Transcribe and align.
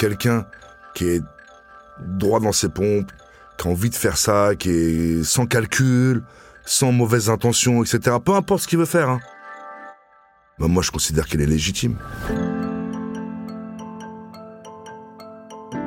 Quelqu'un 0.00 0.46
qui 0.94 1.08
est 1.08 1.22
droit 2.00 2.40
dans 2.40 2.52
ses 2.52 2.70
pompes, 2.70 3.12
qui 3.58 3.68
a 3.68 3.70
envie 3.70 3.90
de 3.90 3.94
faire 3.94 4.16
ça, 4.16 4.54
qui 4.54 4.70
est 4.70 5.24
sans 5.24 5.44
calcul, 5.44 6.22
sans 6.64 6.90
mauvaise 6.90 7.28
intention, 7.28 7.84
etc. 7.84 8.16
Peu 8.24 8.34
importe 8.34 8.62
ce 8.62 8.68
qu'il 8.68 8.78
veut 8.78 8.86
faire. 8.86 9.10
Hein. 9.10 9.20
Ben, 10.58 10.68
moi, 10.68 10.82
je 10.82 10.90
considère 10.90 11.26
qu'il 11.26 11.42
est 11.42 11.46
légitime. 11.46 11.98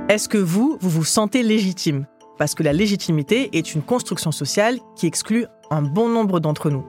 Est-ce 0.09 0.30
que 0.30 0.38
vous, 0.38 0.77
vous 0.80 0.91
vous 0.91 1.05
sentez 1.05 1.41
légitime? 1.41 2.05
Parce 2.38 2.53
que 2.53 2.61
la 2.61 2.72
légitimité 2.72 3.50
est 3.58 3.73
une 3.73 3.81
construction 3.81 4.31
sociale 4.31 4.77
qui 4.95 5.08
exclut 5.08 5.48
un 5.72 5.81
bon 5.81 6.08
nombre 6.08 6.39
d'entre 6.39 6.70
nous. 6.70 6.86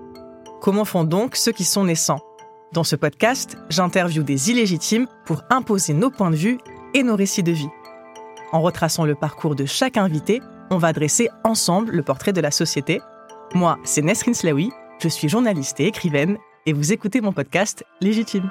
Comment 0.61 0.85
font 0.85 1.05
donc 1.05 1.37
ceux 1.37 1.53
qui 1.53 1.65
sont 1.65 1.85
naissants? 1.85 2.21
Dans 2.75 2.85
ce 2.85 2.97
podcast, 2.97 3.57
j'interviewe 3.71 4.25
des 4.25 4.51
illégitimes 4.51 5.07
pour 5.25 5.43
imposer 5.49 5.95
nos 5.95 6.11
points 6.11 6.31
de 6.31 6.37
vue 6.37 6.59
et 6.95 7.03
nos 7.03 7.17
récits 7.17 7.43
de 7.43 7.53
vie. 7.53 7.69
En 8.53 8.63
retraçant 8.63 9.05
le 9.05 9.15
parcours 9.15 9.55
de 9.55 9.67
chaque 9.67 9.97
invité, 9.97 10.41
on 10.71 10.79
va 10.79 10.93
dresser 10.93 11.29
ensemble 11.43 11.93
le 11.93 12.03
portrait 12.03 12.33
de 12.33 12.41
la 12.41 12.51
société. 12.51 13.01
Moi, 13.55 13.79
c'est 13.85 14.03
Nesrin 14.03 14.33
Slaoui, 14.33 14.71
je 15.01 15.09
suis 15.09 15.29
journaliste 15.29 15.81
et 15.81 15.87
écrivaine, 15.87 16.39
et 16.67 16.73
vous 16.73 16.93
écoutez 16.93 17.21
mon 17.21 17.33
podcast 17.33 17.85
Légitime. 18.01 18.51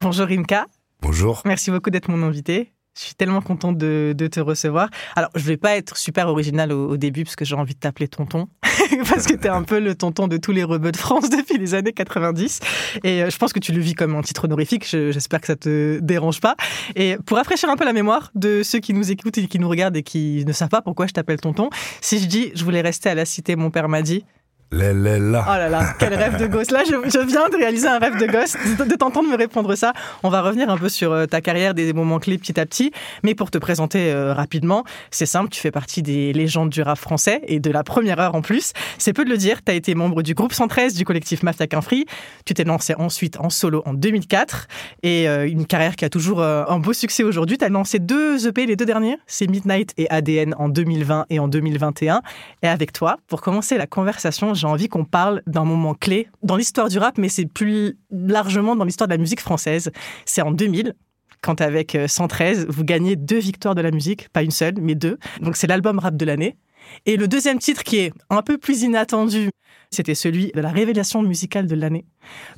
Bonjour 0.00 0.26
Rimka, 0.26 0.66
Bonjour. 1.02 1.42
merci 1.44 1.70
beaucoup 1.70 1.90
d'être 1.90 2.08
mon 2.10 2.22
invité. 2.22 2.72
Je 2.98 3.04
suis 3.04 3.14
tellement 3.14 3.42
contente 3.42 3.76
de, 3.76 4.14
te 4.14 4.40
recevoir. 4.40 4.88
Alors, 5.16 5.30
je 5.34 5.44
vais 5.44 5.58
pas 5.58 5.76
être 5.76 5.96
super 5.98 6.28
original 6.28 6.72
au, 6.72 6.96
début 6.96 7.24
parce 7.24 7.36
que 7.36 7.44
j'ai 7.44 7.54
envie 7.54 7.74
de 7.74 7.78
t'appeler 7.78 8.08
tonton. 8.08 8.48
parce 9.08 9.26
que 9.26 9.34
tu 9.34 9.46
es 9.46 9.50
un 9.50 9.64
peu 9.64 9.80
le 9.80 9.94
tonton 9.94 10.28
de 10.28 10.38
tous 10.38 10.52
les 10.52 10.64
rebeux 10.64 10.92
de 10.92 10.96
France 10.96 11.28
depuis 11.30 11.58
les 11.58 11.74
années 11.74 11.92
90. 11.92 12.60
Et 13.04 13.22
euh, 13.22 13.30
je 13.30 13.36
pense 13.36 13.52
que 13.52 13.58
tu 13.58 13.72
le 13.72 13.80
vis 13.80 13.94
comme 13.94 14.14
un 14.16 14.22
titre 14.22 14.44
honorifique. 14.44 14.88
Je- 14.88 15.12
J'espère 15.12 15.40
que 15.42 15.46
ça 15.46 15.56
te 15.56 15.98
dérange 16.00 16.40
pas. 16.40 16.56
Et 16.94 17.18
pour 17.26 17.36
rafraîchir 17.36 17.68
un 17.68 17.76
peu 17.76 17.84
la 17.84 17.92
mémoire 17.92 18.30
de 18.34 18.62
ceux 18.62 18.78
qui 18.78 18.94
nous 18.94 19.10
écoutent 19.10 19.36
et 19.38 19.46
qui 19.46 19.58
nous 19.58 19.68
regardent 19.68 19.96
et 19.96 20.02
qui 20.02 20.44
ne 20.46 20.52
savent 20.52 20.70
pas 20.70 20.80
pourquoi 20.80 21.06
je 21.06 21.12
t'appelle 21.12 21.40
tonton, 21.40 21.68
si 22.00 22.18
je 22.18 22.26
dis 22.26 22.50
je 22.54 22.64
voulais 22.64 22.80
rester 22.80 23.10
à 23.10 23.14
la 23.14 23.26
cité, 23.26 23.56
mon 23.56 23.70
père 23.70 23.88
m'a 23.88 24.00
dit. 24.00 24.24
Les, 24.72 24.92
là. 24.92 25.44
Oh 25.46 25.52
là 25.52 25.68
là, 25.68 25.94
quel 25.96 26.12
rêve 26.12 26.40
de 26.40 26.48
gosse. 26.48 26.72
Là, 26.72 26.82
je, 26.84 26.96
viens 27.24 27.48
de 27.48 27.56
réaliser 27.56 27.86
un 27.86 28.00
rêve 28.00 28.18
de 28.18 28.26
gosse, 28.26 28.56
de, 28.76 28.96
t'entendre 28.96 29.30
me 29.30 29.36
répondre 29.36 29.72
ça. 29.76 29.92
On 30.24 30.28
va 30.28 30.42
revenir 30.42 30.68
un 30.68 30.76
peu 30.76 30.88
sur 30.88 31.12
euh, 31.12 31.26
ta 31.26 31.40
carrière, 31.40 31.72
des 31.72 31.92
moments 31.92 32.18
clés 32.18 32.36
petit 32.36 32.58
à 32.58 32.66
petit. 32.66 32.90
Mais 33.22 33.36
pour 33.36 33.52
te 33.52 33.58
présenter 33.58 34.10
euh, 34.10 34.34
rapidement, 34.34 34.82
c'est 35.12 35.24
simple, 35.26 35.50
tu 35.50 35.60
fais 35.60 35.70
partie 35.70 36.02
des 36.02 36.32
légendes 36.32 36.70
du 36.70 36.82
rap 36.82 36.98
français 36.98 37.42
et 37.46 37.60
de 37.60 37.70
la 37.70 37.84
première 37.84 38.18
heure 38.18 38.34
en 38.34 38.42
plus. 38.42 38.72
C'est 38.98 39.12
peu 39.12 39.24
de 39.24 39.30
le 39.30 39.36
dire, 39.36 39.62
tu 39.64 39.70
as 39.70 39.74
été 39.76 39.94
membre 39.94 40.22
du 40.22 40.34
groupe 40.34 40.52
113 40.52 40.94
du 40.94 41.04
collectif 41.04 41.44
Mafia 41.44 41.68
Qu'un 41.68 41.80
Free. 41.80 42.04
Tu 42.44 42.52
t'es 42.52 42.64
lancé 42.64 42.94
ensuite 42.98 43.38
en 43.38 43.50
solo 43.50 43.84
en 43.86 43.94
2004 43.94 44.66
et 45.04 45.28
euh, 45.28 45.48
une 45.48 45.66
carrière 45.66 45.94
qui 45.94 46.04
a 46.04 46.08
toujours 46.08 46.42
un 46.42 46.78
beau 46.80 46.92
succès 46.92 47.22
aujourd'hui. 47.22 47.56
Tu 47.56 47.64
as 47.64 47.68
lancé 47.68 48.00
deux 48.00 48.48
EP, 48.48 48.66
les 48.66 48.74
deux 48.74 48.84
derniers, 48.84 49.16
c'est 49.28 49.46
Midnight 49.46 49.92
et 49.96 50.10
ADN 50.10 50.56
en 50.58 50.68
2020 50.68 51.26
et 51.30 51.38
en 51.38 51.46
2021. 51.46 52.22
Et 52.64 52.68
avec 52.68 52.92
toi, 52.92 53.18
pour 53.28 53.42
commencer 53.42 53.78
la 53.78 53.86
conversation, 53.86 54.55
j'ai 54.56 54.66
envie 54.66 54.88
qu'on 54.88 55.04
parle 55.04 55.42
d'un 55.46 55.64
moment 55.64 55.94
clé 55.94 56.28
dans 56.42 56.56
l'histoire 56.56 56.88
du 56.88 56.98
rap, 56.98 57.18
mais 57.18 57.28
c'est 57.28 57.46
plus 57.46 57.98
largement 58.10 58.76
dans 58.76 58.84
l'histoire 58.84 59.08
de 59.08 59.14
la 59.14 59.18
musique 59.18 59.40
française. 59.40 59.90
C'est 60.24 60.42
en 60.42 60.50
2000. 60.50 60.94
Quand 61.42 61.60
avec 61.60 61.94
euh, 61.94 62.08
113, 62.08 62.66
vous 62.68 62.84
gagnez 62.84 63.14
deux 63.14 63.38
victoires 63.38 63.74
de 63.74 63.82
la 63.82 63.90
musique, 63.90 64.28
pas 64.30 64.42
une 64.42 64.50
seule, 64.50 64.74
mais 64.80 64.94
deux. 64.94 65.18
Donc 65.40 65.56
c'est 65.56 65.66
l'album 65.66 65.98
rap 65.98 66.16
de 66.16 66.24
l'année. 66.24 66.56
Et 67.04 67.16
le 67.16 67.28
deuxième 67.28 67.58
titre 67.58 67.84
qui 67.84 67.98
est 67.98 68.12
un 68.30 68.42
peu 68.42 68.58
plus 68.58 68.82
inattendu, 68.82 69.50
c'était 69.90 70.14
celui 70.14 70.50
de 70.54 70.60
la 70.60 70.70
révélation 70.70 71.22
musicale 71.22 71.66
de 71.66 71.74
l'année. 71.74 72.06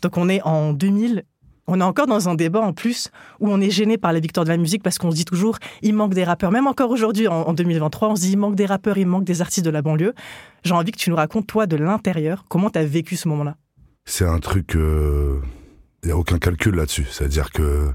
Donc 0.03 0.17
on 0.17 0.29
est 0.29 0.43
en 0.43 0.73
2000. 0.73 1.25
On 1.71 1.81
est 1.81 1.84
encore 1.84 2.06
dans 2.06 2.31
un 2.31 2.34
débat 2.34 2.61
en 2.61 2.73
plus 2.73 3.11
où 3.41 3.49
on 3.51 3.61
est 3.61 3.71
gêné 3.71 3.99
par 3.99 4.15
les 4.15 4.21
victoires 4.21 4.45
de 4.45 4.51
la 4.51 4.56
musique 4.56 4.83
parce 4.83 4.97
qu'on 4.97 5.11
se 5.11 5.17
dit 5.17 5.27
toujours 5.27 5.59
il 5.83 5.95
manque 5.95 6.15
des 6.15 6.25
rappeurs. 6.25 6.51
Même 6.51 6.67
encore 6.67 6.91
aujourd'hui, 6.91 7.29
en, 7.29 7.43
en 7.43 7.53
2023, 7.53 8.09
on 8.09 8.17
se 8.17 8.23
dit 8.23 8.33
il 8.33 8.39
manque 8.39 8.55
des 8.55 8.65
rappeurs, 8.65 8.97
il 8.97 9.06
manque 9.06 9.25
des 9.25 9.43
artistes 9.43 9.67
de 9.67 9.71
la 9.71 9.83
banlieue. 9.83 10.15
J'ai 10.65 10.73
envie 10.73 10.93
que 10.93 10.97
tu 10.97 11.11
nous 11.11 11.17
racontes, 11.17 11.47
toi, 11.47 11.67
de 11.67 11.77
l'intérieur, 11.77 12.47
comment 12.49 12.71
tu 12.71 12.79
as 12.79 12.87
vécu 12.87 13.17
ce 13.17 13.29
moment-là? 13.29 13.56
C'est 14.06 14.25
un 14.25 14.39
truc. 14.39 14.73
Il 14.75 16.06
n'y 16.06 16.11
a 16.11 16.17
aucun 16.17 16.39
calcul 16.39 16.75
là-dessus. 16.75 17.06
C'est-à-dire 17.11 17.51
que 17.51 17.91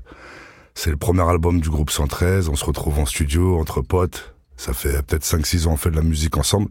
c'est 0.75 0.91
le 0.91 0.97
premier 0.97 1.27
album 1.27 1.59
du 1.59 1.71
groupe 1.71 1.89
113. 1.89 2.49
On 2.49 2.55
se 2.55 2.65
retrouve 2.65 2.99
en 2.99 3.07
studio, 3.07 3.59
entre 3.59 3.81
potes. 3.81 4.35
Ça 4.55 4.73
fait 4.73 5.01
peut-être 5.03 5.25
5-6 5.25 5.67
ans 5.67 5.71
on 5.71 5.77
fait 5.77 5.89
de 5.89 5.95
la 5.95 6.03
musique 6.03 6.37
ensemble. 6.37 6.69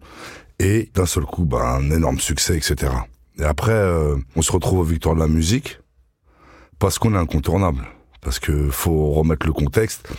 Et 0.60 0.88
d'un 0.94 1.06
seul 1.06 1.24
coup, 1.24 1.46
ben, 1.46 1.58
un 1.58 1.90
énorme 1.90 2.20
succès, 2.20 2.56
etc. 2.56 2.92
Et 3.40 3.44
après, 3.44 3.72
euh, 3.72 4.14
on 4.36 4.42
se 4.42 4.52
retrouve 4.52 4.78
aux 4.78 4.84
Victoires 4.84 5.16
de 5.16 5.20
la 5.20 5.26
musique 5.26 5.81
parce 6.82 6.98
qu'on 6.98 7.14
est 7.14 7.18
incontournable. 7.18 7.84
Parce 8.22 8.40
que 8.40 8.68
faut 8.68 9.12
remettre 9.12 9.46
le 9.46 9.52
contexte. 9.52 10.12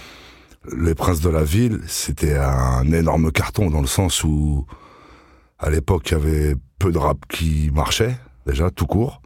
Les 0.73 0.95
Princes 0.95 1.19
de 1.19 1.29
la 1.29 1.43
Ville, 1.43 1.81
c'était 1.87 2.37
un 2.37 2.89
énorme 2.89 3.33
carton 3.33 3.69
dans 3.69 3.81
le 3.81 3.87
sens 3.87 4.23
où, 4.23 4.65
à 5.59 5.69
l'époque, 5.69 6.09
il 6.09 6.13
y 6.13 6.15
avait 6.15 6.55
peu 6.79 6.93
de 6.93 6.97
rap 6.97 7.17
qui 7.27 7.69
marchait, 7.73 8.17
déjà, 8.47 8.71
tout 8.71 8.85
court. 8.85 9.21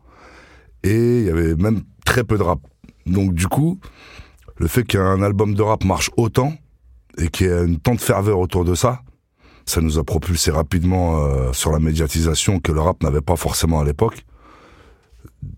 Et 0.81 1.20
il 1.20 1.25
y 1.25 1.30
avait 1.30 1.53
même 1.53 1.84
très 2.06 2.24
peu 2.24 2.40
de 2.40 2.44
rap. 2.44 2.59
Donc, 3.06 3.36
du 3.36 3.48
coup, 3.48 3.80
le 4.56 4.68
fait 4.68 4.84
qu'un 4.84 5.22
album 5.22 5.54
de 5.54 5.62
rap 5.62 5.84
marche 5.84 6.09
autant 6.18 6.54
et 7.19 7.28
qu'il 7.28 7.46
y 7.46 7.50
ait 7.52 7.66
une 7.66 7.78
tant 7.78 7.94
de 7.94 8.02
ferveur 8.02 8.40
autour 8.40 8.66
de 8.66 8.74
ça, 8.74 9.04
ça 9.68 9.80
nous 9.80 10.00
a 10.00 10.04
propulsé 10.04 10.50
rapidement 10.50 11.19
euh, 11.19 11.54
sur 11.54 11.72
la 11.72 11.78
médiatisation 11.78 12.59
que 12.59 12.72
le 12.72 12.81
rap 12.81 13.04
n'avait 13.04 13.22
pas 13.22 13.36
forcément 13.36 13.80
à 13.80 13.86
l'époque, 13.86 14.25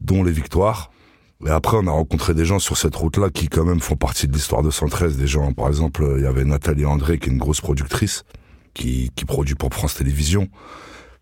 dont 0.02 0.26
les 0.26 0.34
victoires. 0.34 0.92
Et 1.46 1.50
après, 1.50 1.78
on 1.80 1.88
a 1.88 1.92
rencontré 1.92 2.34
des 2.34 2.44
gens 2.44 2.60
sur 2.60 2.78
cette 2.78 2.96
route-là 2.96 3.30
qui, 3.30 3.48
quand 3.48 3.64
même, 3.64 3.80
font 3.80 3.96
partie 3.96 4.28
de 4.28 4.34
l'histoire 4.34 4.62
de 4.62 4.72
113. 4.72 5.18
Des 5.18 5.28
gens, 5.28 5.54
par 5.54 5.68
exemple, 5.68 6.06
il 6.18 6.24
y 6.24 6.28
avait 6.28 6.44
Nathalie 6.44 6.86
André, 6.86 7.18
qui 7.18 7.30
est 7.30 7.32
une 7.32 7.38
grosse 7.40 7.62
productrice, 7.62 8.24
qui, 8.74 9.10
qui 9.16 9.24
produit 9.24 9.56
pour 9.56 9.74
France 9.74 9.96
Télévisions, 9.96 10.50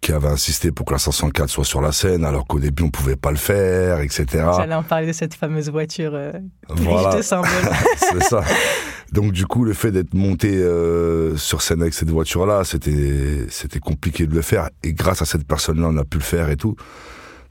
qui 0.02 0.12
avait 0.14 0.28
insisté 0.28 0.72
pour 0.72 0.88
que 0.88 0.94
la 0.94 0.98
504 1.00 1.50
soit 1.50 1.66
sur 1.66 1.82
la 1.82 1.92
scène, 1.92 2.26
alors 2.26 2.48
qu'au 2.48 2.60
début, 2.60 2.82
on 2.82 2.90
pouvait 2.90 3.16
pas 3.16 3.30
le 3.30 3.38
faire, 3.38 4.00
etc. 4.02 4.26
J'allais 4.58 4.74
en 4.74 4.82
parler 4.84 5.06
de 5.06 5.12
cette 5.14 5.36
fameuse 5.36 5.70
voiture 5.70 6.12
euh, 6.16 6.32
Voilà. 6.68 7.10
riche 7.10 7.18
de 7.18 7.22
symboles. 7.22 7.50
C'est 7.98 8.24
ça. 8.24 8.44
Donc 9.12 9.32
du 9.34 9.46
coup, 9.46 9.64
le 9.66 9.74
fait 9.74 9.92
d'être 9.92 10.14
monté 10.16 10.56
euh, 10.56 11.38
sur 11.38 11.62
scène 11.62 11.82
avec 11.82 11.94
cette 11.94 12.10
voiture-là, 12.10 12.64
c'était 12.64 13.46
c'était 13.50 13.80
compliqué 13.80 14.26
de 14.28 14.34
le 14.34 14.42
faire. 14.42 14.70
Et 14.84 14.94
grâce 14.94 15.22
à 15.22 15.26
cette 15.26 15.48
personne-là, 15.48 15.88
on 15.90 15.98
a 15.98 16.04
pu 16.06 16.18
le 16.18 16.24
faire 16.24 16.50
et 16.50 16.58
tout. 16.58 16.76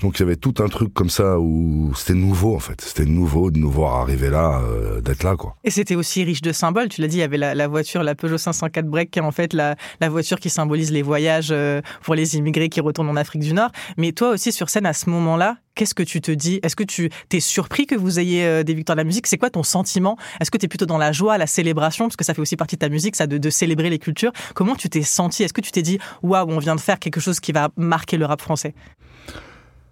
Donc 0.01 0.19
il 0.19 0.21
y 0.21 0.23
avait 0.25 0.37
tout 0.37 0.55
un 0.59 0.69
truc 0.69 0.93
comme 0.93 1.11
ça 1.11 1.39
où 1.39 1.93
c'était 1.95 2.19
nouveau 2.19 2.55
en 2.55 2.59
fait. 2.59 2.81
C'était 2.81 3.05
nouveau 3.05 3.51
de 3.51 3.59
nous 3.59 3.71
voir 3.71 3.97
arriver 3.97 4.31
là, 4.31 4.61
euh, 4.63 5.01
d'être 5.01 5.23
là 5.23 5.37
quoi. 5.37 5.57
Et 5.65 5.71
c'était 5.71 5.95
aussi 5.95 6.25
riche 6.25 6.43
de 6.43 6.53
symboles. 6.53 6.89
Tu 6.89 7.01
l'as 7.01 7.09
dit, 7.09 7.17
il 7.17 7.21
y 7.21 7.23
avait 7.23 7.39
la, 7.39 7.69
voiture, 7.69 8.03
la 8.03 8.15
Peugeot 8.15 8.39
504 8.39 8.87
Break, 8.87 9.11
qui 9.11 9.19
est 9.19 9.23
en 9.23 9.33
fait 9.33 9.53
la, 9.53 9.77
voiture 10.09 10.39
qui 10.39 10.51
symbolise 10.51 10.93
les 10.93 11.03
voyages 11.03 11.49
euh, 11.51 11.81
pour 12.03 12.15
les 12.15 12.37
immigrés 12.37 12.69
qui 12.69 12.81
retournent 12.81 13.09
en 13.09 13.17
Afrique 13.17 13.43
du 13.43 13.53
Nord. 13.53 13.71
Mais 13.97 14.13
toi 14.13 14.31
aussi, 14.31 14.53
sur 14.53 14.69
scène, 14.69 14.87
à 14.87 14.93
ce 14.93 15.11
moment-là, 15.11 15.57
qu'est-ce 15.75 15.95
que 15.95 16.03
tu 16.03 16.21
te 16.21 16.31
dis? 16.31 16.61
Est-ce 16.63 16.77
que 16.77 16.85
tu 16.85 17.11
t'es 17.29 17.41
surpris 17.41 17.87
que 17.87 17.95
vous 17.95 18.19
ayez 18.19 18.45
euh, 18.45 18.63
des 18.63 18.75
victoires 18.75 18.97
de 18.97 19.01
la 19.01 19.05
musique? 19.05 19.27
C'est 19.27 19.39
quoi 19.39 19.51
ton 19.51 19.63
sentiment? 19.63 20.17
Est-ce 20.41 20.51
que 20.51 20.59
tu 20.59 20.67
es 20.67 20.69
plutôt 20.69 20.87
dans 20.87 20.99
la 20.99 21.13
joie, 21.13 21.39
la 21.39 21.47
célébration? 21.47 22.07
Parce 22.07 22.17
que 22.17 22.25
ça 22.25 22.35
fait 22.35 22.43
aussi 22.43 22.57
partie 22.57 22.77
de 22.77 22.81
ta 22.81 22.89
musique, 22.89 23.17
ça, 23.17 23.27
de, 23.27 23.39
de 23.39 23.51
célébrer 23.51 23.91
les 23.91 23.99
cultures. 23.99 24.33
Comment 24.55 24.75
tu 24.75 24.89
t'es 24.89 25.03
senti? 25.03 25.43
Est-ce 25.43 25.53
que 25.53 25.61
tu 25.61 25.73
t'es 25.73 25.83
dit, 25.83 25.99
waouh, 26.23 26.49
on 26.51 26.59
vient 26.59 26.75
de 26.75 26.81
faire 26.81 26.99
quelque 26.99 27.21
chose 27.21 27.41
qui 27.41 27.53
va 27.53 27.71
marquer 27.77 28.17
le 28.17 28.27
rap 28.27 28.41
français? 28.41 28.75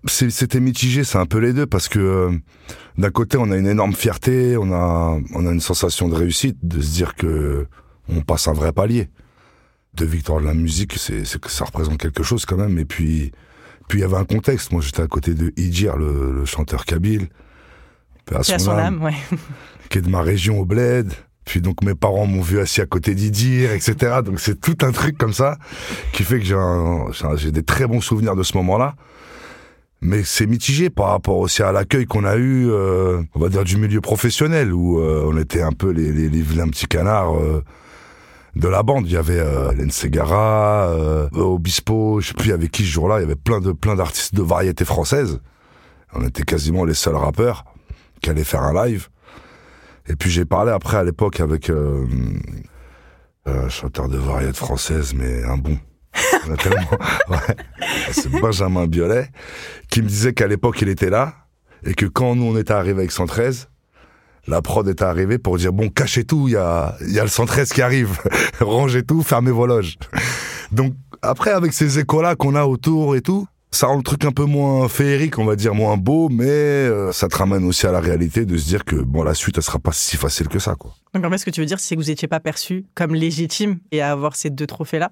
C'était 0.06 0.60
mitigé, 0.60 1.02
c'est 1.02 1.18
un 1.18 1.26
peu 1.26 1.38
les 1.38 1.52
deux 1.52 1.66
parce 1.66 1.88
que 1.88 1.98
euh, 1.98 2.30
d'un 2.98 3.10
côté 3.10 3.38
on 3.38 3.50
a 3.50 3.56
une 3.56 3.66
énorme 3.66 3.94
fierté, 3.94 4.56
on 4.56 4.72
a 4.72 5.18
on 5.34 5.46
a 5.46 5.50
une 5.50 5.60
sensation 5.60 6.08
de 6.08 6.14
réussite, 6.14 6.58
de 6.62 6.80
se 6.80 6.92
dire 6.92 7.14
que 7.14 7.66
on 8.08 8.20
passe 8.20 8.48
un 8.48 8.52
vrai 8.52 8.72
palier. 8.72 9.08
De 9.94 10.04
victoire 10.04 10.40
de 10.40 10.46
la 10.46 10.54
musique, 10.54 10.94
c'est 10.98 11.24
c'est 11.24 11.40
que 11.40 11.50
ça 11.50 11.64
représente 11.64 11.98
quelque 11.98 12.22
chose 12.22 12.44
quand 12.44 12.56
même. 12.56 12.78
Et 12.78 12.84
puis 12.84 13.32
puis 13.88 13.98
il 13.98 14.02
y 14.02 14.04
avait 14.04 14.16
un 14.16 14.24
contexte. 14.24 14.72
Moi 14.72 14.82
j'étais 14.82 15.02
à 15.02 15.06
côté 15.06 15.34
de 15.34 15.52
Idjir, 15.56 15.96
le, 15.96 16.32
le 16.32 16.44
chanteur 16.44 16.84
kabyle, 16.84 17.28
à 18.30 18.40
à 18.40 18.42
son 18.42 18.72
âme, 18.72 18.78
âme, 18.78 19.02
ouais. 19.02 19.14
qui 19.88 19.98
est 19.98 20.02
de 20.02 20.10
ma 20.10 20.22
région 20.22 20.60
au 20.60 20.64
Bled. 20.64 21.12
Puis 21.44 21.60
donc 21.60 21.82
mes 21.82 21.94
parents 21.94 22.26
m'ont 22.26 22.40
vu 22.40 22.58
assis 22.58 22.80
à 22.80 22.86
côté 22.86 23.14
d'Idir, 23.14 23.72
etc. 23.72 24.20
Donc 24.24 24.40
c'est 24.40 24.60
tout 24.60 24.76
un 24.82 24.92
truc 24.92 25.18
comme 25.18 25.32
ça 25.34 25.58
qui 26.12 26.24
fait 26.24 26.40
que 26.40 26.46
j'ai 27.36 27.52
des 27.52 27.62
très 27.62 27.86
bons 27.86 28.00
souvenirs 28.00 28.34
de 28.34 28.42
ce 28.42 28.56
moment-là. 28.56 28.96
Mais 30.04 30.22
c'est 30.22 30.46
mitigé 30.46 30.90
par 30.90 31.08
rapport 31.08 31.38
aussi 31.38 31.62
à 31.62 31.72
l'accueil 31.72 32.04
qu'on 32.04 32.24
a 32.24 32.36
eu, 32.36 32.70
euh, 32.70 33.22
on 33.34 33.40
va 33.40 33.48
dire 33.48 33.64
du 33.64 33.78
milieu 33.78 34.02
professionnel, 34.02 34.74
où 34.74 35.00
euh, 35.00 35.24
on 35.26 35.38
était 35.38 35.62
un 35.62 35.72
peu 35.72 35.88
les, 35.88 36.12
les, 36.12 36.42
vilains 36.42 36.68
petits 36.68 36.86
canards 36.86 37.34
euh, 37.40 37.64
de 38.54 38.68
la 38.68 38.82
bande. 38.82 39.06
Il 39.06 39.12
y 39.12 39.16
avait 39.16 39.40
euh, 39.40 39.72
euh, 39.72 41.28
Obispo, 41.32 42.20
je 42.20 42.28
sais 42.28 42.34
plus 42.34 42.52
avec 42.52 42.70
qui 42.70 42.82
ce 42.82 42.90
jour-là. 42.90 43.16
Il 43.16 43.22
y 43.22 43.24
avait 43.24 43.34
plein 43.34 43.60
de 43.60 43.72
plein 43.72 43.94
d'artistes 43.94 44.34
de 44.34 44.42
variété 44.42 44.84
française. 44.84 45.40
On 46.12 46.22
était 46.22 46.42
quasiment 46.42 46.84
les 46.84 46.92
seuls 46.92 47.16
rappeurs 47.16 47.64
qui 48.20 48.28
allaient 48.28 48.44
faire 48.44 48.62
un 48.62 48.84
live. 48.84 49.08
Et 50.06 50.16
puis 50.16 50.30
j'ai 50.30 50.44
parlé 50.44 50.70
après 50.70 50.98
à 50.98 51.02
l'époque 51.02 51.40
avec 51.40 51.72
un 53.46 53.68
chanteur 53.70 54.10
de 54.10 54.18
variété 54.18 54.52
française, 54.52 55.14
mais 55.14 55.42
un 55.44 55.56
bon. 55.56 55.78
Ouais. 57.28 57.56
C'est 58.12 58.30
Benjamin 58.30 58.86
Biolay 58.86 59.30
qui 59.90 60.02
me 60.02 60.08
disait 60.08 60.32
qu'à 60.32 60.46
l'époque 60.46 60.80
il 60.82 60.88
était 60.88 61.10
là 61.10 61.34
et 61.84 61.94
que 61.94 62.06
quand 62.06 62.34
nous 62.34 62.44
on 62.44 62.56
était 62.56 62.72
arrivé 62.72 63.00
avec 63.00 63.12
113, 63.12 63.68
la 64.46 64.62
prod 64.62 64.86
était 64.88 65.04
arrivée 65.04 65.38
pour 65.38 65.56
dire 65.56 65.72
bon 65.72 65.88
cachez 65.88 66.24
tout, 66.24 66.48
il 66.48 66.52
y 66.52 66.56
a, 66.56 66.96
y 67.06 67.18
a 67.18 67.22
le 67.22 67.28
113 67.28 67.72
qui 67.72 67.82
arrive, 67.82 68.18
rangez 68.60 69.02
tout, 69.02 69.22
fermez 69.22 69.50
vos 69.50 69.66
loges. 69.66 69.96
Donc 70.72 70.94
après 71.22 71.50
avec 71.50 71.72
ces 71.72 71.98
échos 71.98 72.22
là 72.22 72.36
qu'on 72.36 72.54
a 72.54 72.64
autour 72.64 73.16
et 73.16 73.20
tout, 73.20 73.46
ça 73.70 73.88
rend 73.88 73.96
le 73.96 74.02
truc 74.02 74.24
un 74.24 74.30
peu 74.30 74.44
moins 74.44 74.88
féerique, 74.88 75.38
on 75.38 75.44
va 75.44 75.56
dire 75.56 75.74
moins 75.74 75.96
beau, 75.96 76.28
mais 76.28 76.46
euh, 76.46 77.10
ça 77.10 77.28
te 77.28 77.36
ramène 77.36 77.64
aussi 77.64 77.86
à 77.86 77.92
la 77.92 78.00
réalité 78.00 78.46
de 78.46 78.56
se 78.56 78.66
dire 78.66 78.84
que 78.84 78.96
bon 78.96 79.24
la 79.24 79.34
suite 79.34 79.56
elle 79.56 79.64
sera 79.64 79.78
pas 79.80 79.92
si 79.92 80.16
facile 80.16 80.48
que 80.48 80.58
ça 80.58 80.74
quoi. 80.76 80.94
Donc 81.12 81.24
en 81.24 81.30
fait, 81.30 81.38
ce 81.38 81.44
que 81.44 81.50
tu 81.50 81.60
veux 81.60 81.66
dire, 81.66 81.80
c'est 81.80 81.96
que 81.96 82.00
vous 82.00 82.08
n'étiez 82.08 82.28
pas 82.28 82.40
perçu 82.40 82.84
comme 82.94 83.14
légitime 83.14 83.78
et 83.92 84.00
à 84.00 84.12
avoir 84.12 84.36
ces 84.36 84.50
deux 84.50 84.66
trophées-là? 84.66 85.10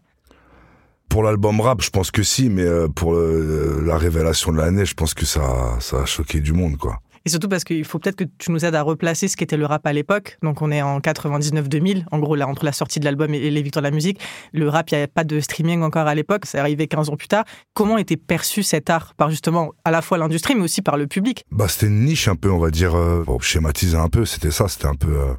Pour 1.12 1.22
l'album 1.22 1.60
rap, 1.60 1.82
je 1.82 1.90
pense 1.90 2.10
que 2.10 2.22
si, 2.22 2.48
mais 2.48 2.62
euh, 2.62 2.88
pour 2.88 3.12
le- 3.12 3.82
la 3.84 3.98
révélation 3.98 4.50
de 4.50 4.56
l'année, 4.56 4.86
je 4.86 4.94
pense 4.94 5.12
que 5.12 5.26
ça, 5.26 5.76
ça 5.78 5.98
a 6.00 6.04
choqué 6.06 6.40
du 6.40 6.54
monde, 6.54 6.78
quoi. 6.78 7.00
Et 7.26 7.28
surtout 7.28 7.48
parce 7.50 7.64
qu'il 7.64 7.84
faut 7.84 7.98
peut-être 7.98 8.16
que 8.16 8.24
tu 8.38 8.50
nous 8.50 8.64
aides 8.64 8.74
à 8.74 8.80
replacer 8.80 9.28
ce 9.28 9.36
qu'était 9.36 9.58
le 9.58 9.66
rap 9.66 9.86
à 9.86 9.92
l'époque. 9.92 10.38
Donc 10.42 10.62
on 10.62 10.70
est 10.72 10.80
en 10.80 11.00
99-2000, 11.00 12.06
en 12.10 12.18
gros 12.18 12.34
là 12.34 12.48
entre 12.48 12.64
la 12.64 12.72
sortie 12.72 12.98
de 12.98 13.04
l'album 13.04 13.32
et 13.34 13.50
les 13.50 13.62
victoires 13.62 13.82
de 13.82 13.88
la 13.88 13.94
musique. 13.94 14.18
Le 14.54 14.68
rap, 14.70 14.90
il 14.90 14.94
n'y 14.94 14.98
avait 15.02 15.06
pas 15.06 15.22
de 15.24 15.38
streaming 15.38 15.82
encore 15.82 16.06
à 16.06 16.14
l'époque, 16.14 16.46
c'est 16.46 16.58
arrivé 16.58 16.88
15 16.88 17.10
ans 17.10 17.16
plus 17.16 17.28
tard. 17.28 17.44
Comment 17.74 17.98
était 17.98 18.16
perçu 18.16 18.62
cet 18.62 18.88
art 18.88 19.12
par 19.14 19.28
justement 19.30 19.72
à 19.84 19.90
la 19.90 20.00
fois 20.02 20.16
l'industrie 20.18 20.54
mais 20.54 20.62
aussi 20.62 20.80
par 20.82 20.96
le 20.96 21.06
public? 21.06 21.44
Bah, 21.52 21.68
c'était 21.68 21.86
une 21.88 22.06
niche 22.06 22.26
un 22.26 22.36
peu, 22.36 22.50
on 22.50 22.58
va 22.58 22.70
dire, 22.70 22.96
euh, 22.96 23.22
pour 23.22 23.44
schématiser 23.44 23.96
un 23.98 24.08
peu, 24.08 24.24
c'était 24.24 24.50
ça, 24.50 24.66
c'était 24.66 24.86
un 24.88 24.94
peu 24.96 25.12
euh, 25.16 25.34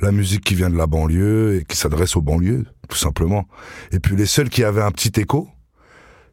la 0.00 0.12
musique 0.12 0.44
qui 0.44 0.54
vient 0.54 0.70
de 0.70 0.76
la 0.76 0.86
banlieue 0.86 1.56
et 1.56 1.64
qui 1.64 1.76
s'adresse 1.76 2.16
aux 2.16 2.22
banlieues, 2.22 2.66
tout 2.88 2.96
simplement. 2.96 3.46
Et 3.92 3.98
puis 3.98 4.16
les 4.16 4.26
seuls 4.26 4.48
qui 4.48 4.64
avaient 4.64 4.82
un 4.82 4.92
petit 4.92 5.20
écho, 5.20 5.48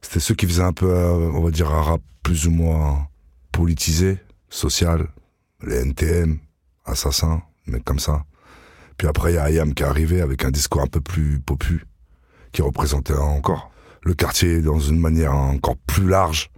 c'était 0.02 0.20
ceux 0.20 0.36
qui 0.36 0.46
faisaient 0.46 0.64
un 0.64 0.74
peu, 0.74 0.90
euh, 0.90 1.32
on 1.34 1.42
va 1.42 1.52
dire, 1.52 1.72
un 1.72 1.82
rap 1.82 2.02
plus 2.24 2.48
ou 2.48 2.52
moins 2.52 3.08
politisé, 3.52 4.20
social, 4.50 5.08
les 5.66 5.78
NTM, 5.78 6.40
Assassins, 6.86 7.42
mecs 7.66 7.84
comme 7.84 8.00
ça. 8.00 8.26
Puis 8.98 9.08
après, 9.08 9.32
il 9.32 9.36
y 9.36 9.38
a 9.40 9.44
Ayam 9.44 9.74
qui 9.74 9.84
est 9.84 9.88
arrivé 9.88 10.22
avec 10.22 10.46
un 10.46 10.52
discours 10.52 10.82
un 10.82 10.88
peu 10.88 11.02
plus 11.02 11.40
popu, 11.40 11.86
qui 12.52 12.62
représentait 12.62 13.14
encore 13.14 13.72
le 14.04 14.14
quartier 14.14 14.62
dans 14.62 14.80
une 14.80 15.00
manière 15.00 15.34
encore 15.34 15.78
plus 15.88 16.08
large 16.08 16.52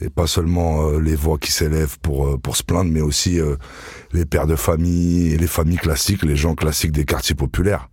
et 0.00 0.10
pas 0.10 0.26
seulement 0.26 0.88
euh, 0.88 1.00
les 1.00 1.14
voix 1.14 1.38
qui 1.38 1.52
s'élèvent 1.52 1.98
pour 2.00 2.26
euh, 2.26 2.38
pour 2.38 2.56
se 2.56 2.62
plaindre, 2.62 2.90
mais 2.90 3.00
aussi 3.00 3.38
euh, 3.38 3.56
les 4.12 4.24
pères 4.24 4.46
de 4.46 4.56
famille 4.56 5.36
les 5.36 5.46
familles 5.46 5.78
classiques, 5.78 6.22
les 6.22 6.36
gens 6.36 6.54
classiques 6.54 6.92
des 6.92 7.04
quartiers 7.04 7.34
populaires. 7.34 7.88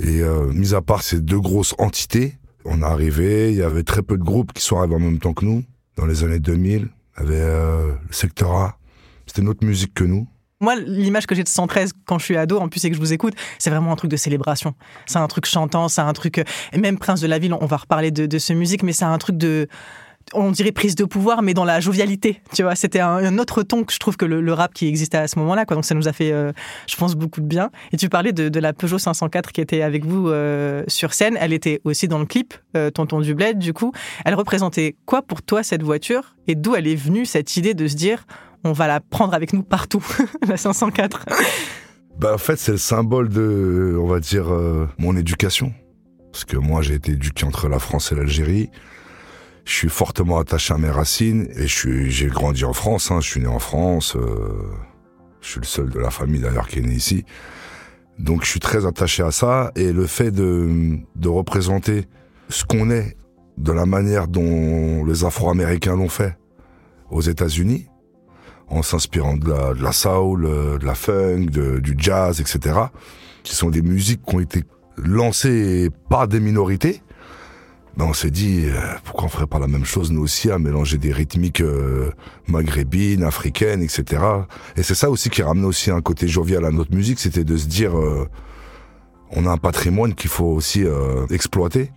Et 0.00 0.22
mis 0.52 0.74
à 0.74 0.82
part 0.82 1.04
ces 1.04 1.20
deux 1.20 1.38
grosses 1.38 1.76
entités, 1.78 2.36
on 2.64 2.82
est 2.82 2.84
arrivé, 2.84 3.52
il 3.52 3.58
y 3.58 3.62
avait 3.62 3.84
très 3.84 4.02
peu 4.02 4.18
de 4.18 4.24
groupes 4.24 4.52
qui 4.52 4.60
sont 4.60 4.76
arrivés 4.76 4.96
en 4.96 4.98
même 4.98 5.20
temps 5.20 5.34
que 5.34 5.44
nous. 5.44 5.62
Dans 5.96 6.04
les 6.04 6.24
années 6.24 6.40
2000, 6.40 6.88
il 7.20 7.22
y 7.22 7.24
avait 7.24 7.38
le 7.38 7.94
Secteur 8.10 8.56
A, 8.56 8.76
c'était 9.24 9.42
notre 9.42 9.64
musique 9.64 9.94
que 9.94 10.02
nous. 10.02 10.26
Moi, 10.60 10.74
l'image 10.76 11.26
que 11.26 11.36
j'ai 11.36 11.44
de 11.44 11.48
113 11.48 11.92
quand 12.06 12.18
je 12.18 12.24
suis 12.24 12.36
ado, 12.36 12.58
en 12.58 12.68
plus 12.68 12.84
et 12.84 12.90
que 12.90 12.96
je 12.96 13.00
vous 13.00 13.12
écoute, 13.12 13.34
c'est 13.58 13.70
vraiment 13.70 13.92
un 13.92 13.96
truc 13.96 14.10
de 14.10 14.16
célébration. 14.16 14.74
C'est 15.06 15.18
un 15.18 15.28
truc 15.28 15.46
chantant, 15.46 15.88
c'est 15.88 16.00
un 16.00 16.12
truc. 16.12 16.44
même 16.76 16.98
Prince 16.98 17.20
de 17.20 17.28
la 17.28 17.38
Ville, 17.38 17.54
on 17.54 17.66
va 17.66 17.76
reparler 17.76 18.10
de, 18.10 18.26
de 18.26 18.38
ce 18.38 18.52
musique, 18.52 18.82
mais 18.82 18.92
c'est 18.92 19.04
un 19.04 19.18
truc 19.18 19.36
de. 19.36 19.68
On 20.34 20.50
dirait 20.50 20.72
prise 20.72 20.94
de 20.94 21.04
pouvoir, 21.04 21.42
mais 21.42 21.54
dans 21.54 21.64
la 21.64 21.80
jovialité. 21.80 22.40
Tu 22.52 22.62
vois, 22.62 22.74
c'était 22.74 23.00
un, 23.00 23.38
autre 23.38 23.62
ton 23.62 23.84
que 23.84 23.92
je 23.92 23.98
trouve 23.98 24.16
que 24.16 24.24
le, 24.24 24.52
rap 24.52 24.74
qui 24.74 24.86
existait 24.88 25.18
à 25.18 25.28
ce 25.28 25.38
moment-là. 25.38 25.64
Donc 25.64 25.84
ça 25.84 25.94
nous 25.94 26.08
a 26.08 26.12
fait, 26.12 26.32
euh, 26.32 26.52
je 26.88 26.96
pense, 26.96 27.14
beaucoup 27.14 27.40
de 27.40 27.46
bien. 27.46 27.70
Et 27.92 27.96
tu 27.96 28.08
parlais 28.08 28.32
de, 28.32 28.60
la 28.60 28.72
Peugeot 28.72 28.98
504 28.98 29.52
qui 29.52 29.60
était 29.60 29.82
avec 29.82 30.04
vous 30.04 30.28
euh, 30.28 30.82
sur 30.88 31.14
scène. 31.14 31.36
Elle 31.40 31.52
était 31.52 31.80
aussi 31.84 32.08
dans 32.08 32.18
le 32.18 32.26
clip, 32.26 32.54
euh, 32.76 32.90
Tonton 32.90 33.20
du 33.20 33.34
Bled, 33.34 33.58
du 33.58 33.72
coup. 33.72 33.92
Elle 34.24 34.34
représentait 34.34 34.96
quoi 35.06 35.22
pour 35.22 35.42
toi 35.42 35.62
cette 35.62 35.82
voiture? 35.82 36.34
Et 36.46 36.54
d'où 36.54 36.74
elle 36.74 36.86
est 36.86 36.94
venue 36.94 37.26
cette 37.26 37.56
idée 37.56 37.74
de 37.74 37.86
se 37.86 37.94
dire 37.94 38.26
on 38.64 38.72
va 38.72 38.86
la 38.86 39.00
prendre 39.00 39.34
avec 39.34 39.52
nous 39.52 39.62
partout, 39.62 40.04
la 40.48 40.56
504. 40.56 41.26
Bah, 42.18 42.34
en 42.34 42.38
fait, 42.38 42.56
c'est 42.58 42.72
le 42.72 42.78
symbole 42.78 43.28
de, 43.28 43.96
on 44.00 44.06
va 44.06 44.20
dire, 44.20 44.46
mon 44.98 45.16
éducation. 45.16 45.72
Parce 46.32 46.44
que 46.44 46.56
moi, 46.56 46.82
j'ai 46.82 46.94
été 46.94 47.12
éduqué 47.12 47.44
entre 47.44 47.68
la 47.68 47.78
France 47.78 48.10
et 48.10 48.14
l'Algérie. 48.16 48.70
Je 49.64 49.72
suis 49.72 49.88
fortement 49.88 50.38
attaché 50.38 50.74
à 50.74 50.78
mes 50.78 50.90
racines 50.90 51.48
et 51.56 51.62
je 51.66 51.74
suis, 51.74 52.10
j'ai 52.10 52.26
grandi 52.28 52.64
en 52.64 52.72
France. 52.74 53.10
Hein, 53.10 53.20
je 53.20 53.28
suis 53.30 53.40
né 53.40 53.46
en 53.46 53.58
France. 53.58 54.14
euh, 54.16 54.48
je 55.40 55.48
suis 55.48 55.60
le 55.60 55.66
seul 55.66 55.90
de 55.90 55.98
la 55.98 56.10
famille 56.10 56.40
d'ailleurs 56.40 56.68
qui 56.68 56.78
est 56.80 56.82
né 56.82 56.92
ici. 56.92 57.24
Donc, 58.18 58.44
je 58.44 58.50
suis 58.50 58.60
très 58.60 58.86
attaché 58.86 59.22
à 59.22 59.30
ça. 59.30 59.72
Et 59.74 59.92
le 59.92 60.06
fait 60.06 60.30
de, 60.30 60.98
de 61.16 61.28
représenter 61.28 62.06
ce 62.50 62.64
qu'on 62.64 62.90
est, 62.90 63.16
de 63.56 63.72
la 63.72 63.86
manière 63.86 64.28
dont 64.28 65.04
les 65.04 65.24
Afro-Américains 65.24 65.96
l'ont 65.96 66.08
fait 66.08 66.36
aux 67.10 67.20
États-Unis, 67.22 67.88
en 68.68 68.82
s'inspirant 68.82 69.36
de 69.36 69.48
la, 69.48 69.74
de 69.74 69.82
la 69.82 69.92
soul, 69.92 70.44
euh, 70.46 70.78
de 70.78 70.84
la 70.86 70.94
funk, 70.94 71.46
de- 71.50 71.78
du 71.78 71.94
jazz, 71.96 72.40
etc., 72.40 72.76
qui 73.42 73.54
sont 73.54 73.70
des 73.70 73.82
musiques 73.82 74.22
qui 74.26 74.34
ont 74.36 74.40
été 74.40 74.64
lancées 74.96 75.88
par 76.08 76.28
des 76.28 76.40
minorités, 76.40 77.02
ben 77.96 78.06
on 78.06 78.12
s'est 78.12 78.30
dit, 78.30 78.64
euh, 78.66 78.72
pourquoi 79.04 79.24
on 79.26 79.28
ferait 79.28 79.46
pas 79.46 79.58
la 79.58 79.68
même 79.68 79.84
chose 79.84 80.10
nous 80.10 80.22
aussi, 80.22 80.50
à 80.50 80.58
mélanger 80.58 80.98
des 80.98 81.12
rythmiques 81.12 81.60
euh, 81.60 82.10
maghrébines, 82.48 83.22
africaines, 83.22 83.82
etc. 83.82 84.22
Et 84.76 84.82
c'est 84.82 84.94
ça 84.96 85.10
aussi 85.10 85.30
qui 85.30 85.42
ramenait 85.42 85.66
aussi 85.66 85.90
un 85.90 86.00
côté 86.00 86.26
jovial 86.26 86.64
à 86.64 86.70
notre 86.70 86.94
musique, 86.94 87.20
c'était 87.20 87.44
de 87.44 87.56
se 87.56 87.66
dire, 87.66 87.96
euh, 87.96 88.28
on 89.30 89.46
a 89.46 89.50
un 89.50 89.58
patrimoine 89.58 90.14
qu'il 90.14 90.30
faut 90.30 90.46
aussi 90.46 90.84
exploiter. 91.30 91.90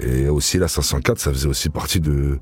Et 0.00 0.28
aussi 0.28 0.58
la 0.58 0.68
504, 0.68 1.18
ça 1.18 1.32
faisait 1.32 1.48
aussi 1.48 1.68
partie 1.68 2.00
de, 2.00 2.38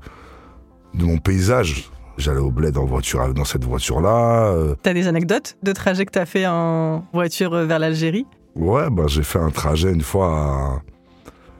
de 0.93 1.05
mon 1.05 1.17
paysage. 1.17 1.89
J'allais 2.17 2.39
au 2.39 2.51
bled 2.51 2.77
en 2.77 2.85
voiture, 2.85 3.33
dans 3.33 3.45
cette 3.45 3.63
voiture-là. 3.65 4.53
T'as 4.83 4.93
des 4.93 5.07
anecdotes 5.07 5.57
de 5.63 5.71
trajets 5.73 6.05
que 6.05 6.11
t'as 6.11 6.25
fait 6.25 6.45
en 6.47 7.05
voiture 7.13 7.51
vers 7.65 7.79
l'Algérie? 7.79 8.25
Ouais, 8.55 8.89
bah, 8.91 9.03
j'ai 9.07 9.23
fait 9.23 9.39
un 9.39 9.51
trajet 9.51 9.91
une 9.91 10.01
fois 10.01 10.27
à- 10.35 10.81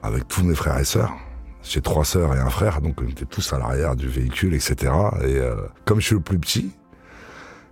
avec 0.02 0.28
tous 0.28 0.44
mes 0.44 0.54
frères 0.54 0.78
et 0.78 0.84
sœurs. 0.84 1.12
J'ai 1.62 1.80
trois 1.80 2.04
sœurs 2.04 2.34
et 2.34 2.38
un 2.38 2.48
frère, 2.48 2.80
donc 2.80 3.00
on 3.02 3.08
était 3.08 3.26
tous 3.26 3.52
à 3.52 3.58
l'arrière 3.58 3.94
du 3.94 4.08
véhicule, 4.08 4.54
etc. 4.54 4.92
Et 5.22 5.36
euh, 5.36 5.56
comme 5.84 6.00
je 6.00 6.06
suis 6.06 6.14
le 6.14 6.22
plus 6.22 6.38
petit, 6.38 6.70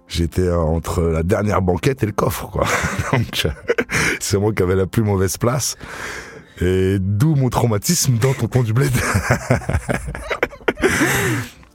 j'étais 0.09 0.43
euh, 0.43 0.59
entre 0.59 1.03
la 1.03 1.23
dernière 1.23 1.63
banquette 1.63 2.03
et 2.03 2.07
le 2.07 2.13
coffre, 2.13 2.49
quoi. 2.51 2.67
donc 3.13 3.47
euh, 3.47 3.51
c'est 4.21 4.39
moi 4.39 4.53
qui 4.53 4.63
avais 4.63 4.77
la 4.77 4.87
plus 4.87 5.03
mauvaise 5.03 5.39
place. 5.39 5.77
Et 6.61 6.99
d'où 7.01 7.35
mon 7.35 7.49
traumatisme 7.51 8.19
dans 8.19 8.35
Tonton 8.35 8.63
du 8.63 8.73
Bled. 8.73 8.93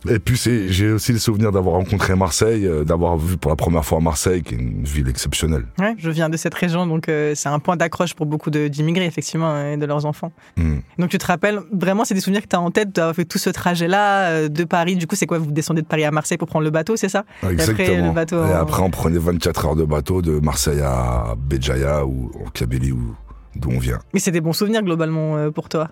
Et 0.10 0.20
puis 0.20 0.38
c'est, 0.38 0.68
j'ai 0.70 0.92
aussi 0.92 1.14
le 1.14 1.20
souvenir 1.20 1.52
d'avoir 1.52 1.76
rencontré 1.76 2.16
Marseille, 2.16 2.68
euh, 2.68 2.84
d'avoir 2.84 3.18
vu 3.18 3.38
pour 3.38 3.50
la 3.52 3.56
première 3.56 3.86
fois 3.86 4.00
Marseille, 4.00 4.42
qui 4.42 4.56
est 4.56 4.58
une 4.58 4.84
ville 4.84 5.08
exceptionnelle. 5.08 5.66
Ouais, 5.80 5.96
je 5.98 6.10
viens 6.10 6.30
de 6.30 6.38
cette 6.38 6.54
région, 6.54 6.86
donc 6.88 7.08
euh, 7.10 7.34
c'est 7.36 7.50
un 7.50 7.60
point 7.60 7.78
d'accroche 7.78 8.14
pour 8.14 8.26
beaucoup 8.26 8.50
d'immigrés, 8.50 9.06
effectivement, 9.06 9.66
et 9.66 9.78
de 9.78 9.86
leurs 9.86 10.06
enfants. 10.06 10.32
Hmm. 10.58 10.80
Donc 11.00 11.10
tu 11.10 11.18
te 11.18 11.26
rappelles, 11.26 11.60
vraiment, 11.72 12.04
c'est 12.06 12.14
des 12.16 12.20
souvenirs 12.22 12.42
que 12.42 12.48
tu 12.48 12.56
as 12.56 12.62
en 12.62 12.72
tête 12.72 12.92
d'avoir 12.94 13.16
fait 13.16 13.26
tout 13.26 13.38
ce 13.38 13.50
trajet-là 13.50 14.26
euh, 14.30 14.50
de 14.50 14.64
Paris. 14.66 14.96
Du 14.96 15.08
coup, 15.08 15.16
c'est 15.16 15.26
quoi 15.26 15.38
Vous 15.38 15.52
descendez 15.52 15.82
de 15.82 15.88
Paris 15.88 16.04
à 16.04 16.12
Marseille 16.12 16.38
pour 16.38 16.48
prendre 16.48 16.66
le 16.66 16.72
bateau, 16.72 16.96
c'est 16.96 17.10
ça? 17.10 17.24
Et 17.44 17.46
après, 17.46 17.54
Exactement. 17.54 18.08
le 18.08 18.14
bateau 18.14 18.46
Et 18.46 18.52
après, 18.52 18.82
on 18.82 18.90
prenait 18.90 19.20
24 19.20 19.66
heures 19.66 19.76
de 19.76 19.86
bateau 19.86 20.22
de 20.22 20.40
Marseille 20.40 20.82
à 20.82 21.36
Béjaïa 21.38 22.06
ou 22.06 22.32
en 22.46 22.50
Kabylie, 22.50 22.92
où- 22.92 23.16
d'où 23.56 23.70
on 23.72 23.80
vient. 23.80 24.00
Mais 24.14 24.20
c'est 24.20 24.32
des 24.32 24.42
bons 24.42 24.54
souvenirs, 24.54 24.82
globalement, 24.84 25.38
euh, 25.38 25.52
pour 25.52 25.70
toi. 25.70 25.90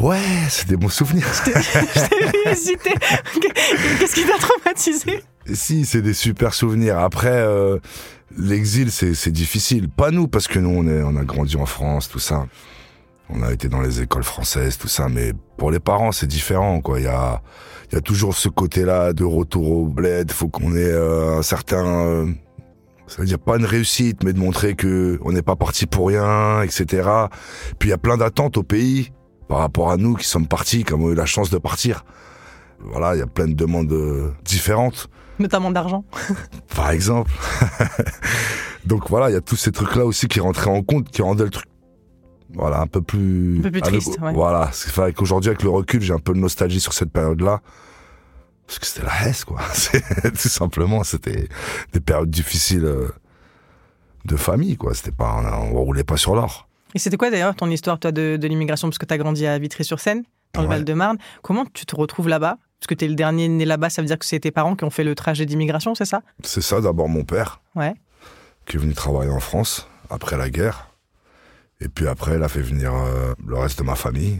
Ouais, 0.00 0.18
c'est 0.48 0.68
des 0.68 0.76
bons 0.76 0.88
souvenirs. 0.88 1.26
je 1.32 1.50
t'ai 1.52 1.58
vu 2.26 2.34
hésiter. 2.50 2.94
Qu'est-ce 3.98 4.14
qui 4.14 4.26
t'a 4.26 4.38
traumatisé? 4.38 5.22
Si, 5.52 5.84
c'est 5.84 6.02
des 6.02 6.14
super 6.14 6.52
souvenirs. 6.54 6.98
Après, 6.98 7.28
euh, 7.30 7.78
l'exil, 8.36 8.90
c'est 8.90 9.30
difficile. 9.30 9.88
Pas 9.88 10.10
nous, 10.10 10.26
parce 10.26 10.48
que 10.48 10.58
nous, 10.58 10.70
on, 10.70 10.86
est, 10.88 11.02
on 11.02 11.16
a 11.16 11.24
grandi 11.24 11.56
en 11.56 11.66
France, 11.66 12.08
tout 12.08 12.18
ça. 12.18 12.46
On 13.30 13.42
a 13.42 13.52
été 13.52 13.68
dans 13.68 13.80
les 13.80 14.00
écoles 14.02 14.24
françaises, 14.24 14.78
tout 14.78 14.88
ça. 14.88 15.08
Mais 15.08 15.32
pour 15.56 15.70
les 15.70 15.80
parents, 15.80 16.12
c'est 16.12 16.26
différent, 16.26 16.80
quoi. 16.80 16.98
Il 16.98 17.04
y 17.04 17.08
a, 17.08 17.40
y 17.92 17.96
a 17.96 18.00
toujours 18.00 18.34
ce 18.36 18.48
côté-là 18.48 19.12
de 19.12 19.24
retour 19.24 19.70
au 19.70 19.86
bled. 19.86 20.32
Faut 20.32 20.48
qu'on 20.48 20.74
ait 20.74 20.82
euh, 20.82 21.38
un 21.38 21.42
certain... 21.42 21.86
euh, 22.06 22.26
C'est-à-dire 23.06 23.38
pas 23.38 23.56
une 23.58 23.64
réussite, 23.66 24.24
mais 24.24 24.32
de 24.32 24.38
montrer 24.40 24.74
que 24.74 25.18
on 25.22 25.30
n'est 25.32 25.42
pas 25.42 25.56
parti 25.56 25.86
pour 25.86 26.08
rien, 26.08 26.62
etc. 26.62 27.08
Puis 27.78 27.88
il 27.88 27.90
y 27.90 27.94
a 27.94 27.98
plein 27.98 28.16
d'attentes 28.16 28.56
au 28.56 28.62
pays 28.62 29.12
par 29.48 29.58
rapport 29.58 29.90
à 29.90 29.96
nous 29.96 30.14
qui 30.14 30.26
sommes 30.26 30.46
partis, 30.46 30.84
qui 30.84 30.92
avons 30.92 31.10
eu 31.10 31.14
la 31.14 31.26
chance 31.26 31.50
de 31.50 31.58
partir. 31.58 32.04
Voilà, 32.80 33.14
il 33.14 33.18
y 33.18 33.22
a 33.22 33.26
plein 33.26 33.48
de 33.48 33.54
demandes 33.54 33.94
différentes. 34.44 35.08
Notamment 35.38 35.70
d'argent. 35.70 36.04
Par 36.74 36.90
exemple. 36.90 37.32
Donc 38.84 39.08
voilà, 39.08 39.30
il 39.30 39.32
y 39.32 39.36
a 39.36 39.40
tous 39.40 39.56
ces 39.56 39.72
trucs-là 39.72 40.04
aussi 40.04 40.28
qui 40.28 40.40
rentraient 40.40 40.70
en 40.70 40.82
compte, 40.82 41.10
qui 41.10 41.22
rendaient 41.22 41.44
le 41.44 41.50
truc 41.50 41.66
voilà, 42.54 42.80
un 42.80 42.86
peu 42.86 43.02
plus... 43.02 43.58
Un 43.58 43.62
peu 43.62 43.70
plus 43.70 43.80
triste, 43.80 44.18
ouais. 44.20 44.32
Voilà, 44.32 44.70
c'est 44.72 44.94
vrai 44.94 45.12
qu'aujourd'hui, 45.12 45.50
avec 45.50 45.62
le 45.62 45.70
recul, 45.70 46.00
j'ai 46.00 46.12
un 46.12 46.18
peu 46.18 46.32
de 46.32 46.38
nostalgie 46.38 46.80
sur 46.80 46.92
cette 46.92 47.10
période-là. 47.10 47.60
Parce 48.66 48.78
que 48.78 48.86
c'était 48.86 49.04
la 49.04 49.28
hesse, 49.28 49.44
quoi. 49.44 49.60
Tout 50.22 50.48
simplement, 50.48 51.04
c'était 51.04 51.48
des 51.92 52.00
périodes 52.00 52.30
difficiles 52.30 52.84
euh, 52.84 53.08
de 54.24 54.36
famille, 54.36 54.76
quoi. 54.76 54.94
C'était 54.94 55.10
pas, 55.10 55.34
on, 55.34 55.76
on 55.76 55.82
roulait 55.82 56.04
pas 56.04 56.16
sur 56.16 56.34
l'or. 56.34 56.68
Et 56.94 56.98
c'était 56.98 57.16
quoi 57.16 57.30
d'ailleurs 57.30 57.54
ton 57.54 57.70
histoire, 57.70 57.98
toi, 57.98 58.12
de, 58.12 58.36
de 58.40 58.46
l'immigration? 58.48 58.88
Parce 58.88 58.98
que 58.98 59.06
tu 59.06 59.14
as 59.14 59.18
grandi 59.18 59.46
à 59.46 59.58
Vitry-sur-Seine, 59.58 60.22
dans 60.52 60.62
le. 60.62 60.68
Val-de-Marne. 60.68 61.18
Comment 61.42 61.64
tu 61.66 61.86
te 61.86 61.96
retrouves 61.96 62.28
là-bas? 62.28 62.58
Parce 62.78 62.86
que 62.88 62.94
tu 62.94 63.04
es 63.06 63.08
le 63.08 63.14
dernier 63.14 63.48
né 63.48 63.64
là-bas, 63.64 63.90
ça 63.90 64.02
veut 64.02 64.06
dire 64.08 64.18
que 64.18 64.26
c'est 64.26 64.40
tes 64.40 64.50
parents 64.50 64.76
qui 64.76 64.84
ont 64.84 64.90
fait 64.90 65.04
le 65.04 65.14
trajet 65.14 65.46
d'immigration, 65.46 65.94
c'est 65.94 66.04
ça? 66.04 66.22
C'est 66.44 66.60
ça, 66.60 66.80
d'abord 66.80 67.08
mon 67.08 67.24
père, 67.24 67.60
Ouais. 67.74 67.94
qui 68.66 68.76
est 68.76 68.80
venu 68.80 68.92
travailler 68.94 69.30
en 69.30 69.40
France, 69.40 69.88
après 70.10 70.36
la 70.36 70.50
guerre. 70.50 70.90
Et 71.80 71.88
puis 71.88 72.06
après, 72.06 72.36
il 72.36 72.42
a 72.42 72.48
fait 72.48 72.60
venir 72.60 72.94
euh, 72.94 73.32
le 73.46 73.56
reste 73.58 73.78
de 73.78 73.84
ma 73.84 73.94
famille. 73.94 74.38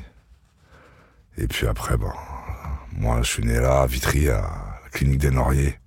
Et 1.38 1.46
puis 1.49 1.66
après, 1.66 1.96
bon, 1.96 2.11
moi, 2.92 3.20
je 3.23 3.28
suis 3.30 3.44
né 3.44 3.58
là, 3.58 3.80
à 3.82 3.87
Vitry, 3.87 4.28
à 4.28 4.40
la 4.84 4.90
clinique 4.92 5.18
des 5.18 5.30
Lauriers. 5.30 5.78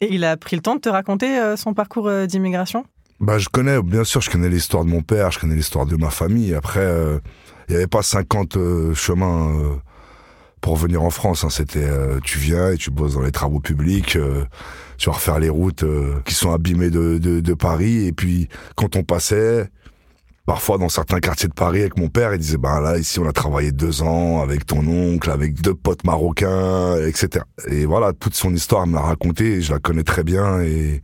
Et 0.00 0.12
il 0.14 0.24
a 0.24 0.36
pris 0.36 0.56
le 0.56 0.62
temps 0.62 0.74
de 0.74 0.80
te 0.80 0.88
raconter 0.88 1.38
euh, 1.38 1.56
son 1.56 1.74
parcours 1.74 2.08
euh, 2.08 2.26
d'immigration? 2.26 2.84
Bah, 3.20 3.38
je 3.38 3.48
connais, 3.48 3.82
bien 3.82 4.04
sûr, 4.04 4.20
je 4.22 4.30
connais 4.30 4.48
l'histoire 4.48 4.84
de 4.84 4.90
mon 4.90 5.02
père, 5.02 5.30
je 5.30 5.38
connais 5.38 5.54
l'histoire 5.54 5.84
de 5.86 5.96
ma 5.96 6.10
famille. 6.10 6.54
Après, 6.54 6.80
euh, 6.80 7.18
il 7.68 7.72
n'y 7.72 7.76
avait 7.76 7.86
pas 7.86 8.02
50 8.02 8.56
euh, 8.56 8.94
chemins 8.94 9.54
euh, 9.60 9.74
pour 10.62 10.76
venir 10.76 11.02
en 11.02 11.10
France. 11.10 11.44
hein. 11.44 11.50
C'était, 11.50 11.84
euh, 11.84 12.18
tu 12.24 12.38
viens 12.38 12.72
et 12.72 12.76
tu 12.78 12.90
bosses 12.90 13.14
dans 13.14 13.22
les 13.22 13.32
travaux 13.32 13.60
publics, 13.60 14.16
euh, 14.16 14.44
tu 14.98 15.08
vas 15.10 15.14
refaire 15.16 15.38
les 15.38 15.50
routes 15.50 15.82
euh, 15.84 16.20
qui 16.24 16.34
sont 16.34 16.52
abîmées 16.52 16.90
de, 16.90 17.18
de, 17.18 17.40
de 17.40 17.54
Paris. 17.54 18.06
Et 18.06 18.12
puis, 18.12 18.48
quand 18.74 18.96
on 18.96 19.02
passait, 19.02 19.68
parfois 20.46 20.78
dans 20.78 20.88
certains 20.88 21.20
quartiers 21.20 21.48
de 21.48 21.54
Paris 21.54 21.80
avec 21.80 21.98
mon 21.98 22.08
père, 22.08 22.32
il 22.34 22.38
disait, 22.38 22.58
bah 22.58 22.80
là, 22.80 22.98
ici, 22.98 23.18
on 23.20 23.28
a 23.28 23.32
travaillé 23.32 23.72
deux 23.72 24.02
ans 24.02 24.40
avec 24.42 24.66
ton 24.66 24.86
oncle, 24.86 25.30
avec 25.30 25.60
deux 25.60 25.74
potes 25.74 26.04
marocains, 26.04 26.96
etc. 27.06 27.44
Et 27.68 27.84
voilà, 27.86 28.14
toute 28.14 28.34
son 28.34 28.54
histoire 28.54 28.86
me 28.86 28.94
l'a 28.94 29.02
racontée, 29.02 29.60
je 29.62 29.72
la 29.72 29.78
connais 29.78 30.04
très 30.04 30.24
bien 30.24 30.60
et 30.62 31.02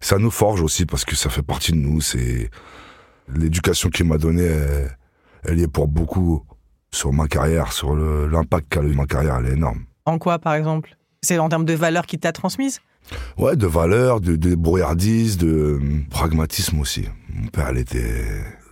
ça 0.00 0.18
nous 0.18 0.30
forge 0.30 0.62
aussi 0.62 0.86
parce 0.86 1.04
que 1.04 1.16
ça 1.16 1.30
fait 1.30 1.42
partie 1.42 1.72
de 1.72 1.76
nous. 1.76 2.00
C'est 2.00 2.50
l'éducation 3.34 3.90
qu'il 3.90 4.06
m'a 4.06 4.18
donnée, 4.18 4.44
elle, 4.44 4.96
elle 5.44 5.58
y 5.58 5.62
est 5.62 5.68
pour 5.68 5.88
beaucoup 5.88 6.44
sur 6.90 7.12
ma 7.12 7.28
carrière, 7.28 7.72
sur 7.72 7.94
l'impact 7.94 8.68
qu'a 8.70 8.82
eu 8.82 8.94
ma 8.94 9.06
carrière, 9.06 9.36
elle 9.36 9.52
est 9.52 9.54
énorme. 9.54 9.84
En 10.06 10.18
quoi, 10.18 10.38
par 10.38 10.54
exemple? 10.54 10.96
C'est 11.22 11.38
en 11.38 11.48
termes 11.48 11.64
de 11.64 11.74
valeurs 11.74 12.06
qu'il 12.06 12.18
t'a 12.18 12.32
transmises 12.32 12.80
Ouais, 13.36 13.56
de 13.56 13.66
valeur, 13.66 14.20
de, 14.20 14.36
de 14.36 14.54
brouillardise, 14.54 15.38
de 15.38 15.48
euh, 15.48 15.80
pragmatisme 16.10 16.78
aussi. 16.80 17.06
Mon 17.32 17.48
père, 17.48 17.70
il 17.72 17.78
était 17.78 18.24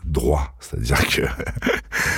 droit, 0.04 0.54
c'est-à-dire 0.60 1.06
que 1.08 1.22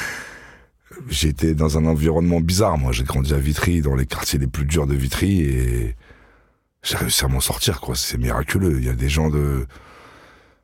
j'étais 1.08 1.54
dans 1.54 1.78
un 1.78 1.86
environnement 1.86 2.40
bizarre. 2.40 2.76
Moi, 2.78 2.92
j'ai 2.92 3.04
grandi 3.04 3.32
à 3.34 3.38
Vitry, 3.38 3.80
dans 3.82 3.94
les 3.94 4.06
quartiers 4.06 4.38
les 4.38 4.46
plus 4.46 4.64
durs 4.64 4.86
de 4.86 4.94
Vitry, 4.94 5.40
et 5.42 5.96
j'ai 6.82 6.96
réussi 6.96 7.24
à 7.24 7.28
m'en 7.28 7.40
sortir, 7.40 7.80
quoi. 7.80 7.94
C'est 7.96 8.18
miraculeux. 8.18 8.78
Il 8.78 8.86
y 8.86 8.88
a 8.88 8.94
des 8.94 9.08
gens 9.08 9.30
de 9.30 9.66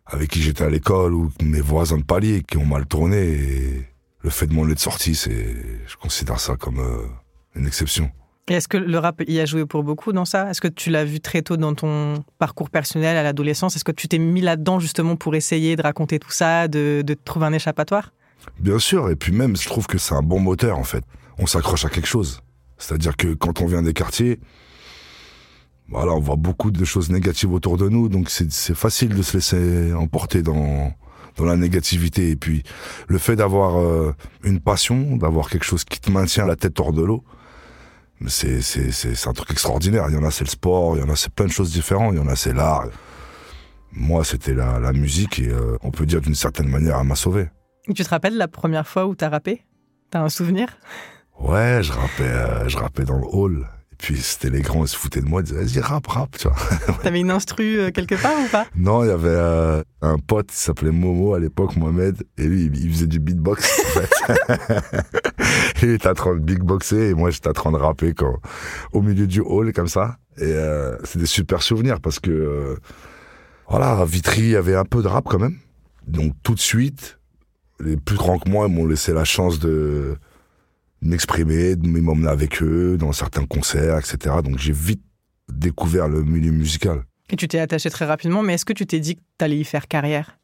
avec 0.07 0.31
qui 0.31 0.43
j'étais 0.43 0.65
à 0.65 0.69
l'école 0.69 1.15
ou 1.15 1.33
mes 1.43 1.61
voisins 1.61 1.99
de 1.99 2.05
palier 2.05 2.43
qui 2.43 2.59
ont 2.59 2.67
mal 2.67 2.87
tourné. 2.87 3.17
Et 3.17 3.89
le 4.21 4.31
fait 4.31 4.47
de 4.47 4.55
m'en 4.55 4.69
être 4.69 4.81
sorti, 4.81 5.15
c'est, 5.15 5.57
je 5.87 5.97
considère 5.97 6.41
ça 6.41 6.57
comme 6.57 6.79
euh, 6.79 7.07
une 7.55 7.67
exception. 7.67 8.11
Et 8.49 8.55
est-ce 8.55 8.69
que 8.69 8.77
le 8.77 8.99
rap 8.99 9.23
y 9.27 9.41
a 9.41 9.47
joué 9.47 9.65
pour 9.65 9.83
beaucoup 9.83 10.13
dans 10.13 10.27
ça? 10.27 10.51
Est-ce 10.51 10.61
que 10.61 10.69
tu 10.69 10.91
l'as 10.91 11.05
vu 11.05 11.21
très 11.21 11.41
tôt 11.41 11.57
dans 11.57 11.75
ton 11.75 12.23
parcours 12.39 12.69
personnel 12.69 13.17
à 13.17 13.23
l'adolescence? 13.23 13.75
Est-ce 13.75 13.85
que 13.85 13.93
tu 13.93 14.07
t'es 14.07 14.19
mis 14.19 14.43
là-dedans 14.43 14.81
justement 14.81 15.17
pour 15.17 15.35
essayer 15.35 15.77
de 15.77 15.83
raconter 15.83 16.19
tout 16.19 16.31
ça, 16.31 16.69
de, 16.69 17.03
de 17.05 17.15
trouver 17.15 17.47
un 17.47 17.55
échappatoire? 17.55 18.13
Bien 18.61 18.79
sûr, 18.79 19.09
et 19.09 19.17
puis 19.17 19.33
même, 19.33 19.57
je 19.57 19.67
trouve 19.67 19.87
que 19.87 19.97
c'est 19.97 20.15
un 20.15 20.21
bon 20.21 20.41
moteur, 20.41 20.79
en 20.79 20.85
fait. 20.85 21.03
On 21.39 21.47
s'accroche 21.47 21.87
à 21.87 21.89
quelque 21.89 22.07
chose. 22.07 22.43
C'est-à-dire 22.77 23.17
que 23.17 23.33
quand 23.33 23.63
on 23.63 23.67
vient 23.67 23.81
des 23.81 23.95
quartiers, 23.95 24.39
voilà, 25.89 26.13
on 26.13 26.21
voit 26.21 26.37
beaucoup 26.37 26.71
de 26.71 26.85
choses 26.85 27.11
négatives 27.11 27.53
autour 27.53 27.77
de 27.77 27.89
nous, 27.89 28.09
donc 28.09 28.31
c'est 28.31 28.75
facile 28.75 29.11
de 29.15 29.23
se 29.23 29.37
laisser 29.37 29.93
emporter 29.93 30.43
dans, 30.43 30.93
dans 31.37 31.45
la 31.45 31.57
négativité. 31.57 32.31
Et 32.31 32.37
puis, 32.37 32.63
le 33.07 33.19
fait 33.19 33.37
d'avoir 33.37 33.79
euh, 33.79 34.15
une 34.43 34.61
passion, 34.61 35.17
d'avoir 35.17 35.49
quelque 35.51 35.65
chose 35.65 35.85
qui 35.85 36.01
te 36.01 36.11
maintient 36.11 36.47
la 36.47 36.57
tête 36.57 36.79
hors 36.81 36.93
de 36.93 37.03
l'eau, 37.03 37.23
c'est 38.27 38.63
c'est- 38.63 38.91
c'est- 38.93 39.15
c'est 39.15 39.29
un 39.29 39.33
truc 39.35 39.51
extraordinaire. 39.51 40.07
Il 40.09 40.15
y 40.15 40.19
en 40.19 40.25
a, 40.25 40.31
c'est 40.31 40.45
le 40.45 40.51
sport, 40.51 40.97
il 40.97 41.01
y 41.01 41.03
en 41.05 41.11
a, 41.11 41.17
c'est 41.17 41.33
plein 41.33 41.47
de 41.47 41.51
choses 41.53 41.71
différentes, 41.73 42.15
il 42.15 42.19
y 42.19 42.21
en 42.21 42.29
a, 42.29 42.37
c'est 42.37 42.53
l'art. 42.55 42.87
Moi, 43.93 44.25
c'était 44.25 44.55
la, 44.55 44.79
la 44.81 44.93
musique 44.93 45.39
et 45.39 45.49
euh, 45.49 45.77
on 45.83 45.91
peut 45.91 46.07
dire 46.07 46.21
d'une 46.21 46.35
certaine 46.35 46.69
manière, 46.69 46.99
elle 47.01 47.07
m'a 47.07 47.15
sauvé. 47.15 47.49
Tu 47.95 48.03
te 48.03 48.09
rappelles 48.09 48.37
la 48.37 48.49
première 48.49 48.89
fois 48.89 49.07
où 49.07 49.15
t'as 49.15 49.29
rappé? 49.29 49.63
T'as 50.11 50.23
un 50.23 50.29
souvenir? 50.31 50.69
Ouais, 51.39 51.81
je 51.83 51.93
rappais, 51.93 52.23
euh, 52.23 52.69
je 52.69 52.79
rappais 52.79 53.05
dans 53.05 53.19
le 53.19 53.27
hall. 53.31 53.67
Puis 54.05 54.21
c'était 54.21 54.51
les 54.51 54.61
grands, 54.61 54.85
ils 54.85 54.89
se 54.89 54.99
foutaient 54.99 55.23
de 55.23 55.27
moi, 55.27 55.41
ils 55.41 55.45
disaient 55.45 55.65
vas-y 55.65 55.81
rap, 55.81 56.07
rap, 56.09 56.37
tu 56.37 56.47
vois. 56.47 56.57
T'avais 57.03 57.21
une 57.21 57.31
instru 57.31 57.79
euh, 57.79 57.91
quelque 57.91 58.17
part 58.17 58.39
ou 58.39 58.49
pas? 58.49 58.67
Non, 58.77 59.03
il 59.03 59.07
y 59.07 59.11
avait 59.11 59.29
euh, 59.31 59.83
un 60.03 60.19
pote 60.19 60.49
qui 60.49 60.59
s'appelait 60.59 60.91
Momo 60.91 61.33
à 61.33 61.41
l'époque, 61.41 61.75
Mohamed, 61.77 62.23
et 62.37 62.47
lui, 62.47 62.71
il, 62.75 62.93
faisait 62.93 63.07
du 63.07 63.19
beatbox, 63.19 63.81
en 63.81 64.01
fait. 64.01 65.83
il 65.83 65.93
était 65.93 66.11
en 66.11 66.13
train 66.13 66.35
de 66.35 66.41
beatboxer 66.41 67.09
et 67.09 67.15
moi 67.15 67.31
j'étais 67.31 67.49
en 67.49 67.55
train 67.55 67.73
de 67.73 67.79
rapper 67.79 68.13
quand, 68.13 68.41
au 68.93 69.01
milieu 69.01 69.27
du 69.27 69.41
hall 69.41 69.73
comme 69.73 69.89
ça. 69.89 70.19
Et 70.37 70.43
euh, 70.43 70.99
c'est 71.05 71.19
des 71.19 71.25
super 71.25 71.63
souvenirs 71.63 72.03
parce 72.03 72.21
que 72.21 72.77
voilà, 73.71 73.93
à 73.93 74.05
Vitry, 74.05 74.43
il 74.43 74.51
y 74.51 74.57
avait 74.57 74.77
un 74.77 74.85
peu 74.85 75.01
de 75.01 75.09
rap 75.09 75.25
quand 75.27 75.39
même. 75.39 75.57
Donc 76.07 76.35
tout 76.43 76.53
de 76.53 76.61
suite, 76.61 77.19
les 77.81 77.97
plus 77.97 78.17
grands 78.17 78.39
que 78.39 78.51
moi 78.51 78.69
m'ont 78.69 78.85
laissé 78.85 79.15
la 79.15 79.25
chance 79.25 79.59
de 79.61 80.19
m'exprimer, 81.05 81.77
de 81.77 81.87
m'emmener 81.87 82.29
avec 82.29 82.63
eux 82.63 82.97
dans 82.99 83.13
certains 83.13 83.47
concerts, 83.47 83.99
etc. 83.99 84.37
Donc 84.43 84.59
j'ai 84.59 84.73
vite 84.73 85.03
découvert 85.49 86.09
le 86.09 86.23
milieu 86.23 86.51
musical. 86.51 87.05
Et 87.31 87.37
tu 87.37 87.49
t'es 87.49 87.59
attaché 87.59 87.91
très 87.91 88.05
rapidement, 88.05 88.43
mais 88.43 88.55
est-ce 88.55 88.65
que 88.65 88.73
tu 88.73 88.87
t'es 88.87 89.01
dit 89.01 89.17
que 89.17 89.21
t'allais 89.39 89.59
y 89.59 89.65
faire 89.65 89.89
carrière? 89.89 90.39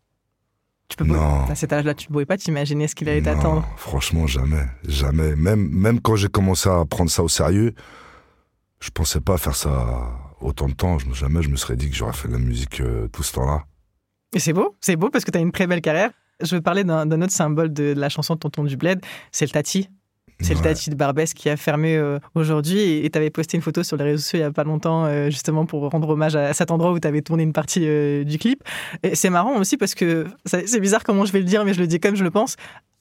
Tu 0.88 0.96
peux 0.96 1.06
pas. 1.06 1.14
Non. 1.14 1.44
À 1.44 1.54
cet 1.54 1.72
âge-là, 1.72 1.94
tu 1.94 2.08
ne 2.08 2.12
pouvais 2.12 2.26
pas 2.26 2.36
t'imaginer 2.36 2.88
ce 2.88 2.94
qu'il 2.94 3.08
allait 3.08 3.20
Non, 3.20 3.34
t'attendre. 3.34 3.68
Franchement, 3.76 4.26
jamais, 4.26 4.66
jamais. 4.86 5.36
Même, 5.36 5.68
même 5.68 6.00
quand 6.00 6.16
j'ai 6.16 6.28
commencé 6.28 6.68
à 6.68 6.84
prendre 6.84 7.10
ça 7.10 7.22
au 7.22 7.28
sérieux, 7.28 7.74
je 8.80 8.90
pensais 8.90 9.20
pas 9.20 9.38
faire 9.38 9.54
ça 9.54 10.08
autant 10.40 10.68
de 10.68 10.74
temps. 10.74 10.98
Je, 10.98 11.12
jamais 11.12 11.42
je 11.42 11.48
me 11.48 11.56
serais 11.56 11.76
dit 11.76 11.88
que 11.88 11.94
j'aurais 11.94 12.12
fait 12.12 12.28
de 12.28 12.32
la 12.32 12.38
musique 12.38 12.80
euh, 12.80 13.06
tout 13.08 13.22
ce 13.22 13.34
temps-là. 13.34 13.64
Et 14.34 14.40
c'est 14.40 14.52
beau, 14.52 14.76
c'est 14.80 14.96
beau 14.96 15.10
parce 15.10 15.24
que 15.24 15.30
tu 15.30 15.38
as 15.38 15.40
une 15.40 15.52
très 15.52 15.66
belle 15.66 15.80
carrière. 15.80 16.10
Je 16.42 16.56
veux 16.56 16.62
parler 16.62 16.84
d'un 16.84 17.22
autre 17.22 17.32
symbole 17.32 17.72
de, 17.72 17.94
de 17.94 18.00
la 18.00 18.08
chanson 18.08 18.34
de 18.34 18.40
Tonton 18.40 18.64
du 18.64 18.76
Bled, 18.76 19.00
c'est 19.30 19.44
le 19.44 19.50
Tati. 19.50 19.90
C'est 20.42 20.54
le. 20.54 20.61
Tati 20.61 20.90
de 20.90 20.94
Barbès 20.94 21.32
qui 21.35 21.49
a 21.49 21.56
fermé 21.56 21.97
euh, 21.97 22.18
aujourd'hui 22.35 23.04
et 23.04 23.11
tu 23.11 23.18
avais 23.18 23.30
posté 23.30 23.56
une 23.56 23.62
photo 23.62 23.82
sur 23.82 23.97
les 23.97 24.04
réseaux 24.04 24.18
sociaux 24.18 24.38
il 24.38 24.42
y 24.42 24.44
a 24.44 24.50
pas 24.50 24.64
longtemps 24.64 25.04
euh, 25.04 25.30
justement 25.30 25.66
pour 25.66 25.88
rendre 25.90 26.09
hommage 26.09 26.37
à, 26.37 26.52
cet 26.54 26.70
endroit 26.70 26.92
où 26.92 26.99
tu 26.99 27.06
avais 27.06 27.23
tourné 27.23 27.42
une 27.42 27.52
partie 27.52 27.82
euh, 27.85 28.25
du 28.25 28.38
clip. 28.38 28.62
Et 29.02 29.14
c'est 29.14 29.30
marrant 29.30 29.56
aussi 29.59 29.76
parce 29.76 29.94
que 29.94 30.26
c'est 30.44 30.80
bizarre 30.80 31.04
comment 31.04 31.25
je 31.25 31.32
vais 31.32 31.40
le 31.40 31.44
dire 31.44 31.64
mais 31.64 31.75
je 31.75 31.80
le 31.80 31.87
dis 31.87 32.00
comme 32.00 32.16
je 32.16 32.25
le 32.25 32.30
pense. 32.30 32.56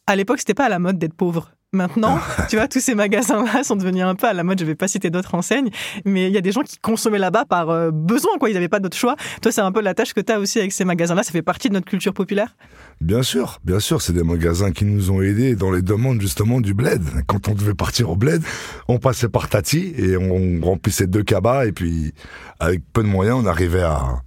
À 0.09 0.15
l'époque, 0.15 0.39
c'était 0.39 0.55
pas 0.55 0.65
à 0.65 0.69
la 0.69 0.79
mode 0.79 0.97
d'être 0.97 1.13
pauvre. 1.13 1.51
Maintenant, 1.71 2.17
tu 2.49 2.55
vois, 2.55 2.67
tous 2.67 2.79
ces 2.79 2.95
magasins-là 2.95 3.63
sont 3.63 3.75
devenus 3.75 4.01
un 4.03 4.15
peu 4.15 4.25
à 4.25 4.33
la 4.33 4.43
mode. 4.43 4.59
Je 4.59 4.65
vais 4.65 4.73
pas 4.73 4.87
citer 4.87 5.11
d'autres 5.11 5.35
enseignes, 5.35 5.69
mais 6.03 6.25
il 6.25 6.33
y 6.33 6.37
a 6.37 6.41
des 6.41 6.51
gens 6.51 6.63
qui 6.63 6.79
consommaient 6.79 7.19
là-bas 7.19 7.45
par 7.45 7.69
euh, 7.69 7.91
besoin, 7.91 8.31
quoi. 8.39 8.49
Ils 8.49 8.55
n'avaient 8.55 8.69
pas 8.69 8.79
d'autre 8.79 8.97
choix. 8.97 9.15
Toi, 9.43 9.51
c'est 9.51 9.61
un 9.61 9.71
peu 9.71 9.81
la 9.81 9.93
tâche 9.93 10.15
que 10.15 10.21
tu 10.21 10.33
as 10.33 10.39
aussi 10.39 10.57
avec 10.57 10.71
ces 10.71 10.83
magasins-là. 10.83 11.21
Ça 11.21 11.31
fait 11.31 11.43
partie 11.43 11.69
de 11.69 11.75
notre 11.75 11.85
culture 11.85 12.15
populaire? 12.15 12.55
Bien 13.01 13.21
sûr, 13.21 13.59
bien 13.63 13.79
sûr, 13.79 14.01
c'est 14.01 14.13
des 14.13 14.23
magasins 14.23 14.71
qui 14.71 14.83
nous 14.83 15.11
ont 15.11 15.21
aidés 15.21 15.55
dans 15.55 15.69
les 15.69 15.83
demandes 15.83 16.19
justement 16.21 16.59
du 16.59 16.73
bled. 16.73 17.03
Quand 17.27 17.47
on 17.47 17.53
devait 17.53 17.75
partir 17.75 18.09
au 18.09 18.15
bled, 18.15 18.41
on 18.87 18.97
passait 18.97 19.29
par 19.29 19.47
Tati 19.47 19.93
et 19.95 20.17
on 20.17 20.59
remplissait 20.65 21.05
deux 21.05 21.21
cabas 21.21 21.67
et 21.67 21.71
puis 21.71 22.15
avec 22.59 22.81
peu 22.93 23.03
de 23.03 23.07
moyens, 23.07 23.37
on 23.43 23.45
arrivait 23.45 23.83
à, 23.83 24.23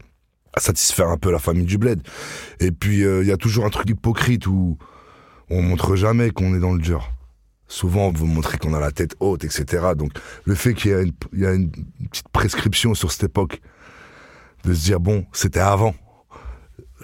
à 0.54 0.60
satisfaire 0.60 1.08
un 1.08 1.18
peu 1.18 1.32
la 1.32 1.40
famille 1.40 1.66
du 1.66 1.76
bled. 1.76 2.02
Et 2.60 2.70
puis 2.70 3.02
euh, 3.02 3.22
il 3.22 3.28
y 3.28 3.32
a 3.32 3.36
toujours 3.36 3.64
un 3.64 3.70
truc 3.70 3.90
hypocrite 3.90 4.46
où 4.46 4.78
on 5.52 5.62
montre 5.62 5.96
jamais 5.96 6.30
qu'on 6.30 6.54
est 6.54 6.60
dans 6.60 6.72
le 6.72 6.80
dur. 6.80 7.12
Souvent, 7.68 8.10
veut 8.10 8.26
montrer 8.26 8.58
qu'on 8.58 8.74
a 8.74 8.80
la 8.80 8.90
tête 8.90 9.16
haute, 9.20 9.44
etc. 9.44 9.92
Donc, 9.96 10.12
le 10.44 10.54
fait 10.54 10.74
qu'il 10.74 10.90
y 10.90 11.46
a 11.46 11.52
une, 11.52 11.70
petite 12.10 12.28
prescription 12.28 12.94
sur 12.94 13.12
cette 13.12 13.24
époque 13.24 13.60
de 14.64 14.74
se 14.74 14.84
dire 14.84 15.00
bon, 15.00 15.26
c'était 15.32 15.60
avant 15.60 15.94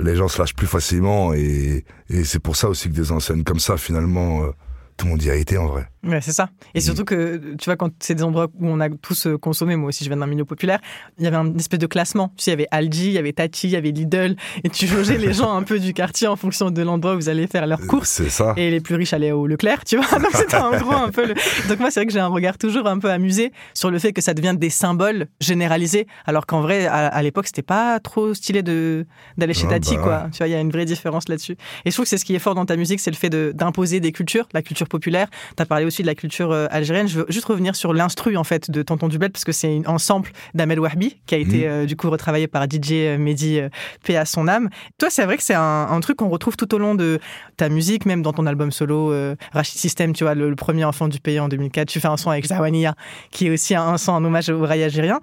les 0.01 0.15
gens 0.15 0.29
se 0.29 0.39
lâchent 0.39 0.55
plus 0.55 0.69
facilement 0.69 1.35
et, 1.35 1.85
et 2.09 2.23
c'est 2.23 2.39
pour 2.39 2.55
ça 2.55 2.69
aussi 2.69 2.89
que 2.89 2.95
des 2.95 3.11
enseignes 3.11 3.43
comme 3.43 3.59
ça 3.59 3.77
finalement 3.77 4.45
euh, 4.45 4.51
tout 4.99 5.07
le 5.07 5.13
monde 5.13 5.23
y 5.23 5.31
a 5.31 5.35
été 5.37 5.57
en 5.57 5.67
vrai. 5.69 5.87
Ouais, 6.05 6.21
c'est 6.21 6.33
ça. 6.33 6.51
Et 6.75 6.81
surtout 6.81 7.05
que, 7.05 7.55
tu 7.57 7.65
vois, 7.67 7.77
quand 7.77 7.91
c'est 8.01 8.15
des 8.15 8.23
endroits 8.23 8.49
où 8.61 8.67
on 8.69 8.81
a 8.81 8.89
tous 8.89 9.27
euh, 9.27 9.37
consommé, 9.39 9.75
moi 9.77 9.89
aussi 9.89 10.05
je 10.05 10.11
viens 10.11 10.17
d'un 10.19 10.27
milieu 10.27 10.45
populaire, 10.45 10.81
il 11.19 11.25
y 11.25 11.27
avait 11.27 11.37
une 11.37 11.59
espèce 11.59 11.79
de 11.79 11.87
classement. 11.87 12.33
Tu 12.37 12.45
sais, 12.45 12.51
il 12.51 12.53
y 12.53 12.55
avait 12.55 12.67
Aldi, 12.71 13.07
il 13.07 13.13
y 13.13 13.19
avait 13.19 13.33
Tati, 13.33 13.69
il 13.69 13.71
y 13.71 13.77
avait 13.77 13.91
Lidl, 13.91 14.37
et 14.65 14.69
tu 14.71 14.87
jaugeais 14.87 15.19
les 15.19 15.33
gens 15.39 15.55
un 15.57 15.63
peu 15.63 15.79
du 15.79 15.93
quartier 15.95 16.27
en 16.29 16.37
fonction 16.37 16.71
de 16.71 16.83
l'endroit 16.83 17.15
où 17.15 17.17
vous 17.17 17.29
allez 17.29 17.47
faire 17.47 17.67
leurs 17.67 17.87
courses. 17.87 18.09
C'est 18.11 18.29
ça. 18.31 18.55
Et 18.57 18.71
les 18.71 18.81
plus 18.81 18.95
riches 18.97 19.13
allaient 19.13 19.33
au 19.33 19.47
Leclerc, 19.47 19.85
tu 19.85 19.97
vois. 19.97 20.19
Donc 20.19 20.31
c'était 20.35 20.57
en 20.57 20.77
gros 20.77 20.93
un 20.93 21.11
peu 21.11 21.27
le... 21.27 21.35
Donc 21.69 21.79
moi, 21.81 21.91
c'est 21.91 22.01
vrai 22.01 22.07
que 22.07 22.13
j'ai 22.13 22.21
un 22.21 22.27
regard 22.29 22.59
toujours 22.59 22.87
un 22.87 22.99
peu 22.99 23.11
amusé 23.11 23.53
sur 23.75 23.91
le 23.91 23.99
fait 23.99 24.13
que 24.13 24.21
ça 24.21 24.35
devient 24.35 24.55
des 24.59 24.71
symboles 24.71 25.27
généralisés, 25.41 26.07
alors 26.27 26.47
qu'en 26.47 26.61
vrai, 26.61 26.87
à, 26.87 27.07
à 27.07 27.23
l'époque, 27.23 27.47
c'était 27.47 27.63
pas 27.63 28.01
trop 28.01 28.35
stylé 28.35 28.63
de 28.63 29.07
d'aller 29.37 29.55
chez 29.55 29.65
Ouais, 29.67 29.75
Tati, 29.79 29.97
bah 29.97 30.03
quoi. 30.03 30.27
Tu 30.33 30.39
vois, 30.39 30.49
il 30.49 30.53
y 30.53 30.55
a 30.55 30.61
une 30.61 30.71
vraie 30.71 30.85
différence 30.87 31.29
là-dessus. 31.29 31.57
Et 31.85 31.91
je 31.91 31.95
trouve 31.95 32.05
que 32.05 32.09
c'est 32.09 32.19
ce 32.19 32.25
qui 32.25 32.35
est 32.35 32.39
fort 32.41 32.55
dans 32.55 32.67
ta 32.67 32.77
musique, 32.77 33.01
c'est 33.01 33.11
le 33.11 33.17
fait 33.17 33.31
de- 33.31 33.53
d'imposer 33.55 34.01
des 34.01 34.13
cultures, 34.13 34.49
la 34.55 34.63
culture 34.63 34.88
populaire. 34.89 35.29
Tu 35.57 35.63
as 35.63 35.67
parlé 35.67 35.85
aussi 35.85 36.03
de 36.03 36.07
la 36.09 36.15
culture 36.15 36.51
euh, 36.53 36.67
algérienne. 36.71 37.07
Je 37.09 37.21
veux 37.21 37.27
juste 37.29 37.45
revenir 37.47 37.77
sur 37.77 37.93
l'instru, 37.95 38.37
en 38.37 38.45
fait, 38.45 38.71
de 38.71 38.83
Tonton 38.83 39.09
Dublet, 39.09 39.29
parce 39.29 39.45
que 39.45 39.53
c'est 39.53 39.83
un 39.87 39.99
sample 39.99 40.33
d'Ahmed 40.55 40.79
Wahbi, 40.79 41.21
qui 41.27 41.35
a 41.35 41.39
été, 41.39 41.59
Mhm. 41.59 41.65
euh, 41.67 41.87
du 41.87 41.97
coup, 41.97 42.11
retravaillé 42.11 42.47
par 42.49 42.65
DJ 42.69 43.17
Mehdi, 43.19 43.61
euh, 43.61 43.69
paix 44.05 44.17
à 44.17 44.25
son 44.25 44.49
âme. 44.49 44.69
Toi, 44.99 45.11
c'est 45.11 45.25
vrai 45.25 45.37
que 45.37 45.43
c'est 45.43 45.55
un, 45.55 45.89
un 45.91 46.01
truc 46.01 46.17
qu'on 46.17 46.29
retrouve 46.29 46.57
tout 46.57 46.75
au 46.75 46.79
long 46.79 46.95
de 46.95 47.19
ta 47.57 47.69
musique, 47.69 48.07
même 48.07 48.23
dans 48.23 48.33
ton 48.33 48.47
album 48.47 48.73
solo, 48.73 49.13
euh, 49.13 49.37
Rachid 49.53 49.79
System, 49.79 50.13
tu 50.13 50.25
vois, 50.25 50.35
le, 50.35 50.49
le 50.51 50.57
premier 50.57 50.85
enfant 50.85 51.09
du 51.09 51.21
pays 51.21 51.39
en 51.41 51.49
2004. 51.49 51.89
Tu 51.89 52.01
fais 52.01 52.09
un 52.09 52.17
son 52.17 52.31
avec 52.31 52.47
Zawania, 52.47 52.95
qui 53.31 53.47
est 53.47 53.51
aussi 53.51 53.75
un, 53.75 53.83
un 53.83 53.99
son 53.99 54.13
en 54.13 54.25
hommage 54.25 54.49
au 54.49 54.61
rail 54.63 54.83
algérien. 54.83 55.21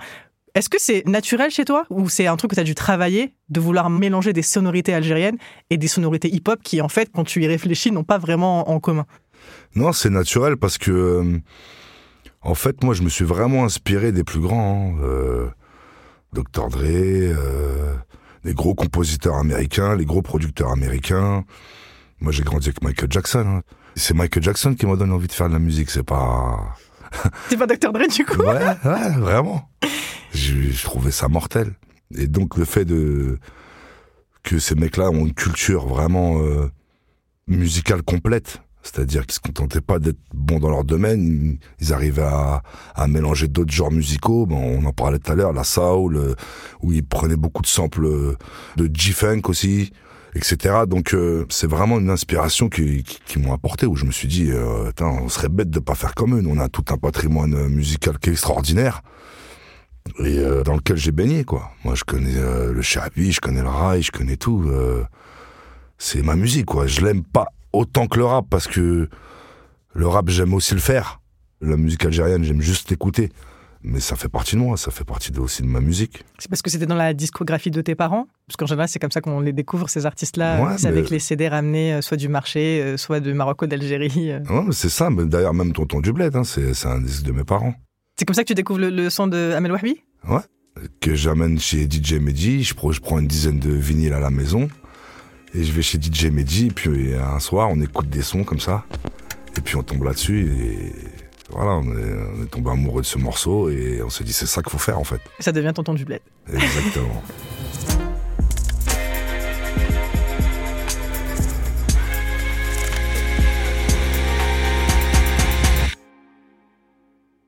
Est-ce 0.53 0.69
que 0.69 0.77
c'est 0.79 1.05
naturel 1.05 1.51
chez 1.51 1.65
toi 1.65 1.83
ou 1.89 2.07
c'est 2.07 2.27
un 2.27 2.37
truc 2.37 2.51
que 2.51 2.55
tu 2.55 2.61
as 2.61 2.63
dû 2.63 2.75
travailler 2.75 3.33
de 3.49 3.59
vouloir 3.59 3.89
mélanger 3.89 4.31
des 4.31 4.41
sonorités 4.41 4.93
algériennes 4.93 5.35
et 5.69 5.75
des 5.77 5.89
sonorités 5.89 6.33
hip-hop 6.33 6.61
qui, 6.63 6.79
en 6.79 6.87
fait, 6.87 7.09
quand 7.13 7.25
tu 7.25 7.43
y 7.43 7.47
réfléchis, 7.47 7.91
n'ont 7.91 8.05
pas 8.05 8.17
vraiment 8.17 8.69
en 8.69 8.79
commun? 8.79 9.05
Non, 9.75 9.91
c'est 9.93 10.09
naturel 10.09 10.57
parce 10.57 10.77
que, 10.77 10.91
euh, 10.91 11.39
en 12.41 12.55
fait, 12.55 12.83
moi, 12.83 12.93
je 12.93 13.01
me 13.03 13.09
suis 13.09 13.25
vraiment 13.25 13.65
inspiré 13.65 14.11
des 14.11 14.23
plus 14.23 14.39
grands. 14.39 14.93
hein, 14.97 15.01
euh, 15.03 15.47
Dr. 16.33 16.67
Dre, 16.69 16.81
euh, 16.83 17.93
les 18.43 18.53
gros 18.53 18.75
compositeurs 18.75 19.35
américains, 19.35 19.95
les 19.95 20.05
gros 20.05 20.21
producteurs 20.21 20.71
américains. 20.71 21.43
Moi, 22.19 22.31
j'ai 22.31 22.43
grandi 22.43 22.67
avec 22.69 22.81
Michael 22.83 23.11
Jackson. 23.11 23.45
hein. 23.47 23.61
C'est 23.95 24.13
Michael 24.13 24.43
Jackson 24.43 24.75
qui 24.75 24.85
m'a 24.85 24.95
donné 24.97 25.13
envie 25.13 25.27
de 25.27 25.31
faire 25.33 25.47
de 25.47 25.53
la 25.53 25.59
musique, 25.59 25.89
c'est 25.89 26.03
pas... 26.03 26.75
C'est 27.49 27.55
pas 27.57 27.67
Dr. 27.67 27.93
Dre, 27.93 28.07
du 28.13 28.25
coup? 28.25 28.41
Ouais, 28.41 28.75
ouais, 28.83 29.11
vraiment. 29.17 29.69
Je, 30.33 30.69
je 30.71 30.83
trouvais 30.83 31.11
ça 31.11 31.29
mortel. 31.29 31.73
Et 32.13 32.27
donc 32.27 32.57
le 32.57 32.65
fait 32.65 32.83
de 32.85 33.39
que 34.43 34.59
ces 34.59 34.75
mecs-là 34.75 35.09
ont 35.09 35.25
une 35.25 35.33
culture 35.33 35.87
vraiment 35.87 36.39
euh, 36.41 36.69
musicale 37.47 38.03
complète, 38.03 38.61
c'est-à-dire 38.85 39.25
qu'ils 39.25 39.33
se 39.33 39.39
contentaient 39.39 39.81
pas 39.81 39.97
d'être 39.97 40.19
bons 40.33 40.59
dans 40.59 40.69
leur 40.69 40.83
domaine, 40.83 41.57
ils 41.79 41.91
arrivaient 41.91 42.21
à, 42.21 42.61
à 42.93 43.07
mélanger 43.07 43.47
d'autres 43.47 43.73
genres 43.73 43.91
musicaux. 43.91 44.45
Bon, 44.45 44.57
on 44.57 44.85
en 44.85 44.93
parlait 44.93 45.17
tout 45.17 45.31
à 45.31 45.35
l'heure, 45.35 45.53
la 45.53 45.63
soul, 45.63 46.15
euh, 46.17 46.35
où 46.81 46.93
ils 46.93 47.03
prenaient 47.03 47.35
beaucoup 47.35 47.63
de 47.63 47.67
samples 47.67 48.05
euh, 48.05 48.37
de 48.77 48.87
G-funk 48.93 49.41
aussi, 49.45 49.91
etc. 50.35 50.83
Donc 50.87 51.15
euh, 51.15 51.45
c'est 51.49 51.67
vraiment 51.67 51.97
une 51.99 52.11
inspiration 52.11 52.69
qui, 52.69 53.03
qui, 53.03 53.19
qui 53.25 53.39
m'ont 53.39 53.53
apporté, 53.53 53.87
où 53.87 53.95
je 53.95 54.05
me 54.05 54.11
suis 54.11 54.27
dit, 54.27 54.51
euh, 54.51 54.91
on 55.01 55.29
serait 55.29 55.49
bête 55.49 55.71
de 55.71 55.79
pas 55.79 55.95
faire 55.95 56.13
comme 56.13 56.37
eux. 56.37 56.43
On 56.47 56.59
a 56.59 56.69
tout 56.69 56.85
un 56.89 56.97
patrimoine 56.97 57.55
euh, 57.55 57.67
musical 57.67 58.19
qui 58.19 58.29
est 58.29 58.33
extraordinaire 58.33 59.01
et 60.19 60.37
euh, 60.37 60.61
dans 60.61 60.75
lequel 60.75 60.97
j'ai 60.97 61.11
baigné 61.11 61.43
quoi. 61.43 61.71
Moi 61.83 61.95
je 61.95 62.03
connais 62.03 62.35
le 62.35 62.81
Shabi, 62.83 63.31
je 63.31 63.41
connais 63.41 63.63
le 63.63 63.69
rail, 63.69 64.03
je 64.03 64.11
connais 64.11 64.37
tout. 64.37 64.63
c'est 65.97 66.21
ma 66.21 66.35
musique 66.35 66.67
quoi. 66.67 66.85
Je 66.85 67.01
l'aime 67.01 67.23
pas 67.23 67.47
autant 67.75 68.07
que 68.07 68.17
le 68.17 68.25
rap 68.25 68.45
parce 68.49 68.67
que 68.67 69.09
le 69.93 70.07
rap 70.07 70.29
j'aime 70.29 70.53
aussi 70.53 70.73
le 70.73 70.79
faire. 70.79 71.21
La 71.61 71.77
musique 71.77 72.05
algérienne 72.05 72.43
j'aime 72.43 72.61
juste 72.61 72.89
l'écouter. 72.89 73.31
Mais 73.87 73.99
ça 73.99 74.15
fait 74.15 74.29
partie 74.29 74.55
de 74.55 74.61
moi, 74.61 74.77
ça 74.77 74.89
fait 74.89 75.03
partie 75.03 75.31
de- 75.31 75.39
aussi 75.39 75.61
de 75.61 75.67
ma 75.67 75.79
musique. 75.79 76.23
C'est 76.39 76.49
parce 76.49 76.63
que 76.63 76.71
c'était 76.71 76.87
dans 76.87 76.95
la 76.95 77.13
discographie 77.13 77.69
de 77.69 77.81
tes 77.81 77.93
parents? 77.93 78.25
Parce 78.47 78.57
qu'en 78.57 78.65
général, 78.65 78.89
c'est 78.89 78.97
comme 78.97 79.11
ça 79.11 79.21
qu'on 79.21 79.39
les 79.41 79.53
découvre, 79.53 79.89
ces 79.89 80.07
artistes-là. 80.07 80.59
Ouais, 80.63 80.77
c'est 80.79 80.89
mais- 80.89 80.97
avec 80.97 81.11
les 81.11 81.19
CD 81.19 81.47
ramenés, 81.47 81.93
euh, 81.93 82.01
soit 82.01 82.17
du 82.17 82.27
marché, 82.27 82.81
euh, 82.81 82.97
soit 82.97 83.19
de 83.19 83.31
Maroc 83.31 83.61
ou 83.61 83.67
d'Algérie. 83.67 84.31
euh. 84.31 84.39
Ouais, 84.49 84.71
c'est 84.71 84.89
ça, 84.89 85.11
mais 85.11 85.25
d'ailleurs 85.25 85.53
même 85.53 85.71
Tonton 85.71 86.01
du 86.01 86.11
Bled, 86.13 86.35
hein, 86.35 86.43
c'est 86.43 86.73
un 86.87 86.99
disque 86.99 87.21
de 87.23 87.31
mes 87.31 87.43
parents. 87.43 87.75
C'est 88.17 88.25
comme 88.25 88.33
ça 88.33 88.41
que 88.41 88.47
tu 88.47 88.55
découvres 88.55 88.79
le, 88.79 88.89
le 88.89 89.09
son 89.11 89.27
de 89.27 89.51
Amel 89.55 89.71
Wahbi? 89.71 90.01
Que 90.99 91.13
j'amène 91.13 91.59
chez 91.59 91.87
DJ 91.87 92.13
Mehdi, 92.19 92.63
je 92.63 92.73
prends 92.73 93.19
une 93.19 93.27
dizaine 93.27 93.59
de 93.59 93.69
vinyles 93.71 94.13
à 94.13 94.19
la 94.19 94.31
maison. 94.31 94.67
Et 95.55 95.63
je 95.63 95.71
vais 95.71 95.81
chez 95.81 95.97
DJ 96.01 96.25
Mehdi, 96.25 96.67
et 96.67 96.71
puis 96.71 97.13
un 97.15 97.39
soir 97.39 97.69
on 97.71 97.79
écoute 97.81 98.09
des 98.09 98.21
sons 98.21 98.43
comme 98.43 98.59
ça. 98.59 98.85
Et 99.57 99.61
puis 99.61 99.77
on 99.77 99.83
tombe 99.83 100.03
là-dessus 100.03 100.51
et 100.51 100.91
voilà, 101.49 101.71
on 101.71 101.83
est, 101.83 102.13
on 102.37 102.43
est 102.43 102.47
tombé 102.47 102.71
amoureux 102.71 103.01
de 103.01 103.05
ce 103.05 103.17
morceau 103.17 103.69
et 103.69 104.01
on 104.03 104.09
s'est 104.09 104.23
dit 104.25 104.33
c'est 104.33 104.47
ça 104.47 104.61
qu'il 104.61 104.71
faut 104.71 104.77
faire 104.77 104.99
en 104.99 105.03
fait. 105.05 105.21
Ça 105.39 105.51
devient 105.51 105.71
Tonton 105.73 105.93
du 105.93 106.03
Bled. 106.03 106.21
Exactement. 106.51 107.23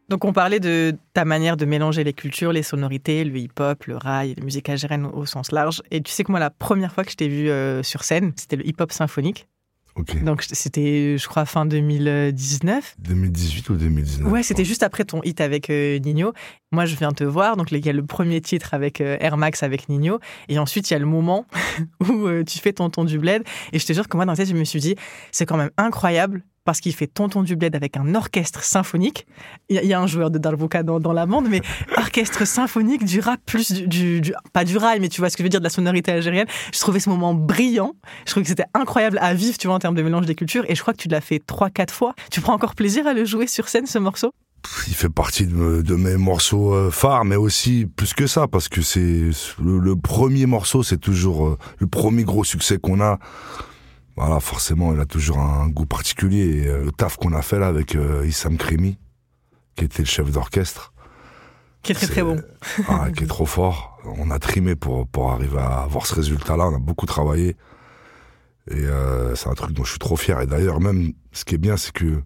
Donc 0.09 0.23
on 0.23 0.33
parlait 0.33 0.59
de 0.59 0.95
ta 1.13 1.25
manière 1.25 1.57
de 1.57 1.65
mélanger 1.65 2.03
les 2.03 2.13
cultures, 2.13 2.53
les 2.53 2.63
sonorités, 2.63 3.23
le 3.23 3.37
hip-hop, 3.37 3.85
le 3.85 3.97
rail, 3.97 4.35
la 4.37 4.43
musique 4.43 4.69
algérienne 4.69 5.05
au, 5.05 5.25
sens 5.25 5.51
large. 5.51 5.81
Et 5.91 6.01
tu 6.01 6.11
sais 6.11 6.23
que 6.23 6.31
moi, 6.31 6.39
la 6.39 6.49
première 6.49 6.93
fois 6.93 7.03
que 7.03 7.11
je 7.11 7.17
t'ai 7.17 7.27
vu 7.27 7.49
euh, 7.49 7.83
sur 7.83 8.03
scène, 8.03 8.31
c'était 8.35 8.55
le 8.55 8.65
hip-hop 8.65 8.91
symphonique. 8.91 9.47
Ok. 9.97 10.23
Donc 10.23 10.43
c'était, 10.43 11.17
je 11.17 11.27
crois, 11.27 11.45
fin 11.45 11.65
2019. 11.65 12.95
2018 12.99 13.69
ou 13.69 13.75
2019 13.75 14.31
Ouais, 14.31 14.43
c'était 14.43 14.63
juste 14.63 14.83
après 14.83 15.05
ton 15.05 15.21
hit 15.23 15.41
avec 15.41 15.69
euh, 15.69 15.97
Nino. 15.97 16.33
Moi, 16.71 16.85
je 16.85 16.95
viens 16.95 17.11
te 17.11 17.23
voir. 17.23 17.57
Donc, 17.57 17.71
il 17.71 17.83
y 17.83 17.89
a 17.89 17.93
le 17.93 18.05
premier 18.05 18.39
titre 18.41 18.73
avec 18.73 19.01
euh, 19.01 19.17
Air 19.19 19.37
Max 19.37 19.63
avec 19.63 19.89
Nino. 19.89 20.19
Et 20.49 20.59
ensuite, 20.59 20.89
il 20.89 20.93
y 20.93 20.95
a 20.95 20.99
le 20.99 21.07
moment 21.07 21.45
où 22.07 22.27
euh, 22.27 22.43
tu 22.43 22.59
fais 22.59 22.73
Tonton 22.73 23.05
du 23.05 23.17
Bled. 23.17 23.43
Et 23.73 23.79
je 23.79 23.85
te 23.85 23.93
jure 23.93 24.07
que 24.07 24.15
moi, 24.17 24.25
dans 24.25 24.33
la 24.33 24.37
tête, 24.37 24.49
je 24.49 24.53
me 24.53 24.65
suis 24.65 24.79
dit, 24.79 24.95
c'est 25.31 25.47
quand 25.47 25.57
même 25.57 25.71
incroyable 25.77 26.43
parce 26.67 26.81
qu'il 26.81 26.93
fait 26.93 27.07
Tonton 27.07 27.43
du 27.43 27.55
Bled 27.55 27.75
avec 27.77 27.95
un 27.95 28.13
orchestre 28.13 28.61
symphonique. 28.61 29.25
Il 29.69 29.81
y, 29.83 29.93
a- 29.93 29.99
un 30.01 30.05
joueur 30.05 30.29
de 30.29 30.37
Darbuka 30.37 30.83
dans, 30.83 30.99
dans 30.99 31.13
la 31.13 31.25
bande, 31.25 31.47
mais 31.49 31.61
orchestre 31.97 32.45
symphonique, 32.45 33.05
du 33.05 33.21
rap 33.21 33.39
plus 33.45 33.71
du, 33.71 33.87
du- 33.87 34.21
du- 34.21 34.33
Pas 34.51 34.65
du 34.65 34.75
rail, 34.77 34.99
mais 34.99 35.07
tu 35.07 35.21
vois 35.21 35.29
ce 35.29 35.37
que 35.37 35.43
je 35.43 35.45
veux 35.45 35.49
dire, 35.49 35.61
de 35.61 35.63
la 35.63 35.69
sonorité 35.69 36.11
algérienne. 36.11 36.45
Je 36.73 36.79
trouvais 36.79 36.99
ce 36.99 37.09
moment 37.09 37.33
brillant. 37.33 37.93
Je 38.25 38.31
trouvais 38.31 38.43
que 38.43 38.49
c'était 38.49 38.65
incroyable 38.73 39.17
à 39.21 39.33
vivre, 39.33 39.57
tu 39.57 39.67
vois, 39.67 39.77
en 39.77 39.79
termes 39.79 39.95
de 39.95 40.01
mélange 40.01 40.25
des 40.25 40.35
cultures. 40.35 40.65
Et 40.67 40.75
je 40.75 40.81
crois 40.81 40.93
que 40.93 41.01
tu 41.01 41.07
l'as 41.07 41.21
fait 41.21 41.39
trois, 41.39 41.69
quatre 41.69 41.93
fois. 41.93 42.13
Tu 42.31 42.41
prends 42.41 42.53
encore 42.53 42.75
plaisir 42.75 43.07
à 43.07 43.13
le 43.13 43.23
jouer 43.23 43.47
sur 43.47 43.69
scène, 43.69 43.85
ce 43.85 43.97
morceau? 43.97 44.33
Il 44.89 44.93
fait 44.95 45.07
partie 45.09 45.45
de, 45.47 45.53
me- 45.55 45.83
de 45.83 45.95
mes 45.95 46.17
morceaux 46.17 46.73
euh, 46.73 46.91
phares, 46.91 47.23
mais 47.23 47.37
aussi 47.37 47.85
plus 47.95 48.13
que 48.13 48.27
ça, 48.27 48.47
parce 48.47 48.67
que 48.67 48.81
c'est 48.81 49.29
le, 49.63 49.79
le 49.79 49.95
premier 49.95 50.45
morceau, 50.45 50.83
c'est 50.83 50.97
toujours 50.97 51.47
euh, 51.47 51.57
le 51.79 51.87
premier 51.87 52.25
gros 52.25 52.43
succès 52.43 52.77
qu'on 52.77 52.99
a. 52.99 53.19
Voilà, 54.17 54.39
forcément, 54.39 54.93
il 54.93 54.99
a 54.99 55.05
toujours 55.05 55.37
un 55.37 55.69
goût 55.69 55.85
particulier. 55.85 56.63
Et, 56.63 56.67
euh, 56.67 56.85
le 56.85 56.91
taf 56.91 57.17
qu'on 57.17 57.33
a 57.33 57.43
fait 57.43 57.59
là 57.59 57.67
avec 57.67 57.95
euh, 57.95 58.25
Issam 58.25 58.57
Krimi, 58.57 58.97
qui 59.75 59.85
était 59.85 60.01
le 60.01 60.07
chef 60.07 60.31
d'orchestre, 60.31 60.91
Qui 61.83 61.91
est 61.91 61.95
très 61.95 62.07
très 62.07 62.23
bon. 62.23 62.41
ah, 62.87 63.09
qui 63.15 63.25
est 63.25 63.27
trop 63.27 63.45
fort. 63.45 63.99
On 64.03 64.31
a 64.31 64.39
trimé 64.39 64.75
pour, 64.75 65.07
pour 65.07 65.31
arriver 65.31 65.59
à 65.59 65.81
avoir 65.81 66.07
ce 66.07 66.15
résultat-là. 66.15 66.67
On 66.67 66.75
a 66.75 66.79
beaucoup 66.79 67.05
travaillé. 67.05 67.55
Et 68.71 68.85
euh, 68.85 69.35
c'est 69.35 69.49
un 69.49 69.53
truc 69.53 69.73
dont 69.73 69.83
je 69.83 69.91
suis 69.91 69.99
trop 69.99 70.15
fier. 70.15 70.41
Et 70.41 70.47
d'ailleurs, 70.47 70.81
même, 70.81 71.13
ce 71.31 71.45
qui 71.45 71.53
est 71.53 71.59
bien, 71.59 71.77
c'est 71.77 71.93
que 71.93 72.23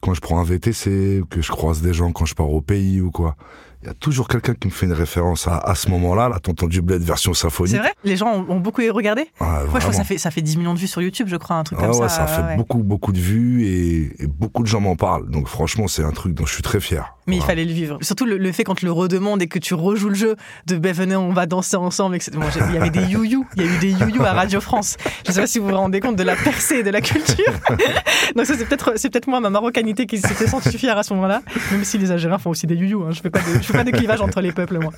quand 0.00 0.14
je 0.14 0.22
prends 0.22 0.40
un 0.40 0.44
VTC, 0.44 1.22
que 1.28 1.42
je 1.42 1.50
croise 1.50 1.82
des 1.82 1.92
gens 1.92 2.12
quand 2.12 2.24
je 2.24 2.34
pars 2.34 2.50
au 2.50 2.62
pays 2.62 3.02
ou 3.02 3.10
quoi, 3.10 3.36
il 3.84 3.88
y 3.88 3.90
a 3.90 3.94
toujours 3.94 4.28
quelqu'un 4.28 4.54
qui 4.54 4.66
me 4.66 4.72
fait 4.72 4.86
une 4.86 4.94
référence 4.94 5.46
à, 5.46 5.58
à 5.58 5.74
ce 5.74 5.90
moment-là, 5.90 6.30
la 6.30 6.38
Tonton 6.38 6.66
du 6.68 6.80
Bled 6.80 7.02
version 7.02 7.34
symphonique. 7.34 7.72
C'est 7.72 7.78
vrai? 7.80 7.92
Les 8.02 8.16
gens 8.16 8.28
ont, 8.32 8.46
ont 8.48 8.58
beaucoup 8.60 8.80
regardé? 8.90 9.26
Ah, 9.40 9.44
Moi, 9.44 9.60
je 9.74 9.78
crois 9.80 9.90
que 9.90 9.96
ça 9.96 10.04
fait, 10.04 10.16
ça 10.16 10.30
fait 10.30 10.40
10 10.40 10.56
millions 10.56 10.72
de 10.72 10.78
vues 10.78 10.86
sur 10.86 11.02
YouTube, 11.02 11.26
je 11.28 11.36
crois, 11.36 11.56
un 11.56 11.64
truc 11.64 11.78
Ah 11.82 11.86
comme 11.88 12.00
ouais, 12.00 12.08
ça. 12.08 12.26
ça 12.26 12.26
fait 12.26 12.40
ouais, 12.42 12.48
ouais. 12.48 12.56
beaucoup, 12.56 12.78
beaucoup 12.78 13.12
de 13.12 13.18
vues 13.18 13.66
et, 13.66 14.22
et 14.22 14.26
beaucoup 14.26 14.62
de 14.62 14.68
gens 14.68 14.80
m'en 14.80 14.96
parlent. 14.96 15.28
Donc 15.28 15.48
franchement, 15.48 15.86
c'est 15.86 16.02
un 16.02 16.12
truc 16.12 16.32
dont 16.32 16.46
je 16.46 16.54
suis 16.54 16.62
très 16.62 16.80
fier. 16.80 17.13
Mais 17.26 17.36
il 17.36 17.42
fallait 17.42 17.64
le 17.64 17.72
vivre. 17.72 17.98
Surtout 18.02 18.26
le, 18.26 18.36
le 18.36 18.52
fait 18.52 18.64
quand 18.64 18.74
tu 18.74 18.84
le 18.84 18.92
redemandes 18.92 19.40
et 19.42 19.46
que 19.46 19.58
tu 19.58 19.74
rejoues 19.74 20.10
le 20.10 20.14
jeu 20.14 20.36
de 20.66 20.76
ben 20.76 20.92
venez, 20.92 21.16
on 21.16 21.32
va 21.32 21.46
danser 21.46 21.76
ensemble. 21.76 22.16
etc. 22.16 22.32
Bon, 22.34 22.46
il 22.68 22.74
y 22.74 22.78
avait 22.78 22.90
des 22.90 23.04
you-you. 23.04 23.46
Il 23.56 23.62
y 23.64 23.68
a 23.68 23.70
eu 23.70 23.78
des 23.78 23.92
you-you 23.92 24.22
à 24.22 24.32
Radio 24.32 24.60
France. 24.60 24.96
Je 25.26 25.32
sais 25.32 25.40
pas 25.40 25.46
si 25.46 25.58
vous 25.58 25.68
vous 25.68 25.76
rendez 25.76 26.00
compte 26.00 26.16
de 26.16 26.22
la 26.22 26.36
percée 26.36 26.82
de 26.82 26.90
la 26.90 27.00
culture. 27.00 27.52
Donc 28.36 28.46
ça, 28.46 28.54
c'est 28.56 28.66
peut-être, 28.66 28.92
c'est 28.96 29.10
peut-être 29.10 29.28
moi, 29.28 29.40
ma 29.40 29.50
marocanité 29.50 30.06
qui 30.06 30.18
s'était 30.18 30.46
sentie 30.46 30.76
fière 30.76 30.98
à 30.98 31.02
ce 31.02 31.14
moment-là. 31.14 31.42
Même 31.72 31.84
si 31.84 31.98
les 31.98 32.10
Algériens 32.10 32.38
font 32.38 32.50
aussi 32.50 32.66
des 32.66 32.74
you-you. 32.74 33.02
Hein. 33.04 33.10
Je 33.10 33.20
fais 33.20 33.30
pas 33.30 33.40
de, 33.40 33.54
je 33.54 33.64
fais 33.64 33.72
pas 33.72 33.84
de 33.84 33.90
clivage 33.90 34.20
entre 34.20 34.40
les 34.40 34.52
peuples, 34.52 34.78
moi. 34.78 34.92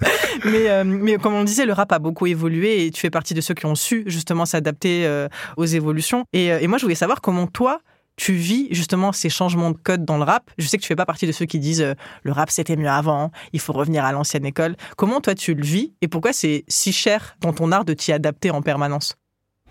Mais, 0.44 0.68
euh, 0.68 0.84
mais 0.84 1.16
comme 1.16 1.34
on 1.34 1.40
le 1.40 1.46
disait, 1.46 1.66
le 1.66 1.72
rap 1.72 1.92
a 1.92 1.98
beaucoup 1.98 2.26
évolué 2.26 2.86
et 2.86 2.90
tu 2.90 3.00
fais 3.00 3.10
partie 3.10 3.34
de 3.34 3.40
ceux 3.40 3.54
qui 3.54 3.66
ont 3.66 3.74
su 3.74 4.04
justement 4.06 4.46
s'adapter 4.46 5.06
euh, 5.06 5.28
aux 5.56 5.64
évolutions. 5.64 6.24
Et, 6.32 6.52
euh, 6.52 6.58
et 6.60 6.66
moi, 6.66 6.78
je 6.78 6.84
voulais 6.84 6.94
savoir 6.94 7.20
comment 7.20 7.46
toi, 7.46 7.80
tu 8.16 8.33
vis 8.33 8.68
justement 8.70 9.12
ces 9.12 9.29
changements 9.29 9.70
de 9.70 9.76
code 9.76 10.05
dans 10.05 10.16
le 10.16 10.24
rap. 10.24 10.50
Je 10.59 10.66
sais 10.66 10.76
que 10.76 10.83
tu 10.83 10.88
fais 10.88 10.96
pas 10.96 11.07
partie 11.07 11.26
de 11.26 11.33
ceux 11.33 11.46
qui 11.46 11.59
disent 11.59 11.83
euh, 11.83 11.94
le 12.22 12.33
rap 12.33 12.50
c'était 12.50 12.76
mieux 12.76 12.88
avant, 12.88 13.31
il 13.52 13.61
faut 13.61 13.72
revenir 13.72 14.05
à 14.05 14.12
l'ancienne 14.12 14.46
école. 14.46 14.76
Comment 14.96 15.20
toi 15.20 15.35
tu 15.35 15.55
le 15.55 15.62
vis 15.62 15.92
et 16.00 16.09
pourquoi 16.09 16.33
c'est 16.33 16.64
si 16.68 16.92
cher 16.92 17.37
dans 17.40 17.52
ton 17.52 17.72
art 17.72 17.85
de 17.85 17.92
t'y 17.92 18.12
adapter 18.12 18.50
en 18.50 18.62
permanence? 18.62 19.16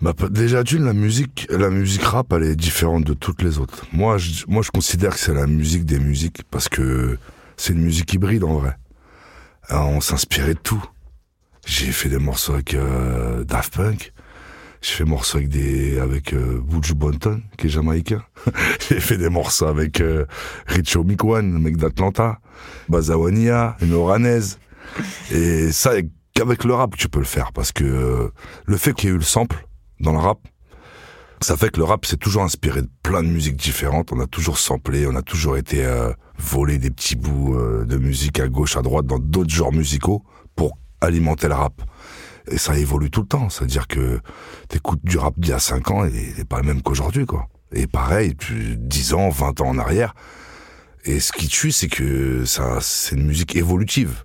Bah, 0.02 0.12
déjà 0.30 0.62
d'une, 0.62 0.84
la 0.84 0.92
musique, 0.92 1.46
la 1.50 1.70
musique 1.70 2.02
rap, 2.02 2.32
elle 2.34 2.42
est 2.42 2.56
différente 2.56 3.04
de 3.04 3.14
toutes 3.14 3.42
les 3.42 3.58
autres. 3.58 3.86
Moi, 3.92 4.18
je, 4.18 4.44
moi, 4.46 4.62
je 4.62 4.70
considère 4.70 5.14
que 5.14 5.18
c'est 5.18 5.32
la 5.32 5.46
musique 5.46 5.86
des 5.86 5.98
musiques 5.98 6.42
parce 6.50 6.68
que 6.68 7.18
c'est 7.56 7.72
une 7.72 7.80
musique 7.80 8.12
hybride 8.12 8.44
en 8.44 8.58
vrai. 8.58 8.76
Alors, 9.68 9.88
on 9.88 10.02
s'inspirait 10.02 10.54
de 10.54 10.58
tout. 10.58 10.84
J'ai 11.64 11.90
fait 11.92 12.10
des 12.10 12.18
morceaux 12.18 12.52
avec 12.52 12.74
euh, 12.74 13.42
Daft 13.44 13.74
Punk. 13.74 14.12
J'ai 14.82 14.92
fait 14.94 15.04
morceaux 15.04 15.38
avec 15.38 15.48
des 15.48 15.98
avec 15.98 16.32
euh, 16.32 16.60
Buju 16.62 16.94
Bonton, 16.94 17.42
qui 17.56 17.66
est 17.66 17.70
jamaïcain. 17.70 18.22
J'ai 18.88 19.00
fait 19.00 19.16
des 19.16 19.28
morceaux 19.28 19.66
avec 19.66 20.00
euh, 20.00 20.26
Richo 20.66 21.02
Mikwan, 21.04 21.52
le 21.52 21.58
mec 21.58 21.76
d'Atlanta, 21.76 22.38
Bazawania, 22.88 23.76
une 23.80 23.94
oranaise. 23.94 24.58
Et 25.30 25.72
ça, 25.72 25.92
qu'avec 26.36 26.64
le 26.64 26.74
rap, 26.74 26.96
tu 26.96 27.08
peux 27.08 27.18
le 27.18 27.24
faire 27.24 27.52
parce 27.52 27.72
que 27.72 27.84
euh, 27.84 28.28
le 28.66 28.76
fait 28.76 28.92
qu'il 28.92 29.08
y 29.08 29.12
ait 29.12 29.14
eu 29.14 29.18
le 29.18 29.24
sample 29.24 29.66
dans 30.00 30.12
le 30.12 30.18
rap, 30.18 30.38
ça 31.40 31.56
fait 31.56 31.70
que 31.70 31.78
le 31.78 31.84
rap 31.84 32.04
s'est 32.06 32.16
toujours 32.16 32.42
inspiré 32.42 32.82
de 32.82 32.90
plein 33.02 33.22
de 33.22 33.28
musiques 33.28 33.56
différentes. 33.56 34.12
On 34.12 34.20
a 34.20 34.26
toujours 34.26 34.58
samplé, 34.58 35.06
on 35.06 35.14
a 35.16 35.22
toujours 35.22 35.56
été 35.56 35.84
euh, 35.84 36.12
volé 36.38 36.78
des 36.78 36.90
petits 36.90 37.16
bouts 37.16 37.56
euh, 37.56 37.84
de 37.84 37.96
musique 37.96 38.40
à 38.40 38.48
gauche, 38.48 38.76
à 38.76 38.82
droite 38.82 39.06
dans 39.06 39.18
d'autres 39.18 39.52
genres 39.52 39.72
musicaux 39.72 40.22
pour 40.54 40.76
alimenter 41.00 41.48
le 41.48 41.54
rap. 41.54 41.82
Et 42.48 42.58
ça 42.58 42.78
évolue 42.78 43.10
tout 43.10 43.22
le 43.22 43.26
temps. 43.26 43.48
C'est-à-dire 43.48 43.86
que 43.86 44.20
t'écoutes 44.68 45.04
du 45.04 45.18
rap 45.18 45.34
d'il 45.38 45.50
y 45.50 45.52
a 45.52 45.58
5 45.58 45.90
ans 45.90 46.04
et 46.04 46.10
il 46.12 46.38
n'est 46.38 46.44
pas 46.44 46.60
le 46.60 46.66
même 46.66 46.82
qu'aujourd'hui, 46.82 47.26
quoi. 47.26 47.48
Et 47.72 47.86
pareil, 47.86 48.36
tu, 48.36 48.76
10 48.76 49.14
ans, 49.14 49.28
20 49.28 49.60
ans 49.60 49.68
en 49.68 49.78
arrière. 49.78 50.14
Et 51.04 51.20
ce 51.20 51.32
qui 51.32 51.48
tue, 51.48 51.72
c'est 51.72 51.88
que 51.88 52.44
ça, 52.44 52.78
c'est 52.80 53.16
une 53.16 53.26
musique 53.26 53.56
évolutive. 53.56 54.24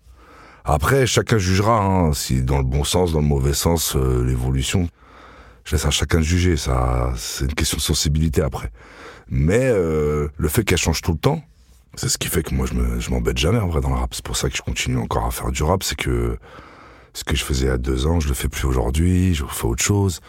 Après, 0.63 1.07
chacun 1.07 1.37
jugera 1.37 1.79
hein, 1.79 2.13
si 2.13 2.43
dans 2.43 2.57
le 2.57 2.63
bon 2.63 2.83
sens, 2.83 3.11
dans 3.13 3.21
le 3.21 3.27
mauvais 3.27 3.53
sens, 3.53 3.95
euh, 3.95 4.23
l'évolution. 4.23 4.87
Je 5.63 5.75
laisse 5.75 5.85
à 5.85 5.91
chacun 5.91 6.19
de 6.19 6.23
juger. 6.23 6.57
Ça, 6.57 7.13
c'est 7.17 7.45
une 7.45 7.53
question 7.53 7.77
de 7.77 7.81
sensibilité 7.81 8.41
après. 8.41 8.71
Mais 9.29 9.61
euh, 9.63 10.27
le 10.37 10.47
fait 10.49 10.63
qu'elle 10.63 10.77
change 10.77 11.01
tout 11.01 11.13
le 11.13 11.17
temps, 11.17 11.43
c'est 11.95 12.09
ce 12.09 12.17
qui 12.17 12.27
fait 12.27 12.43
que 12.43 12.53
moi 12.53 12.65
je 12.67 13.09
m'embête 13.09 13.37
jamais 13.37 13.59
en 13.59 13.67
vrai 13.67 13.81
dans 13.81 13.89
le 13.89 13.95
rap. 13.95 14.13
C'est 14.13 14.23
pour 14.23 14.37
ça 14.37 14.49
que 14.49 14.55
je 14.55 14.61
continue 14.61 14.97
encore 14.97 15.25
à 15.25 15.31
faire 15.31 15.51
du 15.51 15.63
rap. 15.63 15.83
C'est 15.83 15.95
que 15.97 16.37
ce 17.13 17.23
que 17.23 17.35
je 17.35 17.43
faisais 17.43 17.69
a 17.69 17.77
deux 17.77 18.05
ans, 18.07 18.19
je 18.19 18.27
le 18.27 18.33
fais 18.33 18.47
plus 18.47 18.65
aujourd'hui. 18.65 19.33
Je 19.33 19.45
fais 19.45 19.65
autre 19.65 19.83
chose. 19.83 20.19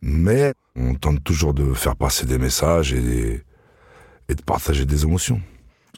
Mais 0.00 0.52
on 0.76 0.94
tente 0.94 1.22
toujours 1.24 1.54
de 1.54 1.72
faire 1.74 1.96
passer 1.96 2.26
des 2.26 2.38
messages 2.38 2.92
et, 2.92 3.42
de 4.28 4.42
partager 4.44 4.84
des 4.84 5.04
émotions. 5.04 5.40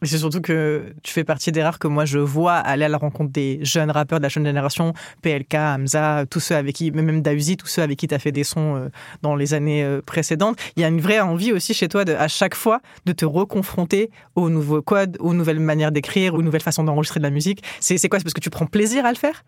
C'est 0.02 0.16
surtout 0.16 0.40
que 0.40 0.94
tu 1.02 1.12
fais 1.12 1.24
partie 1.24 1.52
des 1.52 1.62
rares 1.62 1.78
que 1.78 1.86
moi 1.86 2.06
je 2.06 2.18
vois 2.18 2.54
aller 2.54 2.86
à 2.86 2.88
la 2.88 2.96
rencontre 2.96 3.30
des 3.32 3.58
jeunes 3.62 3.90
rappeurs 3.90 4.18
de 4.18 4.22
la 4.22 4.30
jeune 4.30 4.46
génération, 4.46 4.94
PLK, 5.20 5.54
Hamza, 5.54 6.24
tous 6.24 6.40
ceux 6.40 6.56
avec 6.56 6.76
qui, 6.76 6.90
même 6.90 7.20
Dausi, 7.20 7.58
tous 7.58 7.66
ceux 7.66 7.82
avec 7.82 7.98
qui 7.98 8.08
tu 8.08 8.14
as 8.14 8.18
fait 8.18 8.32
des 8.32 8.44
sons 8.44 8.76
euh, 8.76 8.88
dans 9.20 9.36
les 9.36 9.52
années 9.52 9.84
euh, 9.84 10.00
précédentes. 10.00 10.56
Il 10.76 10.80
y 10.80 10.86
a 10.86 10.88
une 10.88 11.02
vraie 11.02 11.20
envie 11.20 11.52
aussi 11.52 11.74
chez 11.74 11.88
toi 11.88 12.08
à 12.08 12.28
chaque 12.28 12.54
fois 12.54 12.80
de 13.04 13.12
te 13.12 13.26
reconfronter 13.26 14.10
aux 14.36 14.48
nouveaux 14.48 14.80
codes, 14.80 15.18
aux 15.20 15.34
nouvelles 15.34 15.60
manières 15.60 15.92
d'écrire, 15.92 16.32
aux 16.32 16.40
nouvelles 16.40 16.62
façons 16.62 16.84
d'enregistrer 16.84 17.20
de 17.20 17.24
la 17.24 17.30
musique. 17.30 17.62
C'est 17.80 17.96
quoi? 18.08 18.18
C'est 18.20 18.24
parce 18.24 18.32
que 18.32 18.40
tu 18.40 18.48
prends 18.48 18.66
plaisir 18.66 19.04
à 19.04 19.10
le 19.10 19.18
faire? 19.18 19.44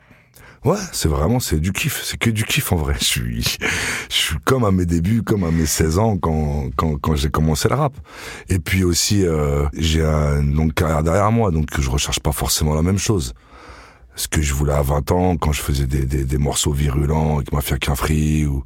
Ouais, 0.65 0.79
c'est 0.93 1.09
vraiment, 1.09 1.41
c'est 1.41 1.59
du 1.59 1.73
kiff. 1.73 2.03
C'est 2.05 2.17
que 2.19 2.31
du 2.31 2.45
kiff 2.45 2.71
en 2.73 2.77
vrai. 2.77 2.95
Je 3.01 3.05
suis, 3.05 3.43
je 4.09 4.15
suis 4.15 4.37
comme 4.45 4.65
à 4.65 4.71
mes 4.71 4.87
débuts, 4.87 5.23
comme 5.23 5.43
à 5.45 5.51
mes 5.51 5.67
16 5.67 5.99
ans 5.99 6.17
quand, 6.17 6.71
quand, 6.77 6.97
quand 7.01 7.17
j'ai 7.17 7.31
commencé 7.31 7.69
le 7.69 7.75
rap. 7.75 7.95
Et 8.49 8.59
puis 8.61 8.85
aussi, 8.85 9.27
euh, 9.27 9.67
j'ai 9.75 10.05
un- 10.05 10.41
une 10.41 10.55
longue 10.55 10.73
carrière 10.73 11.03
derrière 11.03 11.33
moi, 11.33 11.51
donc 11.51 11.69
je 11.81 11.91
recherche 11.91 12.21
pas 12.21 12.31
forcément 12.33 12.75
la 12.75 12.83
même 12.83 12.99
chose. 12.99 13.35
Ce 14.15 14.29
que 14.29 14.41
je 14.41 14.55
voulais 14.55 14.75
à 14.75 14.83
20 14.83 15.11
ans, 15.11 15.37
quand 15.37 15.53
je 15.53 15.61
faisais 15.63 15.87
des, 15.87 16.05
des, 16.07 16.25
des 16.25 16.39
morceaux 16.39 16.73
virulents 16.73 17.37
avec 17.37 17.53
Mafia 17.53 17.79
qu'un 17.79 17.95
free 17.97 18.47
ou 18.47 18.63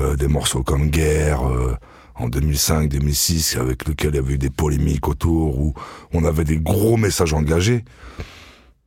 euh, 0.00 0.16
des 0.16 0.26
morceaux 0.28 0.62
comme 0.64 0.88
Guerre, 0.90 1.46
euh, 1.46 1.76
en 2.16 2.28
2005-2006, 2.28 3.56
avec 3.58 3.86
lequel 3.86 4.10
il 4.10 4.16
y 4.16 4.18
avait 4.18 4.34
eu 4.34 4.38
des 4.38 4.50
polémiques 4.50 5.06
autour, 5.08 5.58
où 5.60 5.74
on 6.12 6.24
avait 6.24 6.44
des 6.44 6.58
gros 6.58 6.96
messages 6.96 7.32
engagés. 7.34 7.84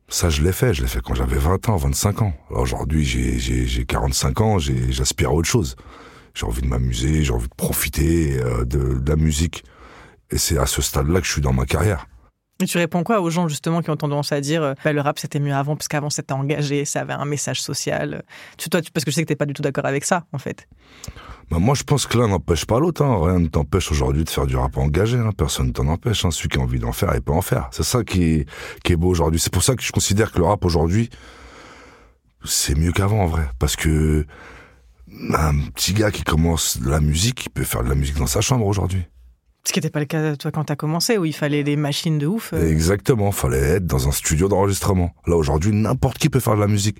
Ça, 0.08 0.30
je 0.30 0.42
l'ai 0.42 0.52
fait. 0.52 0.74
Je 0.74 0.82
l'ai 0.82 0.88
fait 0.88 1.00
quand 1.00 1.14
j'avais 1.14 1.38
20 1.38 1.68
ans, 1.68 1.76
25 1.76 2.22
ans. 2.22 2.32
Aujourd'hui, 2.50 3.04
j'ai, 3.04 3.38
j'ai, 3.38 3.66
j'ai 3.66 3.84
45 3.84 4.40
ans, 4.40 4.58
j'aspire 4.58 5.30
à 5.30 5.32
autre 5.32 5.48
chose. 5.48 5.76
J'ai 6.34 6.46
envie 6.46 6.62
de 6.62 6.66
m'amuser, 6.66 7.24
j'ai 7.24 7.32
envie 7.32 7.48
de 7.48 7.54
profiter 7.54 8.40
euh, 8.40 8.64
de, 8.64 8.98
de 8.98 9.08
la 9.08 9.16
musique. 9.16 9.64
Et 10.30 10.38
c'est 10.38 10.58
à 10.58 10.66
ce 10.66 10.82
stade-là 10.82 11.20
que 11.20 11.26
je 11.26 11.32
suis 11.32 11.40
dans 11.40 11.52
ma 11.52 11.64
carrière. 11.64 12.06
Et 12.60 12.66
tu 12.66 12.78
réponds 12.78 13.02
quoi 13.02 13.20
aux 13.20 13.30
gens 13.30 13.48
justement 13.48 13.82
qui 13.82 13.90
ont 13.90 13.96
tendance 13.96 14.30
à 14.30 14.40
dire 14.40 14.62
euh, 14.62 14.74
bah, 14.84 14.92
le 14.92 15.00
rap 15.00 15.18
c'était 15.18 15.40
mieux 15.40 15.52
avant 15.54 15.74
parce 15.74 15.88
qu'avant 15.88 16.08
c'était 16.08 16.32
engagé, 16.34 16.84
ça 16.84 17.00
avait 17.00 17.12
un 17.12 17.24
message 17.24 17.60
social. 17.60 18.22
Tu, 18.58 18.70
toi, 18.70 18.80
tu- 18.80 18.92
parce 18.92 19.04
que 19.04 19.10
je 19.10 19.16
sais 19.16 19.22
que 19.22 19.28
t'es 19.28 19.34
pas 19.36 19.46
du 19.46 19.54
tout 19.54 19.62
d'accord 19.62 19.86
avec 19.86 20.04
ça 20.04 20.24
en 20.32 20.38
fait. 20.38 20.68
Bah, 21.50 21.58
moi, 21.58 21.74
je 21.74 21.82
pense 21.82 22.06
que 22.06 22.16
l'un 22.16 22.28
n'empêche 22.28 22.64
pas 22.64 22.78
l'autre. 22.80 23.02
hein. 23.02 23.18
Rien 23.22 23.38
ne 23.40 23.48
t'empêche 23.48 23.90
aujourd'hui 23.90 24.24
de 24.24 24.30
faire 24.30 24.46
du 24.46 24.56
rap 24.56 24.78
engagé. 24.78 25.18
hein. 25.18 25.30
Personne 25.36 25.66
ne 25.66 25.72
t'en 25.72 25.88
empêche. 25.88 26.24
hein. 26.24 26.30
Celui 26.30 26.48
qui 26.48 26.58
a 26.58 26.62
envie 26.62 26.78
d'en 26.78 26.92
faire, 26.92 27.10
il 27.14 27.20
peut 27.20 27.32
en 27.32 27.42
faire. 27.42 27.68
C'est 27.72 27.82
ça 27.82 28.02
qui 28.04 28.22
est, 28.22 28.48
qui 28.82 28.92
est 28.92 28.96
beau 28.96 29.08
aujourd'hui. 29.08 29.38
C'est 29.40 29.52
pour 29.52 29.62
ça 29.62 29.74
que 29.74 29.82
je 29.82 29.92
considère 29.92 30.30
que 30.32 30.38
le 30.38 30.44
rap 30.46 30.64
aujourd'hui, 30.64 31.10
c'est 32.44 32.74
mieux 32.76 32.92
qu'avant 32.92 33.24
en 33.24 33.26
vrai. 33.26 33.46
Parce 33.58 33.76
que 33.76 34.26
un 35.34 35.54
petit 35.74 35.92
gars 35.92 36.10
qui 36.10 36.22
commence 36.22 36.78
la 36.82 37.00
musique, 37.00 37.44
il 37.46 37.50
peut 37.50 37.64
faire 37.64 37.82
de 37.84 37.88
la 37.88 37.94
musique 37.94 38.16
dans 38.16 38.26
sa 38.26 38.40
chambre 38.40 38.64
aujourd'hui. 38.66 39.02
Ce 39.66 39.72
qui 39.72 39.78
n'était 39.78 39.90
pas 39.90 40.00
le 40.00 40.04
cas 40.06 40.36
toi 40.36 40.50
quand 40.50 40.64
t'as 40.64 40.76
commencé 40.76 41.16
où 41.16 41.24
il 41.24 41.32
fallait 41.32 41.64
des 41.64 41.76
machines 41.76 42.18
de 42.18 42.26
ouf. 42.26 42.52
euh. 42.52 42.70
Exactement, 42.70 43.32
fallait 43.32 43.76
être 43.76 43.86
dans 43.86 44.08
un 44.08 44.12
studio 44.12 44.46
d'enregistrement. 44.48 45.14
Là 45.26 45.36
aujourd'hui, 45.36 45.72
n'importe 45.72 46.18
qui 46.18 46.28
peut 46.28 46.40
faire 46.40 46.54
de 46.56 46.60
la 46.60 46.66
musique. 46.66 46.98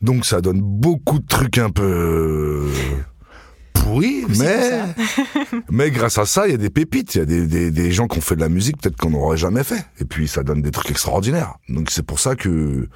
Donc 0.00 0.24
ça 0.24 0.40
donne 0.40 0.60
beaucoup 0.62 1.18
de 1.18 1.26
trucs 1.26 1.58
un 1.58 1.68
peu 1.70 2.66
pourris, 3.74 4.24
Aussi 4.24 4.40
mais 4.40 4.82
mais 5.70 5.90
grâce 5.90 6.16
à 6.18 6.24
ça, 6.24 6.46
il 6.46 6.52
y 6.52 6.54
a 6.54 6.58
des 6.58 6.70
pépites, 6.70 7.14
il 7.14 7.18
y 7.18 7.20
a 7.20 7.24
des, 7.26 7.46
des, 7.46 7.70
des 7.70 7.92
gens 7.92 8.06
qui 8.08 8.18
ont 8.18 8.22
fait 8.22 8.36
de 8.36 8.40
la 8.40 8.48
musique 8.48 8.80
peut-être 8.80 8.96
qu'on 8.96 9.10
n'aurait 9.10 9.36
jamais 9.36 9.62
fait. 9.64 9.84
Et 10.00 10.04
puis 10.04 10.28
ça 10.28 10.42
donne 10.42 10.62
des 10.62 10.70
trucs 10.70 10.90
extraordinaires. 10.90 11.56
Donc 11.68 11.90
c'est 11.90 12.04
pour 12.04 12.20
ça 12.20 12.36
que 12.36 12.88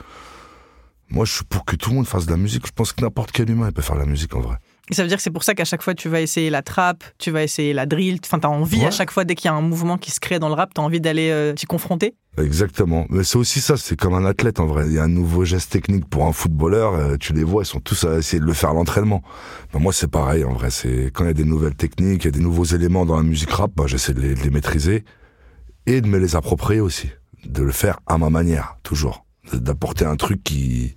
moi 1.10 1.24
je 1.26 1.32
suis 1.34 1.44
pour 1.44 1.64
que 1.66 1.76
tout 1.76 1.90
le 1.90 1.96
monde 1.96 2.06
fasse 2.06 2.24
de 2.26 2.30
la 2.30 2.36
musique. 2.38 2.66
Je 2.66 2.72
pense 2.72 2.92
que 2.92 3.02
n'importe 3.02 3.30
quel 3.32 3.50
humain 3.50 3.66
il 3.68 3.72
peut 3.72 3.82
faire 3.82 3.96
de 3.96 4.00
la 4.00 4.06
musique 4.06 4.34
en 4.34 4.40
vrai. 4.40 4.56
Et 4.90 4.94
ça 4.94 5.02
veut 5.02 5.08
dire 5.08 5.16
que 5.16 5.22
c'est 5.22 5.30
pour 5.32 5.42
ça 5.42 5.54
qu'à 5.54 5.64
chaque 5.64 5.82
fois 5.82 5.94
tu 5.94 6.08
vas 6.08 6.20
essayer 6.20 6.48
la 6.48 6.62
trap, 6.62 7.02
tu 7.18 7.30
vas 7.32 7.42
essayer 7.42 7.72
la 7.72 7.86
drill, 7.86 8.20
enfin 8.24 8.38
t'as 8.38 8.48
envie 8.48 8.78
Ouais. 8.80 8.86
à 8.86 8.90
chaque 8.92 9.10
fois 9.10 9.24
dès 9.24 9.34
qu'il 9.34 9.46
y 9.46 9.52
a 9.52 9.54
un 9.54 9.60
mouvement 9.60 9.98
qui 9.98 10.10
se 10.12 10.20
crée 10.20 10.38
dans 10.38 10.48
le 10.48 10.54
rap, 10.54 10.72
t'as 10.74 10.82
envie 10.82 11.00
d'aller 11.00 11.30
euh, 11.30 11.54
t'y 11.54 11.66
confronter. 11.66 12.14
Exactement. 12.38 13.06
Mais 13.08 13.24
c'est 13.24 13.38
aussi 13.38 13.60
ça, 13.60 13.76
c'est 13.76 13.96
comme 13.98 14.12
un 14.14 14.24
athlète 14.26 14.60
en 14.60 14.66
vrai. 14.66 14.84
Il 14.86 14.92
y 14.92 14.98
a 14.98 15.02
un 15.02 15.08
nouveau 15.08 15.44
geste 15.44 15.72
technique 15.72 16.04
pour 16.08 16.26
un 16.26 16.32
footballeur, 16.32 16.94
euh, 16.94 17.16
tu 17.18 17.32
les 17.32 17.42
vois, 17.42 17.62
ils 17.62 17.66
sont 17.66 17.80
tous 17.80 18.04
à 18.04 18.18
essayer 18.18 18.38
de 18.38 18.44
le 18.44 18.52
faire 18.52 18.70
à 18.70 18.74
l'entraînement. 18.74 19.22
Ben, 19.72 19.80
moi 19.80 19.92
c'est 19.92 20.10
pareil 20.10 20.44
en 20.44 20.52
vrai, 20.52 20.70
c'est 20.70 21.10
quand 21.12 21.24
il 21.24 21.28
y 21.28 21.30
a 21.30 21.34
des 21.34 21.44
nouvelles 21.44 21.74
techniques, 21.74 22.22
il 22.22 22.26
y 22.26 22.28
a 22.28 22.32
des 22.32 22.40
nouveaux 22.40 22.64
éléments 22.64 23.04
dans 23.06 23.16
la 23.16 23.22
musique 23.24 23.50
rap, 23.50 23.72
ben, 23.74 23.86
j'essaie 23.86 24.12
de 24.14 24.20
les, 24.20 24.34
de 24.34 24.40
les 24.42 24.50
maîtriser 24.50 25.04
et 25.86 26.00
de 26.00 26.06
me 26.06 26.18
les 26.18 26.36
approprier 26.36 26.80
aussi, 26.80 27.10
de 27.44 27.62
le 27.62 27.72
faire 27.72 27.98
à 28.06 28.18
ma 28.18 28.28
manière, 28.30 28.76
toujours. 28.82 29.24
D'apporter 29.52 30.04
un 30.04 30.16
truc 30.16 30.42
qui... 30.44 30.94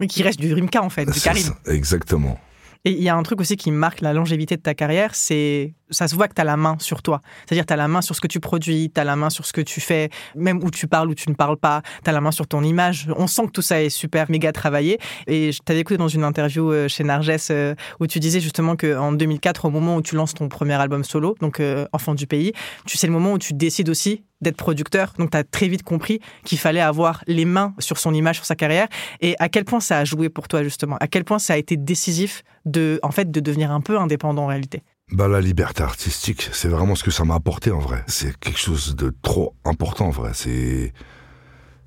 Mais 0.00 0.06
qui 0.06 0.22
reste 0.22 0.38
du 0.40 0.52
Rimka 0.54 0.82
en 0.82 0.88
fait, 0.90 1.06
du 1.06 1.20
Karim. 1.20 1.52
Exactement. 1.66 2.38
Et 2.84 2.92
il 2.92 3.02
y 3.02 3.08
a 3.08 3.16
un 3.16 3.22
truc 3.22 3.40
aussi 3.40 3.56
qui 3.56 3.70
marque 3.70 4.00
la 4.00 4.12
longévité 4.12 4.56
de 4.56 4.62
ta 4.62 4.74
carrière, 4.74 5.14
c'est 5.14 5.74
ça 5.90 6.08
se 6.08 6.14
voit 6.14 6.28
que 6.28 6.34
tu 6.34 6.40
as 6.40 6.44
la 6.44 6.56
main 6.56 6.76
sur 6.80 7.02
toi. 7.02 7.20
C'est-à-dire 7.46 7.66
tu 7.66 7.72
as 7.72 7.76
la 7.76 7.88
main 7.88 8.00
sur 8.00 8.14
ce 8.14 8.20
que 8.20 8.26
tu 8.26 8.40
produis, 8.40 8.90
tu 8.94 9.00
as 9.00 9.04
la 9.04 9.16
main 9.16 9.30
sur 9.30 9.46
ce 9.46 9.52
que 9.52 9.60
tu 9.60 9.80
fais, 9.80 10.10
même 10.34 10.62
où 10.62 10.70
tu 10.70 10.86
parles 10.86 11.08
ou 11.08 11.14
tu 11.14 11.28
ne 11.28 11.34
parles 11.34 11.56
pas, 11.56 11.82
tu 12.04 12.10
as 12.10 12.12
la 12.12 12.20
main 12.20 12.30
sur 12.30 12.46
ton 12.46 12.62
image. 12.62 13.08
On 13.16 13.26
sent 13.26 13.46
que 13.46 13.52
tout 13.52 13.62
ça 13.62 13.82
est 13.82 13.90
super 13.90 14.30
méga 14.30 14.52
travaillé. 14.52 14.98
Et 15.26 15.52
je 15.52 15.60
t'avais 15.60 15.80
écouté 15.80 15.96
dans 15.96 16.08
une 16.08 16.24
interview 16.24 16.70
euh, 16.72 16.88
chez 16.88 17.04
Narges 17.04 17.30
euh, 17.50 17.74
où 18.00 18.06
tu 18.06 18.20
disais 18.20 18.40
justement 18.40 18.76
qu'en 18.76 19.12
2004, 19.12 19.64
au 19.64 19.70
moment 19.70 19.96
où 19.96 20.02
tu 20.02 20.14
lances 20.14 20.34
ton 20.34 20.48
premier 20.48 20.74
album 20.74 21.04
solo, 21.04 21.34
donc 21.40 21.60
euh, 21.60 21.86
Enfant 21.92 22.14
du 22.14 22.26
pays, 22.26 22.52
tu 22.86 22.96
sais 22.96 23.06
le 23.06 23.12
moment 23.12 23.32
où 23.32 23.38
tu 23.38 23.54
décides 23.54 23.88
aussi 23.88 24.22
d'être 24.40 24.56
producteur. 24.56 25.14
Donc 25.18 25.30
tu 25.30 25.36
as 25.36 25.44
très 25.44 25.68
vite 25.68 25.82
compris 25.82 26.20
qu'il 26.44 26.58
fallait 26.58 26.80
avoir 26.80 27.22
les 27.26 27.44
mains 27.44 27.74
sur 27.78 27.98
son 27.98 28.14
image, 28.14 28.36
sur 28.36 28.44
sa 28.44 28.54
carrière. 28.54 28.88
Et 29.20 29.34
à 29.38 29.48
quel 29.48 29.64
point 29.64 29.80
ça 29.80 29.98
a 29.98 30.04
joué 30.04 30.28
pour 30.28 30.48
toi 30.48 30.62
justement? 30.62 30.96
À 31.00 31.08
quel 31.08 31.24
point 31.24 31.38
ça 31.38 31.54
a 31.54 31.56
été 31.56 31.76
décisif 31.76 32.42
de, 32.64 33.00
en 33.02 33.10
fait, 33.10 33.30
de 33.30 33.40
devenir 33.40 33.70
un 33.70 33.80
peu 33.80 33.98
indépendant 33.98 34.44
en 34.44 34.46
réalité? 34.46 34.82
Bah 35.10 35.26
la 35.26 35.40
liberté 35.40 35.82
artistique, 35.82 36.50
c'est 36.52 36.68
vraiment 36.68 36.94
ce 36.94 37.02
que 37.02 37.10
ça 37.10 37.24
m'a 37.24 37.34
apporté 37.34 37.70
en 37.70 37.78
vrai. 37.78 38.04
C'est 38.06 38.36
quelque 38.38 38.58
chose 38.58 38.94
de 38.94 39.14
trop 39.22 39.54
important 39.64 40.08
en 40.08 40.10
vrai. 40.10 40.32
C'est, 40.34 40.92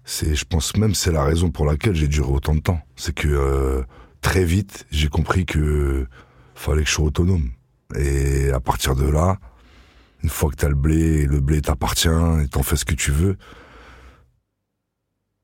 c'est, 0.04 0.34
je 0.34 0.44
pense 0.46 0.76
même 0.76 0.96
c'est 0.96 1.12
la 1.12 1.24
raison 1.24 1.52
pour 1.52 1.66
laquelle 1.66 1.94
j'ai 1.94 2.08
duré 2.08 2.32
autant 2.32 2.56
de 2.56 2.62
temps. 2.62 2.82
C'est 2.96 3.14
que 3.14 3.28
euh, 3.28 3.84
très 4.22 4.44
vite 4.44 4.88
j'ai 4.90 5.08
compris 5.08 5.46
que 5.46 6.08
fallait 6.56 6.82
que 6.82 6.90
je 6.90 6.94
sois 6.94 7.06
autonome. 7.06 7.52
Et 7.96 8.50
à 8.50 8.60
partir 8.60 8.96
de 8.96 9.08
là, 9.08 9.38
une 10.24 10.30
fois 10.30 10.50
que 10.50 10.56
t'as 10.56 10.70
le 10.70 10.76
blé, 10.76 11.26
le 11.28 11.42
blé 11.42 11.62
t'appartient 11.62 12.10
et 12.44 12.48
t'en 12.48 12.64
fais 12.64 12.76
ce 12.76 12.86
que 12.86 12.96
tu 12.96 13.12
veux. 13.12 13.38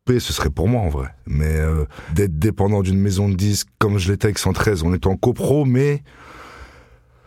Ce 0.08 0.32
serait 0.32 0.50
pour 0.50 0.68
moi 0.68 0.82
en 0.82 0.90
vrai. 0.90 1.10
Mais 1.28 1.58
euh, 1.58 1.86
d'être 2.14 2.40
dépendant 2.40 2.82
d'une 2.82 3.00
maison 3.00 3.30
de 3.30 3.36
disques 3.36 3.68
comme 3.78 3.98
je 3.98 4.12
l'étais 4.12 4.28
avec 4.28 4.40
113, 4.40 4.84
on 4.84 4.94
était 4.94 5.08
en 5.08 5.18
copro, 5.18 5.66
mais 5.66 6.02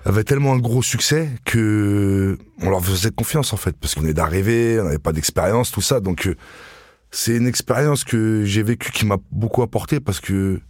avait 0.05 0.25
tellement 0.25 0.53
un 0.55 0.59
gros 0.59 0.83
succès 0.83 1.29
que 1.45 2.39
on 2.63 2.71
leur 2.71 2.85
faisait 2.85 3.11
confiance 3.11 3.53
en 3.53 3.57
fait 3.57 3.77
parce 3.79 3.95
qu'on 3.95 4.05
est 4.07 4.15
d'arriver, 4.15 4.81
on 4.81 4.85
n'avait 4.85 4.99
pas 4.99 5.13
d'expérience, 5.13 5.71
tout 5.71 5.83
ça. 5.83 6.01
Donc 6.01 6.27
euh, 6.27 6.35
c'est 7.11 7.37
une 7.37 7.47
expérience 7.47 8.05
que 8.05 8.45
j'ai 8.45 8.63
vécue 8.63 8.93
qui 8.93 9.05
m'a 9.07 9.19
beaucoup 9.31 9.63
apporté 9.63 10.01
parce 10.01 10.21
que 10.21 10.61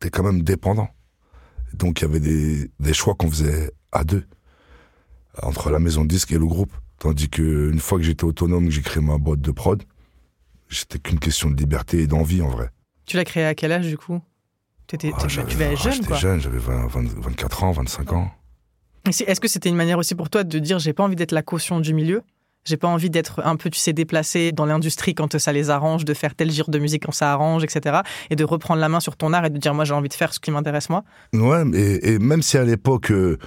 t'es 0.00 0.10
quand 0.10 0.22
même 0.22 0.42
dépendant. 0.42 0.88
Donc 1.72 2.00
il 2.00 2.02
y 2.02 2.08
avait 2.08 2.20
des, 2.20 2.70
des 2.78 2.92
choix 2.94 3.14
qu'on 3.14 3.30
faisait 3.30 3.72
à 3.90 4.04
deux, 4.04 4.24
entre 5.42 5.70
la 5.70 5.78
maison 5.78 6.02
de 6.02 6.08
disque 6.08 6.32
et 6.32 6.38
le 6.38 6.46
groupe. 6.46 6.72
Tandis 6.98 7.28
que 7.28 7.70
une 7.72 7.80
fois 7.80 7.98
que 7.98 8.04
j'étais 8.04 8.24
autonome, 8.24 8.66
que 8.66 8.70
j'ai 8.70 8.82
créé 8.82 9.02
ma 9.02 9.18
boîte 9.18 9.40
de 9.40 9.50
prod, 9.50 9.82
c'était 10.70 10.98
qu'une 10.98 11.18
question 11.18 11.50
de 11.50 11.56
liberté 11.56 12.00
et 12.02 12.06
d'envie 12.06 12.42
en 12.42 12.48
vrai. 12.48 12.70
Tu 13.06 13.16
l'as 13.16 13.24
créé 13.24 13.44
à 13.44 13.54
quel 13.54 13.72
âge 13.72 13.86
du 13.88 13.96
coup? 13.98 14.20
T'étais- 14.86 15.12
Ah, 15.16 15.26
tu- 15.26 15.38
devais 15.42 15.72
être 15.72 15.80
ah, 15.80 15.82
jeune 15.84 15.92
J'étais 15.94 16.06
quoi. 16.06 16.16
jeune, 16.16 16.40
j'avais 16.40 16.58
20 16.58 16.86
20 16.86 17.18
24 17.20 17.64
ans, 17.64 17.72
25 17.72 18.12
ans. 18.12 18.30
Est-ce 19.06 19.40
que 19.40 19.48
c'était 19.48 19.68
une 19.68 19.76
manière 19.76 19.98
aussi 19.98 20.14
pour 20.14 20.30
toi 20.30 20.44
de 20.44 20.58
dire 20.58 20.78
j'ai 20.78 20.94
pas 20.94 21.02
envie 21.02 21.16
d'être 21.16 21.32
la 21.32 21.42
caution 21.42 21.80
du 21.80 21.92
milieu? 21.92 22.22
J'ai 22.64 22.78
pas 22.78 22.88
envie 22.88 23.10
d'être 23.10 23.44
un 23.44 23.56
peu, 23.56 23.68
tu 23.68 23.78
sais, 23.78 23.92
déplacé 23.92 24.50
dans 24.50 24.64
l'industrie 24.64 25.14
quand 25.14 25.38
ça 25.38 25.52
les 25.52 25.68
arrange, 25.68 26.06
de 26.06 26.14
faire 26.14 26.34
tel 26.34 26.50
genre 26.50 26.70
de 26.70 26.78
musique 26.78 27.04
quand 27.04 27.12
ça 27.12 27.30
arrange, 27.30 27.62
etc. 27.62 27.98
Et 28.30 28.36
de 28.36 28.44
reprendre 28.44 28.80
la 28.80 28.88
main 28.88 29.00
sur 29.00 29.16
ton 29.16 29.34
art 29.34 29.44
et 29.44 29.50
de 29.50 29.58
dire, 29.58 29.74
moi, 29.74 29.84
j'ai 29.84 29.92
envie 29.92 30.08
de 30.08 30.14
faire 30.14 30.32
ce 30.32 30.40
qui 30.40 30.50
m'intéresse, 30.50 30.88
moi? 30.88 31.04
Ouais, 31.34 31.62
et, 31.74 32.14
et 32.14 32.18
même 32.18 32.40
si 32.40 32.56
à 32.56 32.64
l'époque, 32.64 33.10
euh, 33.10 33.38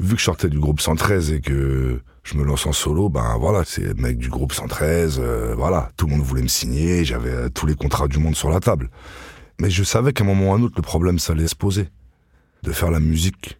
vu 0.00 0.14
que 0.14 0.18
je 0.18 0.24
sortais 0.24 0.48
du 0.48 0.58
groupe 0.58 0.80
113 0.80 1.30
et 1.30 1.40
que 1.40 2.00
je 2.24 2.34
me 2.34 2.42
lance 2.42 2.66
en 2.66 2.72
solo, 2.72 3.08
ben 3.08 3.36
voilà, 3.38 3.62
c'est 3.64 3.82
le 3.82 3.94
mec 3.94 4.18
du 4.18 4.28
groupe 4.28 4.52
113, 4.52 5.20
euh, 5.22 5.54
voilà, 5.56 5.90
tout 5.96 6.06
le 6.06 6.16
monde 6.16 6.22
voulait 6.22 6.42
me 6.42 6.48
signer, 6.48 7.04
j'avais 7.04 7.30
euh, 7.30 7.48
tous 7.50 7.66
les 7.66 7.76
contrats 7.76 8.08
du 8.08 8.18
monde 8.18 8.34
sur 8.34 8.50
la 8.50 8.58
table. 8.58 8.90
Mais 9.60 9.70
je 9.70 9.84
savais 9.84 10.12
qu'à 10.12 10.24
un 10.24 10.26
moment 10.26 10.50
ou 10.50 10.52
à 10.54 10.56
un 10.56 10.62
autre, 10.62 10.74
le 10.76 10.82
problème, 10.82 11.20
ça 11.20 11.34
allait 11.34 11.46
se 11.46 11.54
poser. 11.54 11.88
De 12.64 12.72
faire 12.72 12.90
la 12.90 13.00
musique 13.00 13.59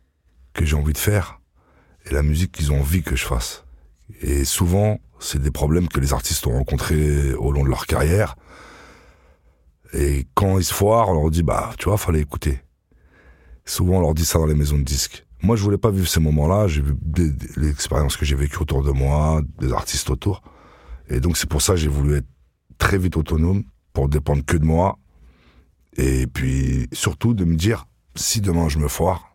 que 0.52 0.64
j'ai 0.64 0.76
envie 0.76 0.92
de 0.92 0.98
faire 0.98 1.40
et 2.06 2.14
la 2.14 2.22
musique 2.22 2.52
qu'ils 2.52 2.72
ont 2.72 2.80
envie 2.80 3.02
que 3.02 3.16
je 3.16 3.24
fasse. 3.24 3.64
Et 4.20 4.44
souvent, 4.44 4.98
c'est 5.18 5.40
des 5.40 5.50
problèmes 5.50 5.88
que 5.88 6.00
les 6.00 6.12
artistes 6.12 6.46
ont 6.46 6.52
rencontrés 6.52 7.34
au 7.34 7.52
long 7.52 7.64
de 7.64 7.68
leur 7.68 7.86
carrière. 7.86 8.36
Et 9.92 10.26
quand 10.34 10.58
ils 10.58 10.64
se 10.64 10.74
foirent, 10.74 11.08
on 11.10 11.14
leur 11.14 11.30
dit, 11.30 11.42
bah, 11.42 11.72
tu 11.78 11.88
vois, 11.88 11.98
fallait 11.98 12.20
écouter. 12.20 12.60
Souvent, 13.64 13.98
on 13.98 14.00
leur 14.00 14.14
dit 14.14 14.24
ça 14.24 14.38
dans 14.38 14.46
les 14.46 14.54
maisons 14.54 14.78
de 14.78 14.82
disques. 14.82 15.26
Moi, 15.42 15.56
je 15.56 15.62
voulais 15.62 15.78
pas 15.78 15.90
vivre 15.90 16.08
ces 16.08 16.20
moments-là. 16.20 16.68
J'ai 16.68 16.82
vu 16.82 16.94
l'expérience 17.56 18.16
que 18.16 18.24
j'ai 18.24 18.36
vécue 18.36 18.58
autour 18.58 18.82
de 18.82 18.90
moi, 18.90 19.42
des 19.58 19.72
artistes 19.72 20.10
autour. 20.10 20.42
Et 21.08 21.20
donc, 21.20 21.36
c'est 21.36 21.48
pour 21.48 21.62
ça 21.62 21.74
que 21.74 21.78
j'ai 21.78 21.88
voulu 21.88 22.16
être 22.16 22.28
très 22.78 22.98
vite 22.98 23.16
autonome, 23.16 23.64
pour 23.92 24.08
dépendre 24.08 24.44
que 24.44 24.56
de 24.56 24.64
moi. 24.64 24.98
Et 25.96 26.26
puis, 26.26 26.88
surtout, 26.92 27.34
de 27.34 27.44
me 27.44 27.56
dire, 27.56 27.86
si 28.14 28.40
demain 28.40 28.68
je 28.68 28.78
me 28.78 28.88
foire, 28.88 29.29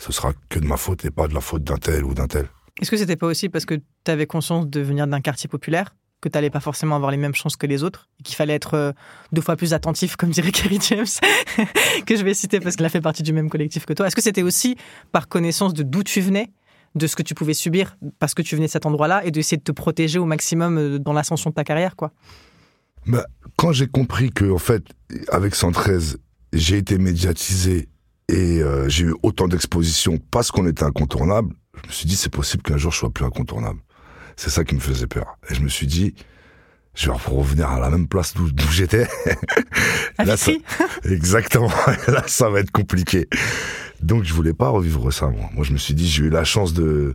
ce 0.00 0.12
sera 0.12 0.32
que 0.48 0.58
de 0.58 0.66
ma 0.66 0.76
faute 0.76 1.04
et 1.04 1.10
pas 1.10 1.28
de 1.28 1.34
la 1.34 1.40
faute 1.40 1.62
d'un 1.62 1.76
tel 1.76 2.04
ou 2.04 2.14
d'un 2.14 2.26
tel. 2.26 2.48
Est-ce 2.80 2.90
que 2.90 2.96
c'était 2.96 3.16
pas 3.16 3.26
aussi 3.26 3.48
parce 3.48 3.66
que 3.66 3.74
tu 3.74 4.10
avais 4.10 4.26
conscience 4.26 4.66
de 4.66 4.80
venir 4.80 5.06
d'un 5.06 5.20
quartier 5.20 5.48
populaire 5.48 5.94
que 6.20 6.28
tu 6.28 6.36
n'allais 6.36 6.50
pas 6.50 6.60
forcément 6.60 6.96
avoir 6.96 7.10
les 7.10 7.16
mêmes 7.16 7.34
chances 7.34 7.56
que 7.56 7.66
les 7.66 7.82
autres 7.82 8.08
et 8.18 8.22
qu'il 8.22 8.36
fallait 8.36 8.54
être 8.54 8.74
euh, 8.74 8.92
deux 9.32 9.42
fois 9.42 9.56
plus 9.56 9.72
attentif, 9.72 10.16
comme 10.16 10.30
dirait 10.30 10.52
Kerry 10.52 10.78
James, 10.88 11.06
que 12.06 12.16
je 12.16 12.24
vais 12.24 12.34
citer 12.34 12.60
parce 12.60 12.76
qu'il 12.76 12.84
a 12.84 12.88
fait 12.88 13.00
partie 13.00 13.22
du 13.22 13.32
même 13.32 13.48
collectif 13.48 13.86
que 13.86 13.92
toi. 13.92 14.06
Est-ce 14.06 14.16
que 14.16 14.22
c'était 14.22 14.42
aussi 14.42 14.76
par 15.12 15.28
connaissance 15.28 15.74
de 15.74 15.82
d'où 15.82 16.02
tu 16.02 16.20
venais, 16.20 16.50
de 16.94 17.06
ce 17.06 17.16
que 17.16 17.22
tu 17.22 17.34
pouvais 17.34 17.54
subir 17.54 17.96
parce 18.18 18.34
que 18.34 18.42
tu 18.42 18.54
venais 18.54 18.66
de 18.66 18.72
cet 18.72 18.86
endroit-là 18.86 19.24
et 19.24 19.30
d'essayer 19.30 19.56
de 19.56 19.62
te 19.62 19.72
protéger 19.72 20.18
au 20.18 20.24
maximum 20.24 20.78
euh, 20.78 20.98
dans 20.98 21.12
l'ascension 21.12 21.50
de 21.50 21.54
ta 21.54 21.64
carrière, 21.64 21.96
quoi? 21.96 22.12
Bah, 23.06 23.26
quand 23.56 23.72
j'ai 23.72 23.86
compris 23.86 24.30
que, 24.30 24.50
en 24.50 24.58
fait, 24.58 24.84
avec 25.28 25.54
113, 25.54 26.18
j'ai 26.52 26.78
été 26.78 26.98
médiatisé 26.98 27.88
et 28.30 28.62
euh, 28.62 28.88
j'ai 28.88 29.04
eu 29.04 29.14
autant 29.22 29.48
d'expositions 29.48 30.18
parce 30.30 30.50
qu'on 30.50 30.66
était 30.66 30.84
incontournable, 30.84 31.54
je 31.82 31.88
me 31.88 31.92
suis 31.92 32.06
dit, 32.06 32.16
c'est 32.16 32.32
possible 32.32 32.62
qu'un 32.62 32.76
jour 32.76 32.92
je 32.92 32.98
sois 32.98 33.10
plus 33.10 33.24
incontournable. 33.24 33.80
C'est 34.36 34.50
ça 34.50 34.64
qui 34.64 34.74
me 34.74 34.80
faisait 34.80 35.06
peur. 35.06 35.36
Et 35.50 35.54
je 35.54 35.60
me 35.60 35.68
suis 35.68 35.86
dit, 35.86 36.14
je 36.94 37.10
vais 37.10 37.16
revenir 37.26 37.68
à 37.70 37.78
la 37.80 37.90
même 37.90 38.08
place 38.08 38.34
d'où 38.34 38.48
j'étais. 38.70 39.06
Là, 40.18 40.36
ça- 40.36 40.52
Exactement. 41.04 41.70
Là, 42.08 42.24
ça 42.26 42.48
va 42.50 42.60
être 42.60 42.70
compliqué. 42.70 43.28
Donc, 44.02 44.24
je 44.24 44.32
voulais 44.32 44.54
pas 44.54 44.68
revivre 44.70 45.12
ça, 45.12 45.26
moi. 45.28 45.48
Moi, 45.52 45.64
je 45.64 45.72
me 45.72 45.78
suis 45.78 45.94
dit, 45.94 46.08
j'ai 46.08 46.24
eu 46.24 46.30
la 46.30 46.44
chance 46.44 46.72
de 46.72 47.14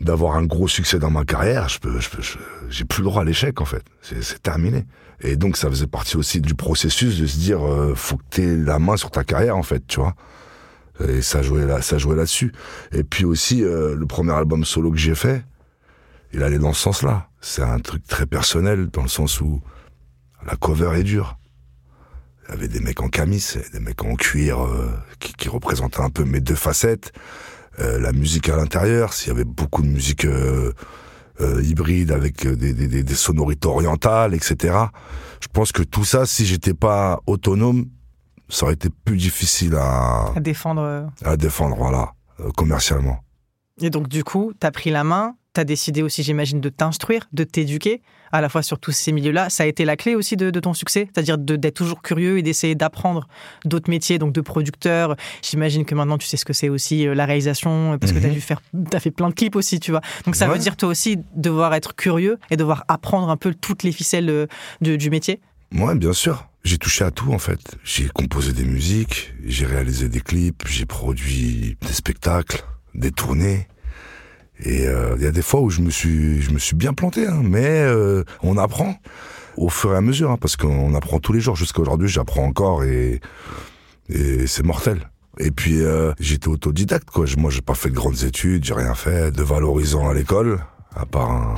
d'avoir 0.00 0.36
un 0.36 0.44
gros 0.44 0.68
succès 0.68 0.98
dans 0.98 1.10
ma 1.10 1.24
carrière. 1.24 1.68
Je 1.68 1.78
peux, 1.78 1.98
je 2.00 2.08
peux, 2.08 2.22
j'ai 2.68 2.84
plus 2.84 3.00
le 3.02 3.08
droit 3.08 3.22
à 3.22 3.24
l'échec, 3.24 3.60
en 3.60 3.64
fait. 3.64 3.82
C'est 4.02 4.22
c'est 4.22 4.42
terminé. 4.42 4.86
Et 5.20 5.36
donc, 5.36 5.56
ça 5.56 5.68
faisait 5.68 5.88
partie 5.88 6.16
aussi 6.16 6.40
du 6.40 6.54
processus 6.54 7.18
de 7.18 7.26
se 7.26 7.38
dire, 7.38 7.66
euh, 7.66 7.94
faut 7.96 8.16
que 8.16 8.22
t'aies 8.30 8.56
la 8.56 8.78
main 8.78 8.96
sur 8.96 9.10
ta 9.10 9.24
carrière, 9.24 9.56
en 9.56 9.64
fait, 9.64 9.84
tu 9.86 10.00
vois. 10.00 10.14
Et 11.06 11.22
ça 11.22 11.42
jouait 11.42 11.66
là, 11.66 11.82
ça 11.82 11.98
jouait 11.98 12.16
là-dessus. 12.16 12.52
Et 12.92 13.04
puis 13.04 13.24
aussi, 13.24 13.62
euh, 13.64 13.94
le 13.94 14.06
premier 14.06 14.32
album 14.32 14.64
solo 14.64 14.90
que 14.90 14.96
j'ai 14.96 15.14
fait, 15.14 15.44
il 16.32 16.42
allait 16.42 16.58
dans 16.58 16.72
ce 16.72 16.82
sens-là. 16.82 17.28
C'est 17.40 17.62
un 17.62 17.78
truc 17.78 18.06
très 18.06 18.26
personnel, 18.26 18.88
dans 18.88 19.02
le 19.02 19.08
sens 19.08 19.40
où 19.40 19.60
la 20.46 20.56
cover 20.56 20.98
est 20.98 21.04
dure. 21.04 21.38
Il 22.48 22.52
y 22.52 22.54
avait 22.54 22.68
des 22.68 22.80
mecs 22.80 23.00
en 23.00 23.08
camis, 23.08 23.44
des 23.72 23.80
mecs 23.80 24.02
en 24.02 24.14
cuir 24.14 24.64
euh, 24.64 24.90
qui, 25.18 25.34
qui 25.34 25.48
représentaient 25.48 26.00
un 26.00 26.10
peu 26.10 26.24
mes 26.24 26.40
deux 26.40 26.54
facettes. 26.54 27.12
Euh, 27.80 27.98
la 28.00 28.12
musique 28.12 28.48
à 28.48 28.56
l'intérieur, 28.56 29.12
s'il 29.12 29.28
y 29.28 29.30
avait 29.30 29.44
beaucoup 29.44 29.82
de 29.82 29.86
musique 29.88 30.24
euh, 30.24 30.72
euh, 31.40 31.62
hybride 31.62 32.10
avec 32.10 32.46
des, 32.46 32.72
des, 32.72 32.88
des- 32.88 33.02
des 33.04 33.14
sonorités 33.14 33.68
orientales, 33.68 34.34
etc. 34.34 34.76
Je 35.40 35.46
pense 35.52 35.70
que 35.70 35.82
tout 35.84 36.04
ça, 36.04 36.26
si 36.26 36.44
j'étais 36.44 36.74
pas 36.74 37.20
autonome, 37.26 37.86
ça 38.48 38.64
aurait 38.64 38.74
été 38.74 38.88
plus 39.04 39.16
difficile 39.16 39.74
à, 39.76 40.32
à 40.34 40.40
défendre. 40.40 41.08
à 41.24 41.36
défendre, 41.36 41.76
voilà, 41.76 42.12
commercialement. 42.56 43.18
Et 43.80 43.90
donc, 43.90 44.08
du 44.08 44.24
coup, 44.24 44.52
tu 44.60 44.66
as 44.66 44.70
pris 44.72 44.90
la 44.90 45.04
main, 45.04 45.36
tu 45.54 45.60
as 45.60 45.64
décidé 45.64 46.02
aussi, 46.02 46.22
j'imagine, 46.24 46.60
de 46.60 46.68
t'instruire, 46.68 47.28
de 47.32 47.44
t'éduquer, 47.44 48.02
à 48.32 48.40
la 48.40 48.48
fois 48.48 48.62
sur 48.62 48.78
tous 48.78 48.92
ces 48.92 49.12
milieux-là. 49.12 49.50
Ça 49.50 49.62
a 49.62 49.66
été 49.66 49.84
la 49.84 49.96
clé 49.96 50.14
aussi 50.14 50.36
de, 50.36 50.50
de 50.50 50.60
ton 50.60 50.74
succès, 50.74 51.08
c'est-à-dire 51.12 51.38
d'être 51.38 51.74
toujours 51.74 52.02
curieux 52.02 52.38
et 52.38 52.42
d'essayer 52.42 52.74
d'apprendre 52.74 53.28
d'autres 53.64 53.90
métiers, 53.90 54.18
donc 54.18 54.32
de 54.32 54.40
producteur. 54.40 55.16
J'imagine 55.42 55.84
que 55.84 55.94
maintenant, 55.94 56.18
tu 56.18 56.26
sais 56.26 56.36
ce 56.36 56.44
que 56.44 56.52
c'est 56.52 56.68
aussi 56.68 57.06
euh, 57.06 57.14
la 57.14 57.26
réalisation, 57.26 57.98
parce 57.98 58.12
que 58.12 58.18
tu 58.18 58.26
as 58.26 58.30
dû 58.30 58.40
faire, 58.40 58.60
as 58.92 59.00
fait 59.00 59.10
plein 59.10 59.28
de 59.28 59.34
clips 59.34 59.56
aussi, 59.56 59.80
tu 59.80 59.90
vois. 59.90 60.00
Donc, 60.24 60.36
ça 60.36 60.46
veut 60.48 60.58
dire, 60.58 60.76
toi 60.76 60.88
aussi, 60.88 61.18
devoir 61.34 61.74
être 61.74 61.94
curieux 61.94 62.38
et 62.50 62.56
devoir 62.56 62.84
apprendre 62.88 63.28
un 63.30 63.36
peu 63.36 63.54
toutes 63.54 63.82
les 63.82 63.92
ficelles 63.92 64.30
euh, 64.30 64.46
de- 64.80 64.96
du 64.96 65.10
métier? 65.10 65.40
Ouais, 65.72 65.94
bien 65.94 66.12
sûr. 66.12 66.46
J'ai 66.64 66.76
touché 66.78 67.04
à 67.04 67.10
tout 67.10 67.32
en 67.32 67.38
fait. 67.38 67.76
J'ai 67.84 68.08
composé 68.08 68.52
des 68.52 68.64
musiques, 68.64 69.32
j'ai 69.46 69.64
réalisé 69.64 70.08
des 70.08 70.20
clips, 70.20 70.64
j'ai 70.68 70.84
produit 70.86 71.76
des 71.80 71.92
spectacles, 71.92 72.64
des 72.94 73.10
tournées. 73.12 73.68
Et 74.64 74.86
euh, 74.86 75.14
il 75.16 75.22
y 75.22 75.26
a 75.26 75.30
des 75.30 75.42
fois 75.42 75.60
où 75.60 75.70
je 75.70 75.80
me 75.80 75.90
suis, 75.90 76.42
je 76.42 76.50
me 76.50 76.58
suis 76.58 76.74
bien 76.74 76.92
planté, 76.92 77.26
hein, 77.26 77.40
mais 77.44 77.66
euh, 77.66 78.24
on 78.42 78.56
apprend 78.56 78.96
au 79.56 79.68
fur 79.68 79.92
et 79.92 79.96
à 79.96 80.00
mesure, 80.00 80.30
hein, 80.30 80.38
parce 80.40 80.56
qu'on 80.56 80.94
apprend 80.94 81.20
tous 81.20 81.32
les 81.32 81.40
jours. 81.40 81.56
Jusqu'à 81.56 81.80
aujourd'hui, 81.80 82.08
j'apprends 82.08 82.44
encore 82.44 82.84
et, 82.84 83.20
et 84.08 84.46
c'est 84.46 84.64
mortel. 84.64 85.10
Et 85.38 85.50
puis 85.52 85.82
euh, 85.82 86.12
j'étais 86.18 86.48
autodidacte, 86.48 87.10
quoi. 87.10 87.26
Moi, 87.36 87.50
j'ai 87.50 87.60
pas 87.60 87.74
fait 87.74 87.90
de 87.90 87.94
grandes 87.94 88.24
études, 88.24 88.64
j'ai 88.64 88.74
rien 88.74 88.94
fait 88.94 89.30
de 89.30 89.42
valorisant 89.42 90.08
à 90.08 90.14
l'école, 90.14 90.58
à 90.96 91.06
part 91.06 91.30
un 91.30 91.54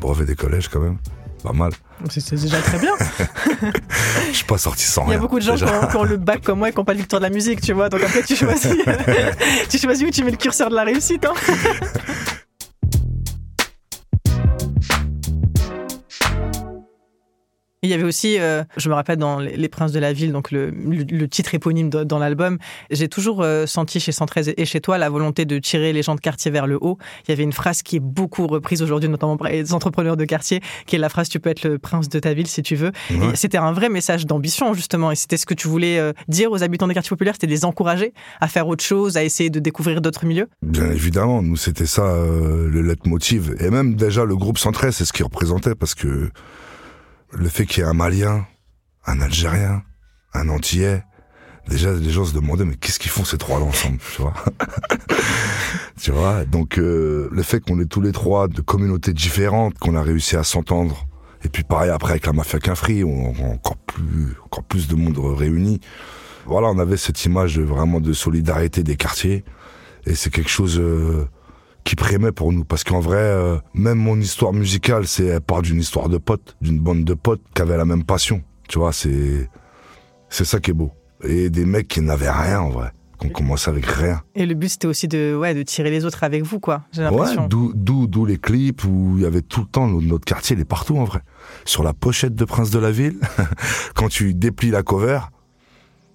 brevet 0.00 0.24
des 0.24 0.34
collèges 0.34 0.68
quand 0.68 0.80
même, 0.80 0.98
pas 1.42 1.52
mal. 1.52 1.72
C'est 2.08 2.34
déjà 2.34 2.58
très 2.60 2.78
bien. 2.78 2.92
Je 4.30 4.36
suis 4.36 4.44
pas 4.44 4.58
sorti 4.58 4.84
sans 4.84 5.02
Il 5.02 5.06
y 5.06 5.10
rien. 5.10 5.18
a 5.18 5.20
beaucoup 5.20 5.38
de 5.38 5.44
gens 5.44 5.56
qui 5.56 5.64
ont, 5.64 5.86
qui 5.88 5.96
ont 5.96 6.04
le 6.04 6.16
bac 6.16 6.42
comme 6.42 6.58
moi 6.60 6.68
et 6.68 6.72
qui 6.72 6.78
n'ont 6.78 6.84
pas 6.84 6.92
le 6.94 6.98
victoire 7.00 7.20
de 7.20 7.26
la 7.26 7.30
musique, 7.30 7.60
tu 7.60 7.72
vois. 7.72 7.88
Donc 7.88 8.02
après, 8.02 8.22
tu 8.22 8.36
choisis, 8.36 8.72
tu 9.68 9.78
choisis 9.78 10.06
où 10.06 10.10
tu 10.10 10.24
mets 10.24 10.30
le 10.30 10.36
curseur 10.36 10.70
de 10.70 10.74
la 10.76 10.84
réussite. 10.84 11.24
hein. 11.26 11.34
Il 17.82 17.88
y 17.88 17.94
avait 17.94 18.04
aussi, 18.04 18.38
euh, 18.38 18.62
je 18.76 18.90
me 18.90 18.94
rappelle 18.94 19.16
dans 19.16 19.38
Les 19.40 19.68
Princes 19.70 19.92
de 19.92 19.98
la 19.98 20.12
Ville, 20.12 20.32
donc 20.32 20.50
le, 20.50 20.68
le- 20.68 21.04
le 21.04 21.28
titre 21.28 21.54
éponyme 21.54 21.88
de- 21.88 22.04
dans 22.04 22.18
l'album, 22.18 22.58
j'ai 22.90 23.08
toujours 23.08 23.40
euh, 23.40 23.64
senti 23.64 24.00
chez 24.00 24.12
113 24.12 24.52
et 24.54 24.64
chez 24.66 24.82
toi 24.82 24.98
la 24.98 25.08
volonté 25.08 25.46
de 25.46 25.58
tirer 25.58 25.94
les 25.94 26.02
gens 26.02 26.14
de 26.14 26.20
quartier 26.20 26.50
vers 26.50 26.66
le 26.66 26.76
haut. 26.78 26.98
Il 27.26 27.30
y 27.30 27.32
avait 27.32 27.42
une 27.42 27.54
phrase 27.54 27.80
qui 27.80 27.96
est 27.96 28.00
beaucoup 28.00 28.46
reprise 28.48 28.82
aujourd'hui, 28.82 29.08
notamment 29.08 29.38
par 29.38 29.48
les 29.48 29.72
entrepreneurs 29.72 30.18
de 30.18 30.26
quartier, 30.26 30.60
qui 30.84 30.96
est 30.96 30.98
la 30.98 31.08
phrase 31.08 31.30
Tu 31.30 31.40
peux 31.40 31.48
être 31.48 31.64
le 31.66 31.78
prince 31.78 32.10
de 32.10 32.18
ta 32.18 32.34
ville 32.34 32.48
si 32.48 32.62
tu 32.62 32.74
veux. 32.76 32.92
Ouais. 33.12 33.30
C'était 33.34 33.56
un 33.56 33.72
vrai 33.72 33.88
message 33.88 34.26
d'ambition, 34.26 34.74
justement. 34.74 35.10
Et 35.10 35.16
c'était 35.16 35.38
ce 35.38 35.46
que 35.46 35.54
tu 35.54 35.66
voulais 35.66 35.98
euh, 35.98 36.12
dire 36.28 36.52
aux 36.52 36.62
habitants 36.62 36.86
des 36.86 36.92
quartiers 36.92 37.08
populaires, 37.08 37.32
c'était 37.34 37.46
de 37.46 37.52
les 37.52 37.64
encourager 37.64 38.12
à 38.42 38.48
faire 38.48 38.68
autre 38.68 38.84
chose, 38.84 39.16
à 39.16 39.24
essayer 39.24 39.48
de 39.48 39.58
découvrir 39.58 40.02
d'autres 40.02 40.26
milieux. 40.26 40.50
Bien 40.60 40.90
évidemment, 40.90 41.40
nous 41.40 41.56
c'était 41.56 41.86
ça 41.86 42.02
euh, 42.04 42.68
le 42.68 42.82
leitmotiv. 42.82 43.54
Et 43.58 43.70
même 43.70 43.94
déjà 43.94 44.26
le 44.26 44.36
groupe 44.36 44.58
113, 44.58 44.94
c'est 44.96 45.06
ce 45.06 45.14
qu'il 45.14 45.24
représentait 45.24 45.74
parce 45.74 45.94
que 45.94 46.30
le 47.32 47.48
fait 47.48 47.66
qu'il 47.66 47.82
y 47.82 47.86
ait 47.86 47.88
un 47.88 47.94
Malien, 47.94 48.46
un 49.06 49.20
Algérien, 49.20 49.82
un 50.34 50.48
Antillais, 50.48 51.02
déjà 51.68 51.92
les 51.92 52.10
gens 52.10 52.24
se 52.24 52.34
demandaient 52.34 52.64
mais 52.64 52.76
qu'est-ce 52.76 52.98
qu'ils 52.98 53.10
font 53.10 53.24
ces 53.24 53.38
trois-là 53.38 53.64
ensemble, 53.64 53.98
tu 54.14 54.22
vois? 54.22 54.34
Tu 56.00 56.12
vois? 56.12 56.44
Donc 56.46 56.78
euh, 56.78 57.28
le 57.30 57.42
fait 57.42 57.60
qu'on 57.60 57.78
est 57.78 57.84
tous 57.84 58.00
les 58.00 58.12
trois 58.12 58.48
de 58.48 58.62
communautés 58.62 59.12
différentes, 59.12 59.78
qu'on 59.78 59.94
a 59.96 60.02
réussi 60.02 60.34
à 60.36 60.44
s'entendre. 60.44 61.06
Et 61.44 61.48
puis 61.48 61.62
pareil 61.62 61.90
après 61.90 62.12
avec 62.12 62.26
la 62.26 62.32
mafia 62.32 62.58
Quinfri, 62.58 63.04
on, 63.04 63.34
on- 63.38 63.52
encore 63.52 63.76
plus, 63.76 64.34
encore 64.46 64.64
plus 64.64 64.88
de 64.88 64.94
monde 64.94 65.18
réuni. 65.18 65.80
Voilà, 66.46 66.68
on 66.68 66.78
avait 66.78 66.96
cette 66.96 67.22
image 67.26 67.58
vraiment 67.60 68.00
de 68.00 68.12
solidarité 68.14 68.82
des 68.82 68.96
quartiers. 68.96 69.44
Et 70.06 70.14
c'est 70.14 70.30
quelque 70.30 70.48
chose 70.50 70.78
euh, 70.78 71.26
qui 71.84 71.96
prémait 71.96 72.32
pour 72.32 72.52
nous. 72.52 72.64
Parce 72.64 72.84
qu'en 72.84 73.00
vrai, 73.00 73.16
euh, 73.18 73.56
même 73.74 73.98
mon 73.98 74.18
histoire 74.18 74.52
musicale, 74.52 75.06
c'est 75.06 75.24
elle 75.26 75.40
part 75.40 75.62
d'une 75.62 75.78
histoire 75.80 76.08
de 76.08 76.18
potes, 76.18 76.56
d'une 76.60 76.78
bande 76.78 77.04
de 77.04 77.14
potes 77.14 77.42
qui 77.54 77.62
avaient 77.62 77.76
la 77.76 77.84
même 77.84 78.04
passion. 78.04 78.42
Tu 78.68 78.78
vois, 78.78 78.92
c'est 78.92 79.48
c'est 80.28 80.44
ça 80.44 80.60
qui 80.60 80.70
est 80.70 80.74
beau. 80.74 80.92
Et 81.24 81.50
des 81.50 81.64
mecs 81.64 81.88
qui 81.88 82.00
n'avaient 82.00 82.30
rien 82.30 82.60
en 82.60 82.70
vrai, 82.70 82.90
qu'on 83.18 83.28
commençait 83.28 83.68
avec 83.70 83.84
rien. 83.84 84.22
Et 84.34 84.46
le 84.46 84.54
but, 84.54 84.68
c'était 84.68 84.86
aussi 84.86 85.08
de, 85.08 85.36
ouais, 85.36 85.54
de 85.54 85.62
tirer 85.62 85.90
les 85.90 86.04
autres 86.04 86.22
avec 86.24 86.44
vous, 86.44 86.60
quoi. 86.60 86.82
J'ai 86.92 87.06
Ouais, 87.08 87.26
d'où, 87.48 87.72
d'où, 87.74 88.06
d'où 88.06 88.24
les 88.24 88.38
clips 88.38 88.84
où 88.84 89.14
il 89.16 89.22
y 89.24 89.26
avait 89.26 89.42
tout 89.42 89.60
le 89.60 89.66
temps 89.66 89.86
notre, 89.88 90.06
notre 90.06 90.24
quartier, 90.24 90.56
il 90.56 90.60
est 90.62 90.64
partout 90.64 90.96
en 90.96 91.04
vrai. 91.04 91.20
Sur 91.64 91.82
la 91.82 91.92
pochette 91.92 92.34
de 92.34 92.44
Prince 92.44 92.70
de 92.70 92.78
la 92.78 92.90
Ville, 92.92 93.18
quand 93.94 94.08
tu 94.08 94.32
déplies 94.34 94.70
la 94.70 94.82
cover, 94.82 95.20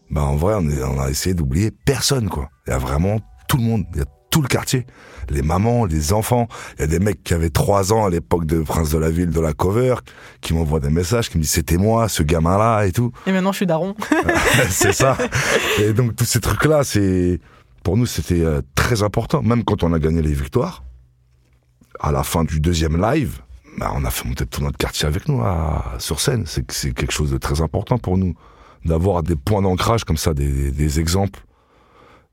bah 0.09 0.23
en 0.23 0.35
vrai, 0.35 0.53
on, 0.57 0.67
est- 0.69 0.83
on 0.83 0.99
a 0.99 1.09
essayé 1.09 1.33
d'oublier 1.35 1.71
personne 1.71 2.29
quoi. 2.29 2.49
Il 2.67 2.71
y 2.71 2.73
a 2.73 2.77
vraiment 2.77 3.19
tout 3.47 3.57
le 3.57 3.63
monde, 3.63 3.85
il 3.93 3.99
y 3.99 4.01
a 4.01 4.05
tout 4.31 4.41
le 4.41 4.47
quartier, 4.47 4.85
les 5.29 5.41
mamans, 5.41 5.85
les 5.85 6.13
enfants. 6.13 6.47
Il 6.77 6.81
y 6.81 6.83
a 6.83 6.87
des 6.87 6.99
mecs 6.99 7.23
qui 7.23 7.33
avaient 7.33 7.49
trois 7.49 7.93
ans 7.93 8.05
à 8.05 8.09
l'époque 8.09 8.45
de 8.45 8.59
Prince 8.59 8.89
de 8.91 8.97
la 8.97 9.09
Ville 9.09 9.29
de 9.29 9.39
la 9.39 9.53
cover, 9.53 9.95
qui 10.41 10.53
m'envoient 10.53 10.79
des 10.79 10.89
messages, 10.89 11.29
qui 11.29 11.37
me 11.37 11.43
disent 11.43 11.51
c'était 11.51 11.77
moi, 11.77 12.07
ce 12.09 12.23
gamin-là 12.23 12.85
et 12.85 12.91
tout. 12.91 13.11
Et 13.27 13.31
maintenant, 13.31 13.51
je 13.51 13.57
suis 13.57 13.65
daron. 13.67 13.95
c'est 14.69 14.93
ça. 14.93 15.17
Et 15.79 15.93
donc 15.93 16.15
tous 16.15 16.25
ces 16.25 16.39
trucs-là, 16.39 16.83
c'est 16.83 17.39
pour 17.83 17.97
nous 17.97 18.05
c'était 18.05 18.41
euh, 18.41 18.61
très 18.75 19.03
important. 19.03 19.41
Même 19.43 19.63
quand 19.63 19.83
on 19.83 19.93
a 19.93 19.99
gagné 19.99 20.21
les 20.21 20.33
victoires, 20.33 20.83
à 21.99 22.11
la 22.11 22.23
fin 22.23 22.43
du 22.43 22.59
deuxième 22.59 22.99
live, 23.01 23.39
bah, 23.77 23.91
on 23.95 24.05
a 24.05 24.09
fait 24.09 24.27
monter 24.27 24.45
tout 24.45 24.61
notre 24.63 24.77
quartier 24.77 25.07
avec 25.07 25.27
nous 25.27 25.41
à- 25.41 25.95
sur 25.99 26.19
scène. 26.19 26.43
C'est 26.45 26.69
c'est 26.71 26.91
quelque 26.93 27.11
chose 27.11 27.31
de 27.31 27.37
très 27.37 27.61
important 27.61 27.97
pour 27.97 28.17
nous 28.17 28.35
d'avoir 28.85 29.23
des 29.23 29.35
points 29.35 29.61
d'ancrage 29.61 30.03
comme 30.03 30.17
ça, 30.17 30.33
des, 30.33 30.71
des- 30.71 30.99
exemples, 30.99 31.39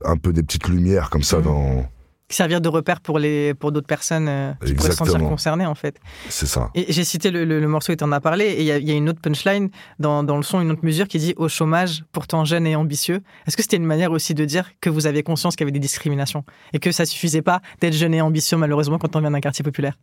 un 0.04 0.16
peu 0.16 0.32
des 0.32 0.42
petites 0.42 0.68
lumières 0.68 1.08
comme 1.10 1.22
ça 1.22 1.38
Mhm. 1.38 1.44
dans. 1.44 1.86
Servir 2.32 2.60
de 2.62 2.68
repère 2.68 3.00
pour, 3.00 3.18
les, 3.18 3.52
pour 3.54 3.72
d'autres 3.72 3.86
personnes 3.86 4.26
euh, 4.28 4.52
qui 4.64 4.72
pourraient 4.74 4.90
se 4.90 4.96
sentir 4.96 5.18
concernées, 5.20 5.66
en 5.66 5.74
fait. 5.74 6.00
C'est 6.28 6.46
ça. 6.46 6.70
Et 6.74 6.90
j'ai 6.92 7.04
cité 7.04 7.30
le, 7.30 7.44
le- 7.44 7.60
le 7.60 7.68
morceau 7.68 7.92
et 7.92 7.96
tu 7.96 8.04
en 8.04 8.10
as 8.12 8.20
parlé, 8.20 8.46
et 8.46 8.62
il 8.62 8.64
y, 8.64 8.88
y 8.88 8.90
a 8.90 8.94
une 8.94 9.08
autre 9.08 9.20
punchline 9.20 9.68
dans, 9.98 10.24
dans 10.24 10.38
le 10.38 10.42
son, 10.42 10.60
une 10.60 10.70
autre 10.70 10.84
mesure 10.84 11.06
qui 11.08 11.18
dit 11.18 11.34
au 11.36 11.48
chômage, 11.48 12.04
pourtant 12.10 12.44
jeune 12.46 12.66
et 12.66 12.74
ambitieux. 12.74 13.20
Est-ce 13.46 13.56
que 13.56 13.62
c'était 13.62 13.76
une 13.76 13.84
manière 13.84 14.12
aussi 14.12 14.32
de 14.34 14.44
dire 14.46 14.70
que 14.80 14.88
vous 14.88 15.06
avez 15.06 15.22
conscience 15.22 15.56
qu'il 15.56 15.64
y 15.64 15.66
avait 15.66 15.72
des 15.72 15.78
discriminations 15.78 16.44
et 16.72 16.78
que 16.78 16.90
ça 16.90 17.04
suffisait 17.04 17.42
pas 17.42 17.60
d'être 17.80 17.92
jeune 17.94 18.14
et 18.14 18.22
ambitieux 18.22 18.56
malheureusement 18.56 18.98
quand 18.98 19.14
on 19.14 19.20
vient 19.20 19.30
d'un 19.30 19.40
quartier 19.40 19.62
populaire? 19.62 19.98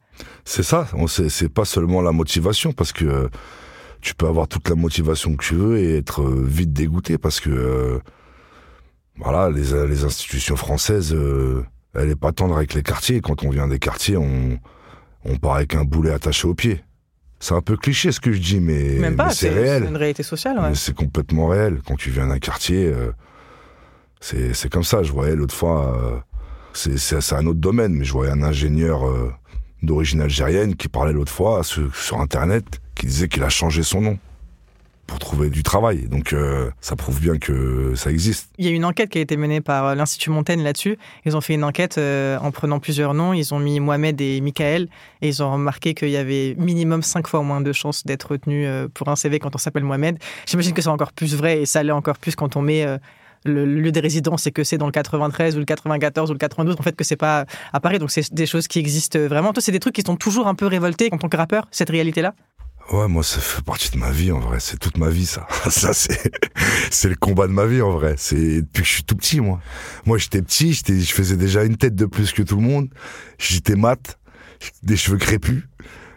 C'est 0.46 0.64
ça, 0.64 0.88
c'est 1.30 1.50
pas 1.50 1.66
seulement 1.66 2.02
la 2.02 2.12
motivation, 2.12 2.74
parce 2.74 2.92
que 2.94 3.06
euh, 3.06 3.28
tu 4.02 4.14
peux 4.14 4.28
avoir 4.28 4.48
toute 4.48 4.70
la 4.70 4.76
motivation 4.76 5.36
que 5.36 5.44
tu 5.44 5.56
veux 5.56 5.78
et 5.80 5.98
être 5.98 6.22
euh, 6.22 6.44
vite 6.46 6.74
dégoûté, 6.74 7.18
parce 7.18 7.40
que 7.40 7.50
euh, 7.50 8.00
voilà, 9.18 9.50
les, 9.50 9.88
les 9.88 10.04
institutions 10.04 10.56
françaises, 10.56 11.14
euh, 11.14 11.64
elle 11.96 12.10
est 12.10 12.16
pas 12.16 12.32
tendre 12.32 12.56
avec 12.58 12.74
les 12.74 12.84
quartiers. 12.84 13.22
Quand 13.22 13.44
on 13.44 13.50
vient 13.50 13.68
des 13.68 13.80
quartiers, 13.80 14.18
on, 14.18 14.58
on 15.26 15.38
part 15.38 15.56
avec 15.56 15.76
un 15.76 15.84
boulet 15.84 16.12
attaché 16.12 16.48
au 16.48 16.54
pied. 16.56 16.84
C'est 17.40 17.54
un 17.54 17.62
peu 17.62 17.78
cliché 17.78 18.12
ce 18.12 18.20
que 18.20 18.32
je 18.34 18.40
dis, 18.40 18.60
mais, 18.60 18.98
Même 19.00 19.16
pas, 19.16 19.28
mais 19.28 19.34
c'est 19.34 19.50
réel. 19.50 19.86
une 19.86 19.96
réalité 19.96 20.24
sociale. 20.24 20.58
Ouais. 20.60 20.70
Mais 20.70 20.76
C'est 20.76 20.94
complètement 20.96 21.48
réel. 21.48 21.80
Quand 21.88 21.96
tu 21.96 22.10
viens 22.10 22.28
d'un 22.28 22.40
quartier, 22.40 22.86
euh, 22.86 23.12
c'est 24.20 24.54
c'est 24.54 24.70
comme 24.70 24.84
ça. 24.84 25.04
Je 25.04 25.12
voyais 25.12 25.36
l'autre 25.36 25.56
fois, 25.56 25.96
euh, 25.98 26.18
c'est 26.74 26.98
c'est- 26.98 27.22
c'est 27.22 27.36
un 27.36 27.46
autre 27.46 27.60
domaine, 27.60 27.94
mais 27.94 28.04
je 28.04 28.12
voyais 28.12 28.32
un 28.32 28.44
ingénieur 28.44 29.08
euh, 29.08 29.32
d'origine 29.84 30.20
algérienne 30.22 30.76
qui 30.76 30.90
parlait 30.90 31.14
l'autre 31.14 31.32
fois 31.32 31.64
sur, 31.64 31.96
sur 31.96 32.20
Internet, 32.20 32.66
qui 32.96 33.06
disait 33.06 33.30
qu'il 33.30 33.44
a 33.44 33.50
changé 33.50 33.82
son 33.84 34.02
nom 34.02 34.20
pour 35.10 35.20
trouver 35.20 35.50
du 35.50 35.64
travail. 35.64 36.08
Donc 36.08 36.32
euh, 36.34 36.70
ça 36.80 36.96
prouve 36.96 37.20
bien 37.20 37.38
que 37.38 37.94
ça 37.96 38.12
existe. 38.12 38.50
Il 38.58 38.66
y 38.66 38.68
a 38.70 38.72
une 38.72 38.86
enquête 38.86 39.10
qui 39.10 39.18
a 39.18 39.22
été 39.22 39.36
menée 39.36 39.60
par 39.60 39.88
euh, 39.88 39.96
l'Institut 39.96 40.30
Montaigne 40.30 40.64
là-dessus. 40.64 40.98
Ils 41.26 41.36
ont 41.36 41.42
fait 41.42 41.56
une 41.56 41.64
enquête 41.64 41.98
euh, 41.98 42.38
en 42.40 42.52
prenant 42.52 42.80
plusieurs 42.80 43.14
noms. 43.14 43.34
Ils 43.34 43.54
ont 43.54 43.60
mis 43.60 43.80
Mohamed 43.80 44.22
et 44.22 44.40
Michael 44.40 44.88
et 45.22 45.28
ils 45.28 45.44
ont 45.44 45.52
remarqué 45.52 45.94
qu'il 45.94 46.10
y 46.10 46.18
avait 46.18 46.56
minimum 46.58 47.02
cinq 47.02 47.28
fois 47.28 47.42
moins 47.42 47.60
de 47.60 47.74
chances 47.74 48.06
d'être 48.06 48.32
retenu 48.32 48.68
pour 48.94 49.10
un 49.10 49.16
CV 49.16 49.40
quand 49.40 49.56
on 49.56 49.58
s'appelle 49.58 49.84
Mohamed. 49.84 50.20
J'imagine 50.46 50.74
que 50.74 50.82
c'est 50.82 50.90
encore 50.90 51.12
plus 51.12 51.36
vrai 51.36 51.62
et 51.62 51.66
ça 51.66 51.82
l'est 51.84 51.92
encore 51.92 52.18
plus 52.20 52.36
quand 52.36 52.56
on 52.56 52.62
met 52.62 52.86
le, 53.46 53.66
lieu 53.66 53.92
des 53.92 54.00
résidences 54.00 54.46
et 54.48 54.52
que 54.52 54.64
c'est 54.64 54.78
dans 54.78 54.86
le 54.86 54.92
93 54.92 55.56
ou 55.56 55.60
le 55.60 55.66
94 55.66 56.30
ou 56.30 56.34
le 56.34 56.40
92. 56.40 56.76
En 56.80 56.84
fait, 56.84 56.96
que 56.96 57.04
c'est 57.04 57.16
pas 57.16 57.46
à 57.74 57.80
Paris. 57.80 58.00
Donc 58.00 58.12
c'est 58.12 58.34
des 58.34 58.46
choses 58.46 58.68
qui 58.68 58.80
existent 58.80 59.20
vraiment. 59.20 59.54
Toi, 59.54 59.62
c'est 59.62 59.72
des 59.72 59.80
trucs 59.80 59.96
qui 59.96 60.04
sont 60.04 60.16
toujours 60.16 60.48
un 60.48 60.56
peu 60.56 60.68
révoltés 60.68 61.10
en 61.12 61.18
tant 61.18 61.30
que 61.30 61.38
rappeur, 61.38 61.68
cette 61.72 61.90
réalité-là? 61.90 62.34
Ouais, 62.92 63.08
moi, 63.08 63.22
ça 63.24 63.40
fait 63.40 63.62
partie 63.62 63.92
de 63.92 63.98
ma 63.98 64.10
vie, 64.10 64.32
en 64.32 64.40
vrai. 64.40 64.60
C'est 64.60 64.78
toute 64.78 64.98
ma 64.98 65.10
vie, 65.10 65.28
ça. 65.28 65.48
ça, 65.70 65.94
c'est, 65.94 66.32
c'est 66.90 67.10
le 67.10 67.16
combat 67.16 67.46
de 67.48 67.52
ma 67.52 67.66
vie, 67.66 67.82
en 67.82 67.92
vrai. 67.92 68.16
C'est 68.18 68.62
depuis 68.62 68.82
que 68.82 68.88
je 68.88 68.94
suis 68.94 69.04
tout 69.04 69.16
petit, 69.16 69.42
moi. 69.42 69.60
Moi, 70.06 70.18
j'étais 70.18 70.42
petit, 70.42 70.74
j'étais, 70.74 71.00
je 71.00 71.14
faisais 71.14 71.38
déjà 71.38 71.64
une 71.64 71.78
tête 71.78 71.94
de 71.94 72.06
plus 72.06 72.32
que 72.32 72.42
tout 72.42 72.56
le 72.56 72.64
monde. 72.64 72.90
J'étais 73.38 73.76
mat, 73.76 74.18
des 74.82 74.98
cheveux 74.98 75.18
crépus. 75.18 75.68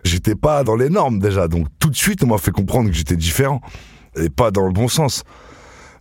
J'étais 0.04 0.34
pas 0.34 0.64
dans 0.64 0.74
les 0.74 0.88
normes, 0.88 1.18
déjà. 1.18 1.46
Donc, 1.46 1.68
tout 1.78 1.90
de 1.90 1.96
suite, 1.96 2.24
on 2.24 2.28
m'a 2.28 2.38
fait 2.38 2.52
comprendre 2.52 2.88
que 2.88 2.96
j'étais 2.96 3.16
différent. 3.16 3.60
Et 4.16 4.30
pas 4.30 4.50
dans 4.50 4.66
le 4.66 4.72
bon 4.72 4.88
sens. 4.88 5.24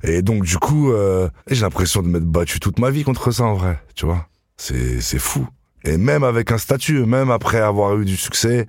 Et 0.04 0.22
donc, 0.22 0.44
du 0.46 0.58
coup, 0.58 0.92
euh, 0.92 1.30
j'ai 1.48 1.62
l'impression 1.62 2.02
de 2.02 2.08
m'être 2.08 2.26
battu 2.26 2.62
toute 2.62 2.80
ma 2.80 2.92
vie 2.92 3.04
contre 3.04 3.32
ça, 3.32 3.44
en 3.44 3.56
vrai. 3.56 3.78
Tu 3.94 4.06
vois? 4.06 4.28
C'est, 4.56 5.02
c'est 5.02 5.20
fou. 5.20 5.48
Et 5.84 5.98
même 5.98 6.24
avec 6.24 6.52
un 6.52 6.58
statut, 6.58 7.06
même 7.06 7.30
après 7.30 7.60
avoir 7.60 7.98
eu 7.98 8.06
du 8.06 8.16
succès, 8.16 8.68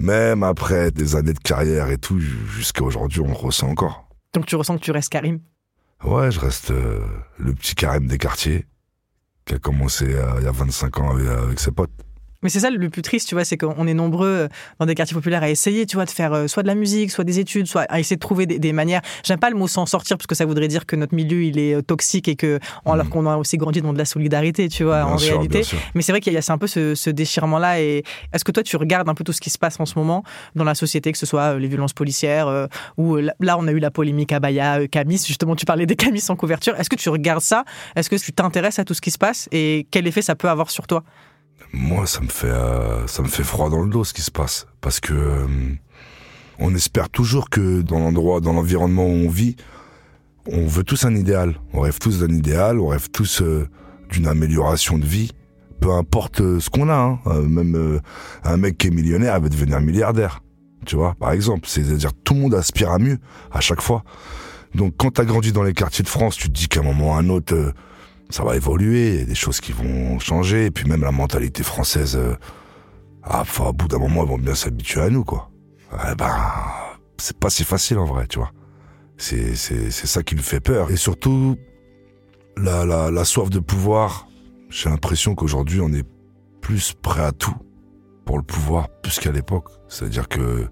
même 0.00 0.42
après 0.42 0.90
des 0.90 1.14
années 1.14 1.34
de 1.34 1.38
carrière 1.38 1.90
et 1.90 1.98
tout, 1.98 2.18
jusqu'à 2.18 2.82
aujourd'hui, 2.82 3.20
on 3.20 3.28
le 3.28 3.34
ressent 3.34 3.68
encore. 3.68 4.08
Donc 4.32 4.46
tu 4.46 4.56
ressens 4.56 4.78
que 4.78 4.82
tu 4.82 4.90
restes 4.90 5.10
Karim? 5.10 5.40
Ouais, 6.02 6.30
je 6.30 6.40
reste 6.40 6.70
euh, 6.70 7.00
le 7.38 7.52
petit 7.52 7.74
carême 7.74 8.06
des 8.06 8.16
quartiers 8.16 8.66
qui 9.44 9.54
a 9.54 9.58
commencé 9.58 10.06
euh, 10.06 10.32
il 10.38 10.44
y 10.44 10.48
a 10.48 10.52
25 10.52 10.98
ans 11.00 11.10
avec, 11.10 11.28
avec 11.28 11.60
ses 11.60 11.70
potes. 11.70 11.90
Mais 12.42 12.48
c'est 12.48 12.60
ça 12.60 12.70
le 12.70 12.88
plus 12.90 13.02
triste, 13.02 13.28
tu 13.28 13.34
vois, 13.34 13.44
c'est 13.44 13.56
qu'on 13.58 13.86
est 13.86 13.94
nombreux 13.94 14.26
euh, 14.26 14.48
dans 14.78 14.86
des 14.86 14.94
quartiers 14.94 15.14
populaires 15.14 15.42
à 15.42 15.50
essayer, 15.50 15.84
tu 15.86 15.96
vois, 15.96 16.06
de 16.06 16.10
faire 16.10 16.32
euh, 16.32 16.46
soit 16.46 16.62
de 16.62 16.68
la 16.68 16.74
musique, 16.74 17.10
soit 17.10 17.24
des 17.24 17.38
études, 17.38 17.66
soit 17.66 17.82
à 17.82 18.00
essayer 18.00 18.16
de 18.16 18.20
trouver 18.20 18.46
des, 18.46 18.58
des 18.58 18.72
manières. 18.72 19.02
J'aime 19.24 19.38
pas 19.38 19.50
le 19.50 19.56
mot 19.56 19.68
s'en 19.68 19.84
sortir 19.86 20.16
parce 20.16 20.26
que 20.26 20.34
ça 20.34 20.46
voudrait 20.46 20.68
dire 20.68 20.86
que 20.86 20.96
notre 20.96 21.14
milieu 21.14 21.42
il 21.42 21.58
est 21.58 21.74
euh, 21.74 21.82
toxique 21.82 22.28
et 22.28 22.36
que 22.36 22.58
alors 22.86 23.08
qu'on 23.10 23.26
a 23.26 23.36
aussi 23.36 23.56
grandi 23.58 23.82
dans 23.82 23.92
de 23.92 23.98
la 23.98 24.04
solidarité, 24.04 24.68
tu 24.68 24.84
vois, 24.84 25.04
Bien 25.04 25.12
en 25.14 25.18
sûr, 25.18 25.32
réalité. 25.34 25.62
Mais 25.94 26.02
c'est 26.02 26.12
vrai 26.12 26.20
qu'il 26.20 26.32
y 26.32 26.36
a 26.36 26.42
c'est 26.42 26.52
un 26.52 26.58
peu 26.58 26.66
ce, 26.66 26.94
ce 26.94 27.10
déchirement-là. 27.10 27.80
Et 27.80 28.04
est-ce 28.32 28.44
que 28.44 28.52
toi, 28.52 28.62
tu 28.62 28.76
regardes 28.76 29.08
un 29.08 29.14
peu 29.14 29.24
tout 29.24 29.32
ce 29.32 29.40
qui 29.40 29.50
se 29.50 29.58
passe 29.58 29.78
en 29.78 29.86
ce 29.86 29.98
moment 29.98 30.24
dans 30.54 30.64
la 30.64 30.74
société, 30.74 31.12
que 31.12 31.18
ce 31.18 31.26
soit 31.26 31.58
les 31.58 31.68
violences 31.68 31.92
policières, 31.92 32.48
euh, 32.48 32.66
ou 32.96 33.16
là- 33.16 33.34
là, 33.40 33.56
on 33.58 33.66
a 33.66 33.72
eu 33.72 33.78
la 33.78 33.90
polémique 33.90 34.32
à 34.32 34.40
Baya, 34.40 34.80
euh, 34.80 34.86
Camis, 34.86 35.22
justement, 35.26 35.56
tu 35.56 35.66
parlais 35.66 35.86
des 35.86 35.96
Camis 35.96 36.24
en 36.30 36.36
couverture. 36.36 36.74
Est-ce 36.80 36.88
que 36.88 36.96
tu 36.96 37.08
regardes 37.10 37.42
ça? 37.42 37.64
Est-ce 37.96 38.08
que 38.08 38.16
tu 38.16 38.32
t'intéresses 38.32 38.78
à 38.78 38.84
tout 38.84 38.94
ce 38.94 39.00
qui 39.00 39.10
se 39.10 39.18
passe 39.18 39.48
Et 39.52 39.86
quel 39.90 40.06
effet 40.06 40.22
ça 40.22 40.34
peut 40.34 40.48
avoir 40.48 40.70
sur 40.70 40.86
toi? 40.86 41.04
Moi, 41.72 42.06
ça 42.06 42.20
me 42.20 42.28
fait 42.28 42.48
euh, 42.48 43.06
ça 43.06 43.22
me 43.22 43.28
fait 43.28 43.44
froid 43.44 43.70
dans 43.70 43.82
le 43.82 43.88
dos 43.88 44.04
ce 44.04 44.12
qui 44.12 44.22
se 44.22 44.30
passe 44.30 44.66
parce 44.80 45.00
que 45.00 45.14
euh, 45.14 45.46
on 46.58 46.74
espère 46.74 47.08
toujours 47.08 47.48
que 47.48 47.82
dans 47.82 47.98
l'endroit, 47.98 48.40
dans 48.40 48.52
l'environnement 48.52 49.06
où 49.06 49.26
on 49.26 49.28
vit, 49.28 49.56
on 50.46 50.66
veut 50.66 50.84
tous 50.84 51.04
un 51.04 51.14
idéal. 51.14 51.56
On 51.72 51.80
rêve 51.80 51.98
tous 51.98 52.20
d'un 52.20 52.34
idéal, 52.34 52.80
on 52.80 52.88
rêve 52.88 53.08
tous 53.10 53.42
euh, 53.42 53.68
d'une 54.10 54.26
amélioration 54.26 54.98
de 54.98 55.04
vie. 55.04 55.32
Peu 55.80 55.92
importe 55.92 56.38
ce 56.58 56.68
qu'on 56.68 56.90
a, 56.90 56.94
hein. 56.94 57.18
Même 57.48 58.00
un 58.44 58.56
mec 58.58 58.76
qui 58.76 58.88
est 58.88 58.90
millionnaire 58.90 59.36
il 59.38 59.42
veut 59.42 59.48
devenir 59.48 59.80
milliardaire. 59.80 60.42
Tu 60.84 60.96
vois, 60.96 61.14
par 61.14 61.32
exemple, 61.32 61.66
c'est-à-dire 61.66 62.12
tout 62.24 62.34
le 62.34 62.40
monde 62.40 62.54
aspire 62.54 62.90
à 62.90 62.98
mieux 62.98 63.18
à 63.50 63.60
chaque 63.60 63.80
fois. 63.80 64.04
Donc 64.74 64.94
quand 64.98 65.12
t'as 65.12 65.24
grandi 65.24 65.52
dans 65.52 65.62
les 65.62 65.72
quartiers 65.72 66.02
de 66.02 66.08
France, 66.08 66.36
tu 66.36 66.48
te 66.48 66.54
dis 66.54 66.68
qu'à 66.68 66.80
un 66.80 66.82
moment 66.82 67.12
ou 67.12 67.14
à 67.14 67.18
un 67.18 67.30
autre, 67.30 67.72
ça 68.30 68.44
va 68.44 68.56
évoluer, 68.56 69.14
il 69.14 69.18
y 69.20 69.22
a 69.22 69.26
des 69.26 69.34
choses 69.34 69.60
qui 69.60 69.72
vont 69.72 70.18
changer, 70.18 70.66
et 70.66 70.70
puis 70.70 70.88
même 70.88 71.02
la 71.02 71.12
mentalité 71.12 71.62
française, 71.62 72.16
euh, 72.16 72.34
ah, 73.22 73.40
enfin, 73.42 73.66
au 73.66 73.72
bout 73.72 73.88
d'un 73.88 73.98
moment, 73.98 74.24
ils 74.24 74.28
vont 74.28 74.38
bien 74.38 74.54
s'habituer 74.54 75.02
à 75.02 75.10
nous, 75.10 75.24
quoi. 75.24 75.50
Eh 75.92 76.14
ben, 76.14 76.36
c'est 77.18 77.36
pas 77.36 77.50
si 77.50 77.64
facile 77.64 77.98
en 77.98 78.06
vrai, 78.06 78.26
tu 78.26 78.38
vois. 78.38 78.52
C'est, 79.16 79.54
c'est, 79.54 79.90
c'est 79.90 80.06
ça 80.06 80.22
qui 80.22 80.34
me 80.34 80.40
fait 80.40 80.60
peur. 80.60 80.90
Et 80.90 80.96
surtout, 80.96 81.56
la, 82.56 82.84
la, 83.10 83.24
soif 83.24 83.50
de 83.50 83.58
pouvoir, 83.58 84.28
j'ai 84.70 84.88
l'impression 84.88 85.34
qu'aujourd'hui, 85.34 85.80
on 85.80 85.92
est 85.92 86.06
plus 86.60 86.94
prêt 86.94 87.22
à 87.22 87.32
tout 87.32 87.54
pour 88.24 88.38
le 88.38 88.44
pouvoir, 88.44 88.88
plus 89.02 89.18
qu'à 89.18 89.32
l'époque. 89.32 89.68
C'est-à-dire 89.88 90.28
que 90.28 90.68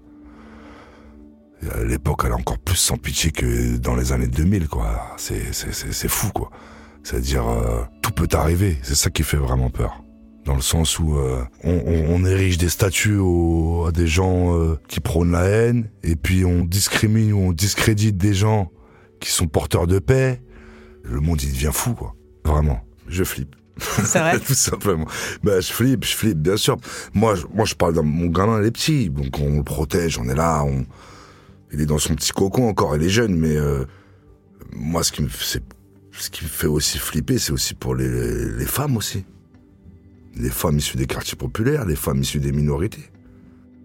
l'époque, 1.85 2.21
elle 2.25 2.31
est 2.31 2.35
encore 2.35 2.57
plus 2.57 2.77
sans 2.77 2.97
pitié 2.97 3.31
que 3.31 3.77
dans 3.77 3.95
les 3.95 4.13
années 4.13 4.27
2000, 4.27 4.67
quoi. 4.69 5.13
C'est, 5.17 5.53
c'est, 5.53 5.73
c'est 5.73 6.07
fou, 6.07 6.31
quoi. 6.31 6.49
C'est-à-dire, 7.03 7.47
euh, 7.47 7.81
tout 8.01 8.11
peut 8.11 8.27
arriver. 8.33 8.77
C'est 8.83 8.95
ça 8.95 9.09
qui 9.09 9.23
fait 9.23 9.37
vraiment 9.37 9.69
peur. 9.69 10.03
Dans 10.45 10.55
le 10.55 10.61
sens 10.61 10.99
où 10.99 11.15
euh, 11.17 11.43
on, 11.63 11.71
on- 11.73 12.15
on 12.15 12.25
érige 12.25 12.57
des 12.57 12.69
statuts 12.69 13.17
au- 13.17 13.85
à 13.87 13.91
des 13.91 14.07
gens 14.07 14.55
euh, 14.57 14.75
qui 14.87 14.99
prônent 14.99 15.31
la 15.31 15.45
haine, 15.45 15.89
et 16.03 16.15
puis 16.15 16.45
on 16.45 16.63
discrimine 16.65 17.33
ou 17.33 17.39
on 17.39 17.51
discrédite 17.53 18.17
des 18.17 18.33
gens 18.33 18.71
qui 19.19 19.29
sont 19.31 19.47
porteurs 19.47 19.85
de 19.87 19.99
paix. 19.99 20.41
Le 21.03 21.19
monde, 21.19 21.41
il 21.43 21.51
devient 21.51 21.71
fou, 21.73 21.93
quoi. 21.93 22.15
Vraiment. 22.45 22.79
Je 23.07 23.23
flippe. 23.23 23.55
C'est 23.77 24.19
vrai 24.19 24.39
Tout 24.45 24.53
simplement. 24.53 25.05
Ben, 25.43 25.61
je 25.61 25.71
flippe, 25.71 26.03
je 26.05 26.15
flippe, 26.15 26.39
bien 26.39 26.57
sûr. 26.57 26.77
Moi, 27.13 27.35
je, 27.35 27.45
moi, 27.53 27.65
je 27.65 27.75
parle 27.75 27.93
d'un 27.93 28.01
mon 28.01 28.27
gamin, 28.27 28.61
il 28.61 28.67
est 28.67 28.71
petit, 28.71 29.09
donc 29.09 29.39
on 29.39 29.57
le 29.57 29.63
protège, 29.63 30.17
on 30.17 30.27
est 30.29 30.35
là, 30.35 30.63
on, 30.65 30.85
il 31.71 31.79
est 31.81 31.85
dans 31.85 31.97
son 31.97 32.15
petit 32.15 32.31
cocon 32.31 32.67
encore, 32.67 32.95
il 32.95 33.03
est 33.03 33.09
jeune, 33.09 33.35
mais 33.35 33.55
euh, 33.55 33.85
moi, 34.73 35.03
ce 35.03 35.11
qui 35.11 35.21
me, 35.23 35.29
c'est, 35.29 35.63
ce 36.19 36.29
qui 36.29 36.43
me 36.43 36.49
fait 36.49 36.67
aussi 36.67 36.97
flipper, 36.97 37.37
c'est 37.37 37.51
aussi 37.51 37.73
pour 37.73 37.95
les, 37.95 38.07
les 38.49 38.65
femmes 38.65 38.97
aussi. 38.97 39.23
Les 40.35 40.49
femmes 40.49 40.77
issues 40.77 40.97
des 40.97 41.07
quartiers 41.07 41.37
populaires, 41.37 41.85
les 41.85 41.95
femmes 41.95 42.21
issues 42.21 42.39
des 42.39 42.51
minorités. 42.51 43.09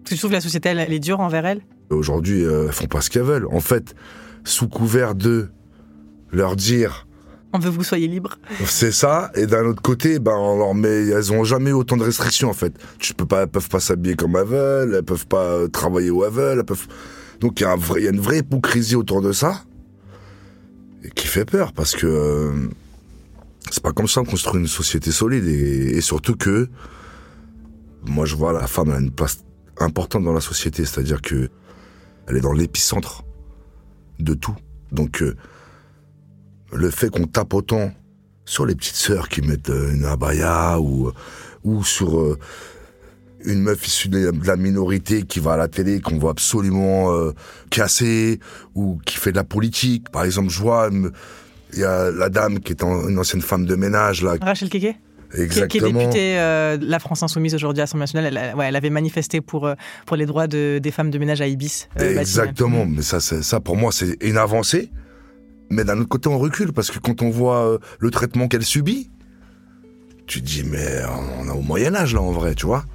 Parce 0.03 0.09
que 0.09 0.15
tu 0.15 0.17
trouves 0.17 0.31
que 0.31 0.35
la 0.35 0.41
société, 0.41 0.69
elle, 0.69 0.79
elle 0.79 0.93
est 0.93 0.99
dure 0.99 1.19
envers 1.19 1.45
elle 1.45 1.61
Aujourd'hui, 1.89 2.43
euh, 2.43 2.67
elles 2.67 2.73
font 2.73 2.85
pas 2.85 3.01
ce 3.01 3.09
qu'elles 3.09 3.23
veulent. 3.23 3.47
En 3.51 3.59
fait, 3.59 3.95
sous 4.43 4.67
couvert 4.67 5.15
de 5.15 5.49
leur 6.31 6.55
dire 6.55 7.07
On 7.53 7.59
veut 7.59 7.71
que 7.71 7.75
vous 7.75 7.83
soyez 7.83 8.07
libre. 8.07 8.37
C'est 8.65 8.91
ça. 8.91 9.31
Et 9.35 9.47
d'un 9.47 9.65
autre 9.65 9.81
côté, 9.81 10.19
ben, 10.19 10.35
on 10.35 10.57
leur 10.57 10.75
met, 10.75 11.07
elles 11.07 11.31
ont 11.31 11.43
jamais 11.43 11.71
eu 11.71 11.73
autant 11.73 11.97
de 11.97 12.03
restrictions, 12.03 12.49
en 12.49 12.53
fait. 12.53 12.73
Tu 12.99 13.13
peux 13.13 13.25
pas, 13.25 13.43
elles 13.43 13.47
peuvent 13.47 13.69
pas 13.69 13.79
s'habiller 13.79 14.15
comme 14.15 14.35
elles 14.35 14.45
veulent, 14.45 14.95
elles 14.95 15.03
peuvent 15.03 15.27
pas 15.27 15.67
travailler 15.69 16.11
où 16.11 16.23
elles 16.23 16.31
veulent, 16.31 16.59
elles 16.59 16.65
peuvent... 16.65 16.87
Donc, 17.39 17.59
il 17.59 17.63
y 17.63 18.01
y 18.03 18.07
a 18.07 18.11
une 18.11 18.19
vraie 18.19 18.39
hypocrisie 18.39 18.95
autour 18.95 19.21
de 19.21 19.31
ça. 19.31 19.63
Qui 21.13 21.27
fait 21.27 21.45
peur, 21.45 21.73
parce 21.73 21.95
que, 21.95 22.07
euh, 22.07 22.69
c'est 23.69 23.83
pas 23.83 23.91
comme 23.91 24.07
ça 24.07 24.21
qu'on 24.21 24.31
construit 24.31 24.61
une 24.61 24.67
société 24.67 25.11
solide 25.11 25.45
et, 25.45 26.01
surtout 26.01 26.35
que, 26.35 26.69
moi, 28.03 28.25
je 28.25 28.35
vois 28.35 28.53
la 28.53 28.67
femme, 28.67 28.89
elle 28.89 28.95
a 28.95 28.99
une 28.99 29.11
place 29.11 29.43
importante 29.79 30.23
dans 30.23 30.33
la 30.33 30.41
société, 30.41 30.85
c'est-à-dire 30.85 31.21
que 31.21 31.49
elle 32.27 32.37
est 32.37 32.41
dans 32.41 32.53
l'épicentre 32.53 33.23
de 34.19 34.33
tout. 34.33 34.55
Donc, 34.91 35.21
euh, 35.21 35.35
le 36.71 36.89
fait 36.89 37.09
qu'on 37.09 37.27
tape 37.27 37.53
autant 37.53 37.91
sur 38.45 38.65
les 38.65 38.75
petites 38.75 38.95
sœurs 38.95 39.29
qui 39.29 39.41
mettent 39.41 39.69
euh, 39.69 39.93
une 39.93 40.05
abaya 40.05 40.79
ou, 40.79 41.13
sur 41.83 42.37
une 43.45 43.61
meuf 43.61 43.85
issue 43.87 44.09
de 44.09 44.31
la 44.45 44.55
minorité 44.55 45.23
qui 45.23 45.39
va 45.39 45.53
à 45.53 45.57
la 45.57 45.67
télé, 45.67 46.01
qu'on 46.01 46.17
voit 46.17 46.31
absolument 46.31 47.13
euh, 47.13 47.31
casser 47.69 48.39
ou 48.75 48.99
qui 49.05 49.17
fait 49.17 49.31
de 49.31 49.37
la 49.37 49.43
politique. 49.43 50.09
Par 50.09 50.23
exemple, 50.23 50.49
je 50.49 50.59
vois, 50.59 50.89
euh, 50.91 51.09
il 51.73 51.79
y 51.79 51.83
a 51.83 52.11
la 52.11 52.29
dame 52.29 52.59
qui 52.59 52.71
est 52.73 52.83
en- 52.83 53.07
une 53.09 53.19
ancienne 53.19 53.41
femme 53.41 53.65
de 53.65 53.75
ménage, 53.75 54.21
là. 54.23 54.35
Rachel 54.41 54.69
Keke? 54.69 54.95
Qui, 55.31 55.37
qui 55.37 55.41
est 55.41 55.43
Exactement. 55.43 55.99
députée 55.99 56.37
euh, 56.39 56.77
de 56.77 56.85
la 56.85 56.99
France 56.99 57.21
Insoumise 57.23 57.55
aujourd'hui 57.55 57.81
à 57.81 57.83
l'Assemblée 57.83 58.03
nationale. 58.03 58.37
Elle, 58.37 58.55
ouais, 58.55 58.67
elle 58.67 58.75
avait 58.75 58.89
manifesté 58.91 59.41
pour, 59.41 59.65
euh, 59.65 59.73
pour 60.05 60.15
les 60.15 60.25
droits 60.25 60.47
de, 60.47 60.79
des 60.81 60.91
femmes 60.91 61.09
de 61.11 61.17
ménage 61.17 61.41
à 61.41 61.47
Ibis. 61.47 61.87
euh. 61.99 62.19
Exactement, 62.19 62.85
mais 62.85 63.01
ça, 63.01 63.19
ça 63.19 63.59
pour 63.59 63.75
moi, 63.75 63.91
c'est 63.91 64.15
une 64.23 64.37
avancée. 64.37 64.91
Mais 65.69 65.83
d'un 65.83 65.97
autre 65.99 66.07
côté, 66.09 66.29
on 66.29 66.37
recule 66.37 66.71
parce 66.73 66.89
que 66.91 66.99
quand 66.99 67.21
on 67.23 67.31
voit 67.31 67.79
le 67.99 68.11
traitement 68.11 68.47
qu'elle 68.47 68.63
subit, 68.63 69.09
tu 70.27 70.41
te 70.41 70.45
dis, 70.45 70.63
mais 70.63 71.01
on 71.41 71.47
est 71.47 71.51
au 71.57 71.61
Moyen-Âge 71.61 72.13
là 72.13 72.21
en 72.21 72.31
vrai, 72.31 72.55
tu 72.55 72.65
vois. 72.67 72.85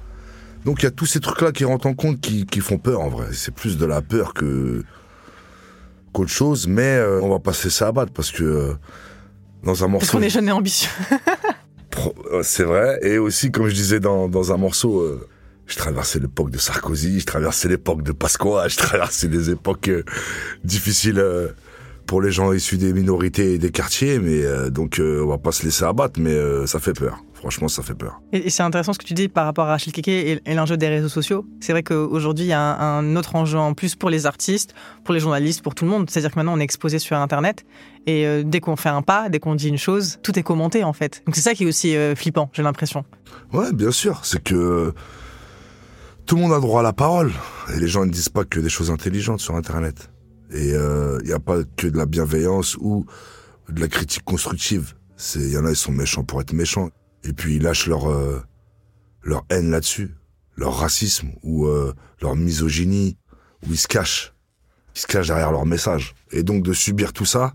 Donc 0.65 0.81
il 0.81 0.83
y 0.83 0.87
a 0.87 0.91
tous 0.91 1.05
ces 1.05 1.19
trucs-là 1.19 1.51
qui 1.51 1.65
rentrent 1.65 1.87
en 1.87 1.93
compte 1.93 2.21
qui, 2.21 2.45
qui 2.45 2.59
font 2.59 2.77
peur 2.77 3.01
en 3.01 3.09
vrai. 3.09 3.27
C'est 3.31 3.53
plus 3.53 3.77
de 3.77 3.85
la 3.85 4.01
peur 4.01 4.33
que 4.33 4.83
qu'autre 6.13 6.29
chose, 6.29 6.67
mais 6.67 6.97
euh, 6.97 7.21
on 7.21 7.29
va 7.29 7.39
pas 7.39 7.53
se 7.53 7.65
laisser 7.65 7.85
abattre 7.85 8.11
parce 8.11 8.31
que 8.31 8.43
euh, 8.43 8.73
dans 9.63 9.83
un 9.83 9.87
morceau. 9.87 10.05
Parce 10.05 10.11
qu'on 10.11 10.21
est 10.21 10.29
jeunes 10.29 10.47
et 10.47 10.51
ambitieux. 10.51 10.89
Euh, 12.31 12.39
C'est 12.41 12.63
vrai. 12.63 12.99
Et 13.01 13.17
aussi, 13.17 13.51
comme 13.51 13.67
je 13.67 13.73
disais 13.73 13.99
dans, 13.99 14.29
dans 14.29 14.53
un 14.53 14.57
morceau, 14.57 15.01
euh, 15.01 15.27
je 15.67 15.75
traversais 15.75 16.19
l'époque 16.19 16.49
de 16.49 16.57
Sarkozy, 16.57 17.19
je 17.19 17.25
traversais 17.25 17.67
l'époque 17.67 18.01
de 18.01 18.13
Pasqua, 18.13 18.69
je 18.69 18.77
traversais 18.77 19.27
des 19.27 19.49
époques 19.49 19.91
difficiles 20.63 21.21
pour 22.05 22.21
les 22.21 22.31
gens 22.31 22.53
issus 22.53 22.77
des 22.77 22.93
minorités 22.93 23.55
et 23.55 23.57
des 23.57 23.71
quartiers. 23.71 24.19
Mais 24.19 24.71
donc, 24.71 25.01
on 25.01 25.27
va 25.27 25.37
pas 25.37 25.51
se 25.51 25.63
laisser 25.63 25.83
abattre, 25.83 26.17
mais 26.17 26.33
ça 26.65 26.79
fait 26.79 26.93
peur. 26.93 27.21
Franchement, 27.41 27.67
ça 27.67 27.81
fait 27.81 27.95
peur. 27.95 28.21
Et, 28.33 28.51
c'est 28.51 28.61
intéressant 28.61 28.93
ce 28.93 28.99
que 28.99 29.03
tu 29.03 29.15
dis 29.15 29.27
par 29.27 29.45
rapport 29.45 29.65
à 29.65 29.69
Rachel 29.71 29.91
Keke 29.91 30.09
et, 30.09 30.39
et 30.45 30.53
l'enjeu 30.53 30.77
des 30.77 30.87
réseaux 30.87 31.09
sociaux. 31.09 31.43
C'est 31.59 31.71
vrai 31.71 31.81
qu'aujourd'hui, 31.81 32.45
il 32.45 32.49
y 32.49 32.53
a 32.53 32.61
un, 32.61 32.99
un 32.99 33.15
autre 33.15 33.35
enjeu 33.35 33.57
en 33.57 33.73
plus 33.73 33.95
pour 33.95 34.11
les 34.11 34.27
artistes, 34.27 34.75
pour 35.03 35.15
les 35.15 35.19
journalistes, 35.19 35.63
pour 35.63 35.73
tout 35.73 35.83
le 35.83 35.89
monde. 35.89 36.07
C'est-à-dire 36.07 36.29
que 36.29 36.35
maintenant, 36.35 36.53
on 36.55 36.59
est 36.59 36.63
exposé 36.63 36.99
sur 36.99 37.17
Internet. 37.17 37.65
Et 38.05 38.27
euh, 38.27 38.43
dès 38.45 38.59
qu'on 38.59 38.75
fait 38.75 38.89
un 38.89 39.01
pas, 39.01 39.29
dès 39.29 39.39
qu'on 39.39 39.55
dit 39.55 39.69
une 39.69 39.79
chose, 39.79 40.19
tout 40.21 40.37
est 40.37 40.43
commenté, 40.43 40.83
en 40.83 40.93
fait. 40.93 41.23
Donc 41.25 41.35
c'est 41.35 41.41
ça 41.41 41.55
qui 41.55 41.63
est 41.63 41.67
aussi 41.67 41.95
euh, 41.95 42.13
flippant, 42.15 42.51
j'ai 42.53 42.61
l'impression. 42.61 43.05
Ouais, 43.53 43.73
bien 43.73 43.91
sûr. 43.91 44.23
C'est 44.23 44.43
que 44.43 44.53
euh, 44.53 44.91
tout 46.27 46.35
le 46.35 46.43
monde 46.43 46.53
a 46.53 46.59
droit 46.59 46.81
à 46.81 46.83
la 46.83 46.93
parole. 46.93 47.31
Et 47.75 47.79
les 47.79 47.87
gens 47.87 48.05
ne 48.05 48.11
disent 48.11 48.29
pas 48.29 48.43
que 48.43 48.59
des 48.59 48.69
choses 48.69 48.91
intelligentes 48.91 49.39
sur 49.39 49.55
Internet. 49.55 50.11
Et 50.53 50.73
il 50.73 51.25
n'y 51.25 51.33
a 51.33 51.39
pas 51.39 51.63
que 51.75 51.87
de 51.87 51.97
la 51.97 52.05
bienveillance 52.05 52.77
ou 52.79 53.07
de 53.69 53.81
la 53.81 53.87
critique 53.87 54.23
constructive. 54.25 54.93
Il 55.35 55.49
y 55.49 55.57
en 55.57 55.65
a, 55.65 55.71
ils 55.71 55.75
sont 55.75 55.93
méchants 55.93 56.23
pour 56.23 56.39
être 56.41 56.53
méchants. 56.53 56.89
Et 57.23 57.33
puis 57.33 57.55
ils 57.55 57.61
lâchent 57.61 57.87
leur, 57.87 58.09
euh, 58.09 58.41
leur 59.23 59.45
haine 59.49 59.71
là-dessus. 59.71 60.15
Leur 60.55 60.77
racisme 60.77 61.31
ou 61.43 61.67
euh, 61.67 61.93
leur 62.21 62.35
misogynie. 62.35 63.17
Ou 63.63 63.71
ils 63.71 63.77
se 63.77 63.87
cachent. 63.87 64.33
Ils 64.95 65.01
se 65.01 65.07
cachent 65.07 65.27
derrière 65.27 65.51
leur 65.51 65.65
message. 65.65 66.13
Et 66.31 66.43
donc 66.43 66.63
de 66.63 66.73
subir 66.73 67.13
tout 67.13 67.25
ça, 67.25 67.53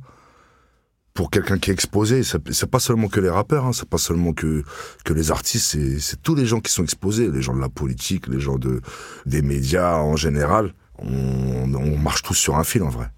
pour 1.16 1.30
quelqu'un 1.30 1.58
qui 1.58 1.70
est 1.70 1.72
exposé, 1.72 2.22
c'est 2.22 2.70
pas 2.70 2.78
seulement 2.78 3.08
que 3.08 3.20
les 3.20 3.30
rappeurs, 3.30 3.64
hein, 3.64 3.72
c'est 3.72 3.88
pas 3.88 3.98
seulement 3.98 4.34
que 4.34 4.62
que 5.04 5.14
les 5.14 5.30
artistes, 5.30 5.76
c'est 5.98 6.22
tous 6.22 6.34
les 6.34 6.44
gens 6.44 6.60
qui 6.60 6.70
sont 6.70 6.82
exposés, 6.84 7.30
les 7.30 7.40
gens 7.40 7.54
de 7.54 7.60
la 7.60 7.70
politique, 7.70 8.28
les 8.28 8.38
gens 8.38 8.58
de 8.58 8.82
des 9.24 9.42
médias 9.42 9.96
en 9.96 10.14
général. 10.14 10.74
On, 10.98 11.74
on 11.74 11.96
marche 11.98 12.22
tous 12.22 12.34
sur 12.34 12.56
un 12.56 12.64
fil 12.64 12.82
en 12.82 12.90
vrai. 12.90 13.10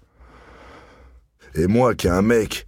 Et 1.55 1.67
moi, 1.67 1.93
qui 1.93 2.07
est 2.07 2.11
un 2.11 2.21
mec 2.21 2.65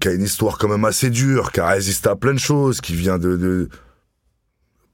qui 0.00 0.08
a 0.08 0.12
une 0.12 0.22
histoire 0.22 0.58
quand 0.58 0.68
même 0.68 0.84
assez 0.84 1.10
dure, 1.10 1.52
qui 1.52 1.60
a 1.60 1.68
résisté 1.68 2.08
à 2.08 2.16
plein 2.16 2.32
de 2.34 2.38
choses, 2.38 2.80
qui 2.80 2.94
vient 2.94 3.18
de, 3.18 3.36
de... 3.36 3.68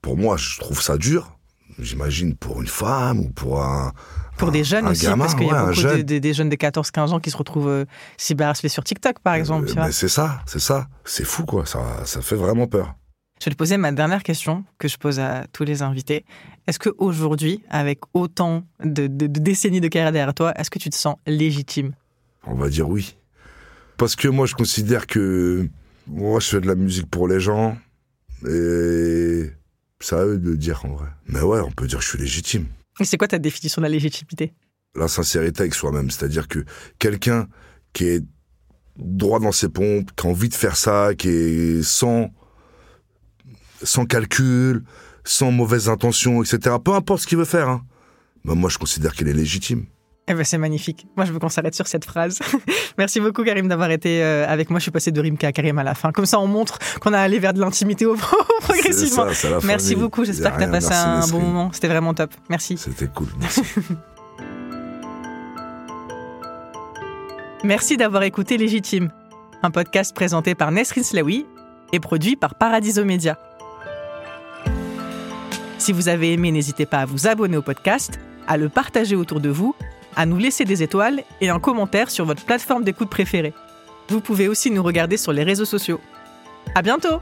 pour 0.03 0.17
moi, 0.17 0.37
je 0.37 0.59
trouve 0.59 0.81
ça 0.83 0.97
dur. 0.99 1.33
J'imagine 1.79 2.35
pour 2.35 2.61
une 2.63 2.69
femme 2.69 3.21
ou 3.21 3.29
pour 3.31 3.63
un 3.63 3.93
Pour 4.39 4.49
un- 4.49 4.53
des 4.53 4.65
jeunes 4.65 4.87
un 4.87 4.93
aussi, 4.93 5.05
gamin, 5.05 5.25
parce 5.25 5.35
qu'il 5.35 5.47
y 5.47 5.51
a 5.51 5.61
beaucoup 5.61 5.71
de, 5.71 5.75
jeune. 5.77 6.03
de- 6.03 6.19
des 6.19 6.33
jeunes 6.33 6.49
de 6.49 6.57
14-15 6.57 7.11
ans 7.13 7.21
qui 7.21 7.31
se 7.31 7.37
retrouvent 7.37 7.69
euh, 7.69 7.85
cyberharcelés 8.17 8.69
sur 8.71 8.83
TikTok, 8.83 9.19
par 9.21 9.35
exemple. 9.35 9.69
Euh, 9.69 9.73
vois. 9.75 9.87
mais 9.87 9.93
c'est 9.93 10.09
ça, 10.09 10.41
c'est 10.47 10.59
ça, 10.61 10.89
c'est 11.05 11.25
fou 11.25 11.45
quoi. 11.45 11.67
Ça, 11.67 11.81
ça 12.07 12.23
fait 12.23 12.37
vraiment 12.37 12.67
peur. 12.67 12.95
Je 13.41 13.45
vais 13.45 13.51
te 13.51 13.57
poser 13.57 13.77
ma 13.77 13.93
dernière 13.93 14.23
question 14.23 14.65
que 14.79 14.89
je 14.89 14.97
pose 14.97 15.21
à 15.21 15.45
tous 15.53 15.65
les 15.65 15.83
invités. 15.83 16.25
Est-ce 16.67 16.79
qu'aujourd'hui, 16.79 17.63
avec 17.69 18.01
autant 18.15 18.63
de 18.83 19.07
décennies 19.09 19.83
de 19.83 19.89
carrière 19.89 20.13
derrière 20.13 20.33
toi, 20.33 20.55
est-ce 20.59 20.71
que 20.71 20.79
tu 20.79 20.89
te 20.89 20.97
sens 20.97 21.17
légitime? 21.27 21.93
On 22.47 22.55
va 22.55 22.71
dire 22.71 22.89
oui. 22.89 23.19
Parce 23.97 24.17
que 24.17 24.29
moi, 24.29 24.47
je 24.47 24.55
considère 24.55 25.07
que 25.07 25.69
moi, 26.07 26.41
je 26.41 26.49
fais 26.49 26.61
de 26.61 26.67
la 26.67 26.75
musique 26.75 27.11
pour 27.11 27.29
les 27.29 27.41
gens 27.41 27.77
et 28.47 29.51
c'est 30.01 30.15
à 30.15 30.25
eux 30.25 30.39
de 30.39 30.55
dire 30.55 30.85
en 30.85 30.95
vrai. 30.95 31.09
Mais 31.27 31.41
ouais, 31.41 31.61
on 31.61 31.71
peut 31.71 31.87
dire 31.87 31.99
que 31.99 32.05
je 32.05 32.11
suis 32.11 32.19
légitime. 32.19 32.67
Et 33.01 33.05
c'est 33.05 33.17
quoi 33.17 33.29
ta 33.29 33.39
définition 33.39 33.81
de 33.81 33.87
la 33.87 33.91
légitimité? 33.91 34.53
La 34.95 35.09
sincérité 35.09 35.63
avec 35.63 35.75
soi-même, 35.75 36.11
c'est-à-dire 36.11 36.49
que 36.49 36.65
quelqu'un 36.99 37.49
qui 37.93 38.05
est 38.05 38.25
droit 38.97 39.41
dans 39.41 39.53
ses 39.53 39.69
pompes, 39.69 40.11
qui 40.17 40.27
a 40.27 40.31
envie 40.31 40.49
de 40.49 40.55
faire 40.55 40.77
ça, 40.77 41.15
qui 41.15 41.29
est 41.29 41.83
sans 41.83 42.31
sans 43.83 44.07
calcul, 44.07 44.85
sans 45.25 45.51
mauvaise 45.51 45.89
intention, 45.89 46.43
etc. 46.43 46.77
Peu 46.83 46.95
importe 46.95 47.23
ce 47.23 47.27
qu'il 47.27 47.39
veut 47.39 47.45
faire, 47.45 47.69
hein. 47.69 47.85
Ben, 48.45 48.55
moi, 48.55 48.71
je 48.71 48.79
considère 48.79 49.13
qu'il 49.13 49.29
est 49.29 49.35
légitime. 49.35 49.87
Eh 50.29 50.35
ben 50.35 50.43
c'est 50.43 50.59
magnifique. 50.59 51.07
Moi, 51.17 51.25
je 51.25 51.33
veux 51.33 51.39
qu'on 51.39 51.49
s'arrête 51.49 51.77
sur 51.77 51.87
cette 51.87 52.05
phrase. 52.05 52.41
Merci 52.99 53.21
beaucoup, 53.21 53.45
Karim, 53.45 53.69
d'avoir 53.69 53.93
été 53.93 54.25
euh, 54.25 54.45
avec 54.49 54.71
moi. 54.71 54.81
Je 54.81 54.83
suis 54.83 54.91
passé 54.91 55.13
de 55.13 55.21
Rimka 55.21 55.47
à 55.47 55.53
Karim 55.53 55.79
à 55.79 55.85
la 55.85 55.95
fin. 55.95 56.11
Comme 56.11 56.27
ça, 56.27 56.41
on 56.41 56.49
montre 56.49 56.79
qu'on 57.01 57.13
a 57.13 57.21
allé 57.21 57.39
vers 57.39 57.55
de 57.55 57.61
l'intimité 57.61 58.07
au 58.07 58.17
progressivement. 58.61 59.33
Ça, 59.33 59.61
Merci 59.63 59.91
famille. 59.91 60.03
beaucoup. 60.03 60.25
J'espère 60.25 60.55
que 60.55 60.59
tu 60.59 60.65
as 60.65 60.69
passé 60.69 60.89
merci, 60.91 61.07
un 61.07 61.29
bon 61.33 61.41
moment. 61.41 61.71
C'était 61.73 61.87
vraiment 61.87 62.13
top. 62.13 62.33
Merci. 62.51 62.77
C'était 62.77 63.07
cool. 63.07 63.29
Merci. 63.39 63.63
Merci 67.65 67.97
d'avoir 67.97 68.23
écouté 68.25 68.59
Légitime, 68.59 69.11
un 69.63 69.71
podcast 69.71 70.15
présenté 70.15 70.55
par 70.55 70.71
Nesrine 70.71 71.03
Slaoui 71.03 71.47
et 71.93 72.01
produit 72.01 72.37
par 72.37 72.55
Paradiso 72.57 73.05
Média. 73.05 73.39
Si 75.79 75.93
vous 75.93 76.09
avez 76.09 76.33
aimé, 76.33 76.51
n'hésitez 76.53 76.87
pas 76.87 76.99
à 76.99 77.07
vous 77.07 77.27
abonner 77.27 77.57
au 77.57 77.63
podcast, 77.63 78.19
à 78.47 78.57
le 78.57 78.69
partager 78.69 79.17
autour 79.17 79.41
de 79.41 79.49
vous, 79.49 79.75
à 80.17 80.27
nous 80.27 80.39
laisser 80.39 80.65
des 80.65 80.83
étoiles 80.83 81.23
et 81.41 81.51
un 81.51 81.61
commentaire 81.61 82.11
sur 82.11 82.25
votre 82.25 82.45
plateforme 82.45 82.85
d'écoute 82.85 83.11
préférée. 83.11 83.53
Vous 84.09 84.21
pouvez 84.21 84.49
aussi 84.49 84.71
nous 84.71 84.83
regarder 84.83 85.17
sur 85.17 85.33
les 85.33 85.43
réseaux 85.43 85.65
sociaux. 85.65 86.01
À 86.75 86.83
bientôt! 86.83 87.21